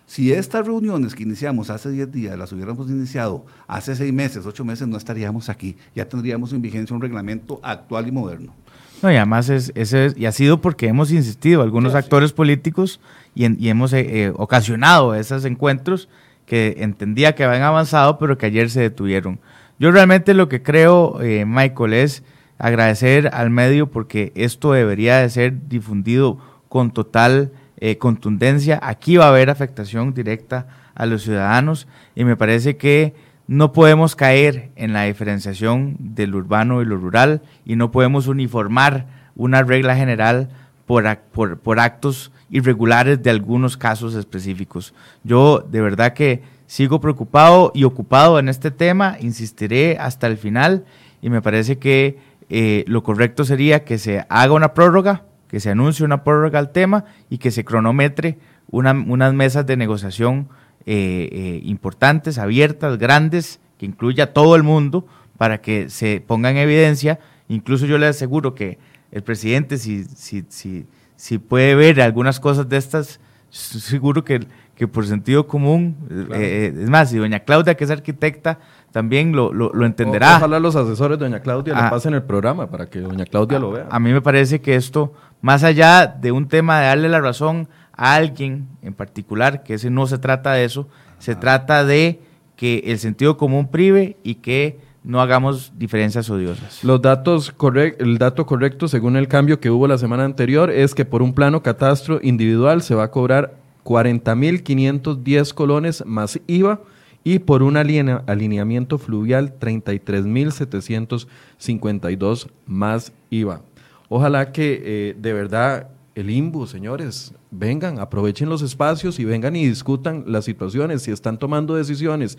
si 0.06 0.32
estas 0.32 0.66
reuniones 0.66 1.14
que 1.14 1.22
iniciamos 1.22 1.70
hace 1.70 1.90
10 1.90 2.12
días 2.12 2.38
las 2.38 2.52
hubiéramos 2.52 2.88
iniciado 2.90 3.46
hace 3.66 3.96
6 3.96 4.12
meses, 4.12 4.46
8 4.46 4.64
meses, 4.64 4.86
no 4.86 4.96
estaríamos 4.96 5.48
aquí. 5.48 5.76
Ya 5.94 6.08
tendríamos 6.08 6.52
en 6.52 6.60
vigencia 6.60 6.94
un 6.94 7.00
reglamento 7.00 7.58
actual 7.62 8.08
y 8.08 8.12
moderno. 8.12 8.54
No, 9.02 9.10
y 9.10 9.16
además 9.16 9.48
es, 9.48 9.72
y 10.16 10.26
ha 10.26 10.32
sido 10.32 10.60
porque 10.60 10.86
hemos 10.86 11.10
insistido, 11.10 11.62
algunos 11.62 11.94
actores 11.94 12.32
políticos, 12.32 13.00
y, 13.34 13.68
hemos 13.68 13.92
eh, 13.92 14.24
eh, 14.24 14.32
ocasionado 14.36 15.14
esos 15.14 15.44
encuentros 15.44 16.08
que 16.46 16.76
entendía 16.78 17.34
que 17.34 17.44
habían 17.44 17.62
avanzado, 17.62 18.18
pero 18.18 18.38
que 18.38 18.46
ayer 18.46 18.70
se 18.70 18.80
detuvieron. 18.80 19.40
Yo 19.78 19.90
realmente 19.90 20.34
lo 20.34 20.48
que 20.48 20.62
creo, 20.62 21.20
eh, 21.20 21.44
Michael, 21.44 21.94
es 21.94 22.22
agradecer 22.58 23.28
al 23.34 23.50
medio 23.50 23.90
porque 23.90 24.32
esto 24.36 24.72
debería 24.72 25.18
de 25.18 25.28
ser 25.30 25.68
difundido 25.68 26.38
con 26.68 26.92
total 26.92 27.52
eh, 27.86 27.98
contundencia. 27.98 28.80
Aquí 28.82 29.18
va 29.18 29.26
a 29.26 29.28
haber 29.28 29.50
afectación 29.50 30.14
directa 30.14 30.66
a 30.94 31.04
los 31.04 31.22
ciudadanos 31.22 31.86
y 32.14 32.24
me 32.24 32.34
parece 32.34 32.78
que 32.78 33.12
no 33.46 33.74
podemos 33.74 34.16
caer 34.16 34.70
en 34.74 34.94
la 34.94 35.02
diferenciación 35.02 35.94
del 35.98 36.34
urbano 36.34 36.80
y 36.80 36.86
lo 36.86 36.96
rural 36.96 37.42
y 37.66 37.76
no 37.76 37.90
podemos 37.90 38.26
uniformar 38.26 39.06
una 39.36 39.62
regla 39.62 39.96
general 39.96 40.48
por, 40.86 41.04
por, 41.30 41.58
por 41.58 41.78
actos 41.78 42.32
irregulares 42.48 43.22
de 43.22 43.28
algunos 43.28 43.76
casos 43.76 44.14
específicos. 44.14 44.94
Yo 45.22 45.58
de 45.58 45.82
verdad 45.82 46.14
que 46.14 46.40
sigo 46.66 47.02
preocupado 47.02 47.70
y 47.74 47.84
ocupado 47.84 48.38
en 48.38 48.48
este 48.48 48.70
tema, 48.70 49.18
insistiré 49.20 49.98
hasta 49.98 50.26
el 50.26 50.38
final 50.38 50.86
y 51.20 51.28
me 51.28 51.42
parece 51.42 51.76
que 51.76 52.18
eh, 52.48 52.84
lo 52.86 53.02
correcto 53.02 53.44
sería 53.44 53.84
que 53.84 53.98
se 53.98 54.24
haga 54.30 54.54
una 54.54 54.72
prórroga 54.72 55.24
que 55.54 55.60
se 55.60 55.70
anuncie 55.70 56.04
una 56.04 56.24
prórroga 56.24 56.58
al 56.58 56.72
tema 56.72 57.04
y 57.30 57.38
que 57.38 57.52
se 57.52 57.64
cronometre 57.64 58.38
unas 58.72 59.34
mesas 59.34 59.64
de 59.64 59.76
negociación 59.76 60.48
eh, 60.84 61.28
eh, 61.30 61.60
importantes, 61.62 62.38
abiertas, 62.38 62.98
grandes, 62.98 63.60
que 63.78 63.86
incluya 63.86 64.24
a 64.24 64.32
todo 64.32 64.56
el 64.56 64.64
mundo 64.64 65.06
para 65.38 65.60
que 65.60 65.90
se 65.90 66.20
ponga 66.20 66.50
en 66.50 66.56
evidencia. 66.56 67.20
Incluso 67.46 67.86
yo 67.86 67.98
le 67.98 68.08
aseguro 68.08 68.56
que 68.56 68.78
el 69.12 69.22
presidente, 69.22 69.78
si, 69.78 70.02
si, 70.02 70.44
si, 70.48 70.86
si 71.14 71.38
puede 71.38 71.76
ver 71.76 72.00
algunas 72.00 72.40
cosas 72.40 72.68
de 72.68 72.76
estas, 72.76 73.20
seguro 73.50 74.24
que, 74.24 74.44
que 74.74 74.88
por 74.88 75.06
sentido 75.06 75.46
común, 75.46 75.94
eh, 76.34 76.74
es 76.76 76.90
más, 76.90 77.10
si 77.10 77.18
doña 77.18 77.44
Claudia, 77.44 77.76
que 77.76 77.84
es 77.84 77.92
arquitecta, 77.92 78.58
también 78.94 79.32
lo, 79.32 79.52
lo, 79.52 79.84
entenderá. 79.84 80.36
ojalá 80.36 80.60
los 80.60 80.76
asesores 80.76 81.18
de 81.18 81.24
doña 81.24 81.40
Claudia 81.40 81.74
le 81.74 81.80
ah. 81.80 81.90
pasen 81.90 82.14
el 82.14 82.22
programa 82.22 82.68
para 82.68 82.86
que 82.86 83.00
doña 83.00 83.24
Claudia 83.24 83.58
lo 83.58 83.72
vea. 83.72 83.88
A 83.90 83.98
mí 83.98 84.12
me 84.12 84.20
parece 84.20 84.60
que 84.60 84.76
esto, 84.76 85.12
más 85.42 85.64
allá 85.64 86.06
de 86.06 86.30
un 86.30 86.46
tema 86.46 86.78
de 86.78 86.86
darle 86.86 87.08
la 87.08 87.20
razón 87.20 87.68
a 87.92 88.14
alguien 88.14 88.68
en 88.82 88.94
particular, 88.94 89.64
que 89.64 89.74
ese 89.74 89.90
no 89.90 90.06
se 90.06 90.18
trata 90.18 90.52
de 90.52 90.64
eso, 90.64 90.86
se 91.18 91.32
ah. 91.32 91.40
trata 91.40 91.84
de 91.84 92.20
que 92.54 92.84
el 92.86 93.00
sentido 93.00 93.36
común 93.36 93.66
prive 93.66 94.16
y 94.22 94.36
que 94.36 94.78
no 95.02 95.20
hagamos 95.20 95.72
diferencias 95.76 96.30
odiosas. 96.30 96.84
Los 96.84 97.02
datos 97.02 97.52
el 97.98 98.18
dato 98.18 98.46
correcto, 98.46 98.86
según 98.86 99.16
el 99.16 99.26
cambio 99.26 99.58
que 99.58 99.70
hubo 99.70 99.88
la 99.88 99.98
semana 99.98 100.24
anterior, 100.24 100.70
es 100.70 100.94
que 100.94 101.04
por 101.04 101.20
un 101.20 101.34
plano 101.34 101.64
catastro 101.64 102.20
individual 102.22 102.80
se 102.80 102.94
va 102.94 103.02
a 103.02 103.10
cobrar 103.10 103.54
40.510 103.82 105.52
colones 105.52 106.06
más 106.06 106.38
IVA 106.46 106.78
y 107.24 107.40
por 107.40 107.62
un 107.62 107.76
alineamiento 107.78 108.98
fluvial 108.98 109.58
33.752 109.58 112.48
más 112.66 113.14
IVA. 113.30 113.62
Ojalá 114.10 114.52
que 114.52 114.82
eh, 114.84 115.16
de 115.18 115.32
verdad 115.32 115.88
el 116.14 116.28
IMBU, 116.30 116.66
señores, 116.68 117.34
vengan, 117.50 117.98
aprovechen 117.98 118.48
los 118.48 118.62
espacios 118.62 119.18
y 119.18 119.24
vengan 119.24 119.56
y 119.56 119.66
discutan 119.66 120.22
las 120.28 120.44
situaciones. 120.44 121.02
Si 121.02 121.10
están 121.10 121.38
tomando 121.38 121.74
decisiones 121.74 122.38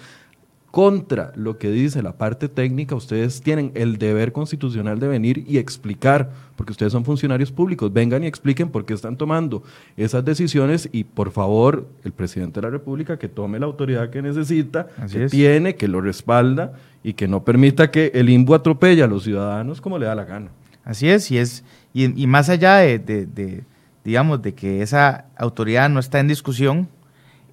contra 0.75 1.31
lo 1.37 1.57
que 1.57 1.71
dice 1.71 2.03
la 2.03 2.17
parte 2.17 2.49
técnica, 2.49 2.95
ustedes 2.95 3.41
tienen 3.41 3.71
el 3.75 3.97
deber 3.97 4.33
constitucional 4.33 4.99
de 4.99 5.07
venir 5.07 5.45
y 5.47 5.57
explicar, 5.57 6.31
porque 6.57 6.73
ustedes 6.73 6.91
son 6.91 7.05
funcionarios 7.05 7.49
públicos, 7.49 7.93
vengan 7.93 8.25
y 8.25 8.27
expliquen 8.27 8.67
por 8.67 8.83
qué 8.83 8.93
están 8.93 9.15
tomando 9.15 9.63
esas 9.95 10.25
decisiones 10.25 10.89
y 10.91 11.05
por 11.05 11.31
favor 11.31 11.87
el 12.03 12.11
presidente 12.11 12.59
de 12.59 12.67
la 12.67 12.71
República 12.71 13.17
que 13.17 13.29
tome 13.29 13.57
la 13.57 13.67
autoridad 13.67 14.09
que 14.09 14.21
necesita, 14.21 14.87
que 15.09 15.29
tiene, 15.29 15.75
que 15.75 15.87
lo 15.87 16.01
respalda 16.01 16.73
y 17.05 17.13
que 17.13 17.29
no 17.29 17.45
permita 17.45 17.89
que 17.89 18.11
el 18.13 18.29
IMBU 18.29 18.55
atropelle 18.55 19.01
a 19.01 19.07
los 19.07 19.23
ciudadanos 19.23 19.79
como 19.79 19.97
le 19.97 20.07
da 20.07 20.13
la 20.13 20.25
gana. 20.25 20.49
Así 20.83 21.07
es, 21.07 21.31
y 21.31 21.37
es 21.37 21.63
y, 21.93 22.27
más 22.27 22.49
allá 22.49 22.79
de, 22.79 23.63
digamos, 24.03 24.41
de 24.41 24.53
que 24.53 24.81
esa 24.81 25.27
autoridad 25.37 25.87
no 25.87 26.01
está 26.01 26.19
en 26.19 26.27
discusión, 26.27 26.89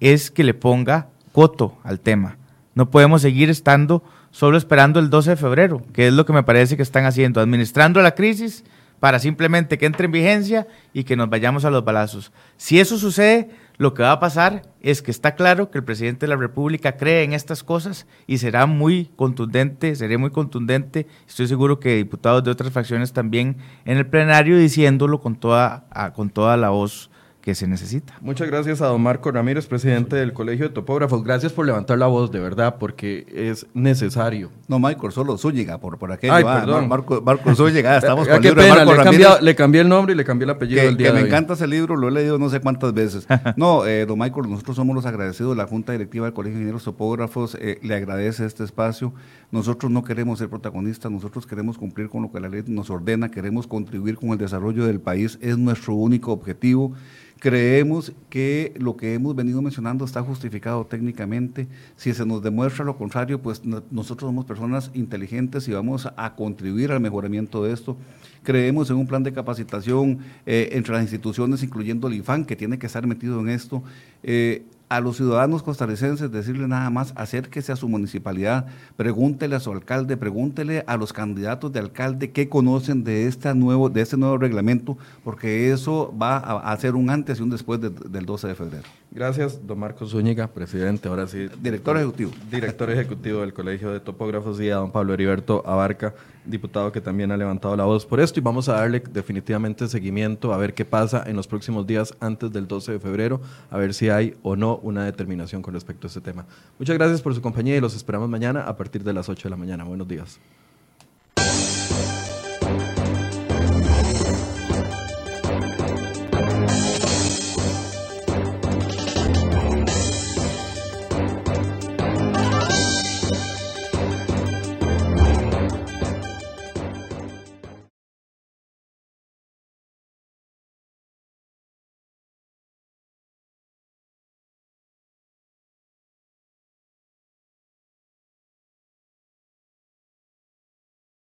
es 0.01 0.29
que 0.29 0.43
le 0.43 0.53
ponga 0.53 1.07
coto 1.31 1.77
al 1.85 2.01
tema 2.01 2.35
no 2.75 2.89
podemos 2.89 3.21
seguir 3.21 3.49
estando 3.49 4.03
solo 4.31 4.57
esperando 4.57 4.99
el 4.99 5.09
12 5.09 5.31
de 5.31 5.35
febrero, 5.35 5.81
que 5.93 6.07
es 6.07 6.13
lo 6.13 6.25
que 6.25 6.33
me 6.33 6.43
parece 6.43 6.75
que 6.75 6.83
están 6.83 7.05
haciendo, 7.05 7.39
administrando 7.39 8.01
la 8.01 8.15
crisis 8.15 8.63
para 8.99 9.19
simplemente 9.19 9.77
que 9.77 9.85
entre 9.85 10.05
en 10.05 10.13
vigencia 10.13 10.67
y 10.93 11.03
que 11.03 11.17
nos 11.17 11.29
vayamos 11.29 11.65
a 11.65 11.69
los 11.69 11.83
balazos. 11.83 12.31
Si 12.55 12.79
eso 12.79 12.97
sucede, 12.97 13.49
lo 13.77 13.93
que 13.93 14.01
va 14.01 14.13
a 14.13 14.19
pasar 14.19 14.61
es 14.81 15.01
que 15.01 15.11
está 15.11 15.35
claro 15.35 15.69
que 15.69 15.79
el 15.79 15.83
presidente 15.83 16.25
de 16.25 16.29
la 16.29 16.35
República 16.35 16.95
cree 16.95 17.23
en 17.23 17.33
estas 17.33 17.63
cosas 17.63 18.07
y 18.27 18.37
será 18.37 18.65
muy 18.65 19.11
contundente, 19.15 19.95
seré 19.95 20.17
muy 20.17 20.29
contundente, 20.29 21.05
estoy 21.27 21.47
seguro 21.47 21.79
que 21.79 21.97
diputados 21.97 22.43
de 22.43 22.51
otras 22.51 22.71
facciones 22.71 23.11
también 23.11 23.57
en 23.83 23.97
el 23.97 24.07
plenario 24.07 24.57
diciéndolo 24.57 25.19
con 25.19 25.35
toda, 25.35 25.85
con 26.15 26.29
toda 26.29 26.55
la 26.55 26.69
voz 26.69 27.09
que 27.43 27.55
se 27.55 27.67
necesita. 27.67 28.13
Muchas 28.21 28.47
gracias 28.47 28.81
a 28.81 28.87
don 28.87 29.01
Marco 29.01 29.29
Ramírez, 29.29 29.65
presidente 29.65 30.15
del 30.15 30.31
Colegio 30.31 30.69
de 30.69 30.73
Topógrafos. 30.73 31.25
Gracias 31.25 31.51
por 31.51 31.65
levantar 31.65 31.97
la 31.97 32.07
voz, 32.07 32.31
de 32.31 32.39
verdad, 32.39 32.77
porque 32.79 33.27
es 33.35 33.67
necesario. 33.73 34.49
No, 34.69 34.79
Michael, 34.79 35.11
solo 35.11 35.37
Zúñiga, 35.37 35.77
por, 35.77 35.97
por 35.97 36.13
aquello. 36.13 36.35
Ay, 36.35 36.45
ah, 36.47 36.61
perdón. 36.61 36.87
Marco, 36.87 37.21
Marco 37.21 37.53
Zúñiga, 37.53 37.97
estamos 37.97 38.27
con 38.29 38.37
el 38.37 38.43
libro 38.43 38.63
de 38.63 38.69
Marco 38.69 38.93
le, 38.93 39.03
Cambié, 39.03 39.27
le 39.41 39.55
cambié 39.55 39.81
el 39.81 39.89
nombre 39.89 40.13
y 40.13 40.17
le 40.17 40.23
cambié 40.23 40.45
el 40.45 40.51
apellido 40.51 40.79
que, 40.79 40.85
del 40.85 40.95
día 40.95 41.07
que 41.07 41.19
me 41.19 41.27
encanta 41.27 41.55
ese 41.55 41.67
libro, 41.67 41.97
lo 41.97 42.07
he 42.07 42.11
leído 42.11 42.39
no 42.39 42.49
sé 42.49 42.61
cuántas 42.61 42.93
veces. 42.93 43.27
no, 43.57 43.85
eh, 43.85 44.05
don 44.05 44.17
Michael, 44.17 44.49
nosotros 44.49 44.77
somos 44.77 44.95
los 44.95 45.05
agradecidos, 45.05 45.57
la 45.57 45.67
Junta 45.67 45.91
Directiva 45.91 46.25
del 46.25 46.33
Colegio 46.33 46.53
de 46.55 46.61
Ingenieros 46.61 46.85
Topógrafos 46.85 47.57
eh, 47.59 47.77
le 47.81 47.93
agradece 47.93 48.45
este 48.45 48.63
espacio. 48.63 49.13
Nosotros 49.51 49.91
no 49.91 50.05
queremos 50.05 50.39
ser 50.39 50.47
protagonistas, 50.47 51.11
nosotros 51.11 51.45
queremos 51.45 51.77
cumplir 51.77 52.07
con 52.07 52.21
lo 52.21 52.31
que 52.31 52.39
la 52.39 52.47
ley 52.47 52.63
nos 52.67 52.89
ordena, 52.89 53.29
queremos 53.29 53.67
contribuir 53.67 54.15
con 54.15 54.29
el 54.29 54.37
desarrollo 54.37 54.85
del 54.85 55.01
país, 55.01 55.37
es 55.41 55.57
nuestro 55.57 55.93
único 55.93 56.31
objetivo. 56.31 56.93
Creemos 57.39 58.13
que 58.29 58.73
lo 58.77 58.95
que 58.95 59.13
hemos 59.13 59.35
venido 59.35 59.61
mencionando 59.61 60.05
está 60.05 60.21
justificado 60.21 60.85
técnicamente. 60.85 61.67
Si 61.97 62.13
se 62.13 62.25
nos 62.25 62.41
demuestra 62.41 62.85
lo 62.85 62.97
contrario, 62.97 63.41
pues 63.41 63.61
nosotros 63.65 64.29
somos 64.29 64.45
personas 64.45 64.91
inteligentes 64.93 65.67
y 65.67 65.73
vamos 65.73 66.07
a, 66.15 66.35
contribuir 66.35 66.91
al 66.91 67.01
mejoramiento 67.01 67.63
de 67.63 67.73
esto. 67.73 67.97
Creemos 68.43 68.89
en 68.89 68.95
un 68.95 69.07
plan 69.07 69.23
de 69.23 69.33
capacitación 69.33 70.19
eh, 70.45 70.69
entre 70.71 70.93
las 70.93 71.01
instituciones, 71.01 71.63
incluyendo 71.63 72.07
el 72.07 72.15
IFAN, 72.15 72.45
que 72.45 72.55
tiene 72.55 72.79
que 72.79 72.87
estar 72.87 73.05
metido 73.05 73.39
en 73.41 73.49
esto. 73.49 73.83
Eh, 74.23 74.63
a 74.89 74.99
los 74.99 75.17
ciudadanos 75.17 75.63
costarricenses 75.63 76.31
decirle 76.31 76.67
nada 76.67 76.89
más, 76.89 77.13
acérquese 77.15 77.71
a 77.71 77.75
su 77.75 77.87
municipalidad, 77.89 78.67
pregúntele 78.95 79.55
a 79.55 79.59
su 79.59 79.71
alcalde, 79.71 80.17
pregúntele 80.17 80.83
a 80.87 80.97
los 80.97 81.13
candidatos 81.13 81.71
de 81.71 81.79
alcalde 81.79 82.31
qué 82.31 82.49
conocen 82.49 83.03
de, 83.03 83.27
este 83.27 83.53
nuevo, 83.55 83.89
de 83.89 84.01
este 84.01 84.17
nuevo 84.17 84.37
reglamento, 84.37 84.97
porque 85.23 85.71
eso 85.71 86.13
va 86.21 86.37
a 86.37 86.71
hacer 86.71 86.95
un 86.95 87.09
antes 87.09 87.39
y 87.39 87.43
un 87.43 87.49
después 87.49 87.79
del 87.81 88.25
12 88.25 88.47
de 88.47 88.55
febrero. 88.55 88.83
Gracias, 89.11 89.65
don 89.65 89.79
Marcos 89.79 90.11
Zúñiga, 90.11 90.47
presidente, 90.47 91.07
ahora 91.07 91.27
sí. 91.27 91.47
Director 91.61 91.97
ejecutivo. 91.97 92.31
Director 92.49 92.89
ejecutivo 92.89 93.41
del 93.41 93.53
Colegio 93.53 93.91
de 93.91 93.99
Topógrafos 93.99 94.59
y 94.59 94.69
a 94.69 94.77
don 94.77 94.91
Pablo 94.91 95.13
Heriberto 95.13 95.63
Abarca, 95.67 96.15
diputado 96.45 96.91
que 96.91 97.01
también 97.01 97.31
ha 97.31 97.37
levantado 97.37 97.75
la 97.75 97.85
voz 97.85 98.05
por 98.05 98.19
esto 98.19 98.39
y 98.39 98.43
vamos 98.43 98.69
a 98.69 98.73
darle 98.73 98.99
definitivamente 98.99 99.87
seguimiento 99.87 100.53
a 100.53 100.57
ver 100.57 100.73
qué 100.73 100.85
pasa 100.85 101.23
en 101.25 101.35
los 101.35 101.47
próximos 101.47 101.87
días 101.87 102.13
antes 102.19 102.51
del 102.51 102.67
12 102.67 102.93
de 102.93 102.99
febrero, 102.99 103.41
a 103.69 103.77
ver 103.77 103.93
si 103.93 104.09
hay 104.09 104.35
o 104.43 104.55
no 104.55 104.77
una 104.77 105.05
determinación 105.05 105.61
con 105.61 105.73
respecto 105.73 106.07
a 106.07 106.09
este 106.09 106.21
tema. 106.21 106.45
Muchas 106.79 106.97
gracias 106.97 107.21
por 107.21 107.33
su 107.33 107.41
compañía 107.41 107.77
y 107.77 107.81
los 107.81 107.95
esperamos 107.95 108.29
mañana 108.29 108.63
a 108.63 108.75
partir 108.75 109.03
de 109.03 109.13
las 109.13 109.29
8 109.29 109.43
de 109.43 109.49
la 109.49 109.57
mañana. 109.57 109.83
Buenos 109.83 110.07
días. 110.07 110.39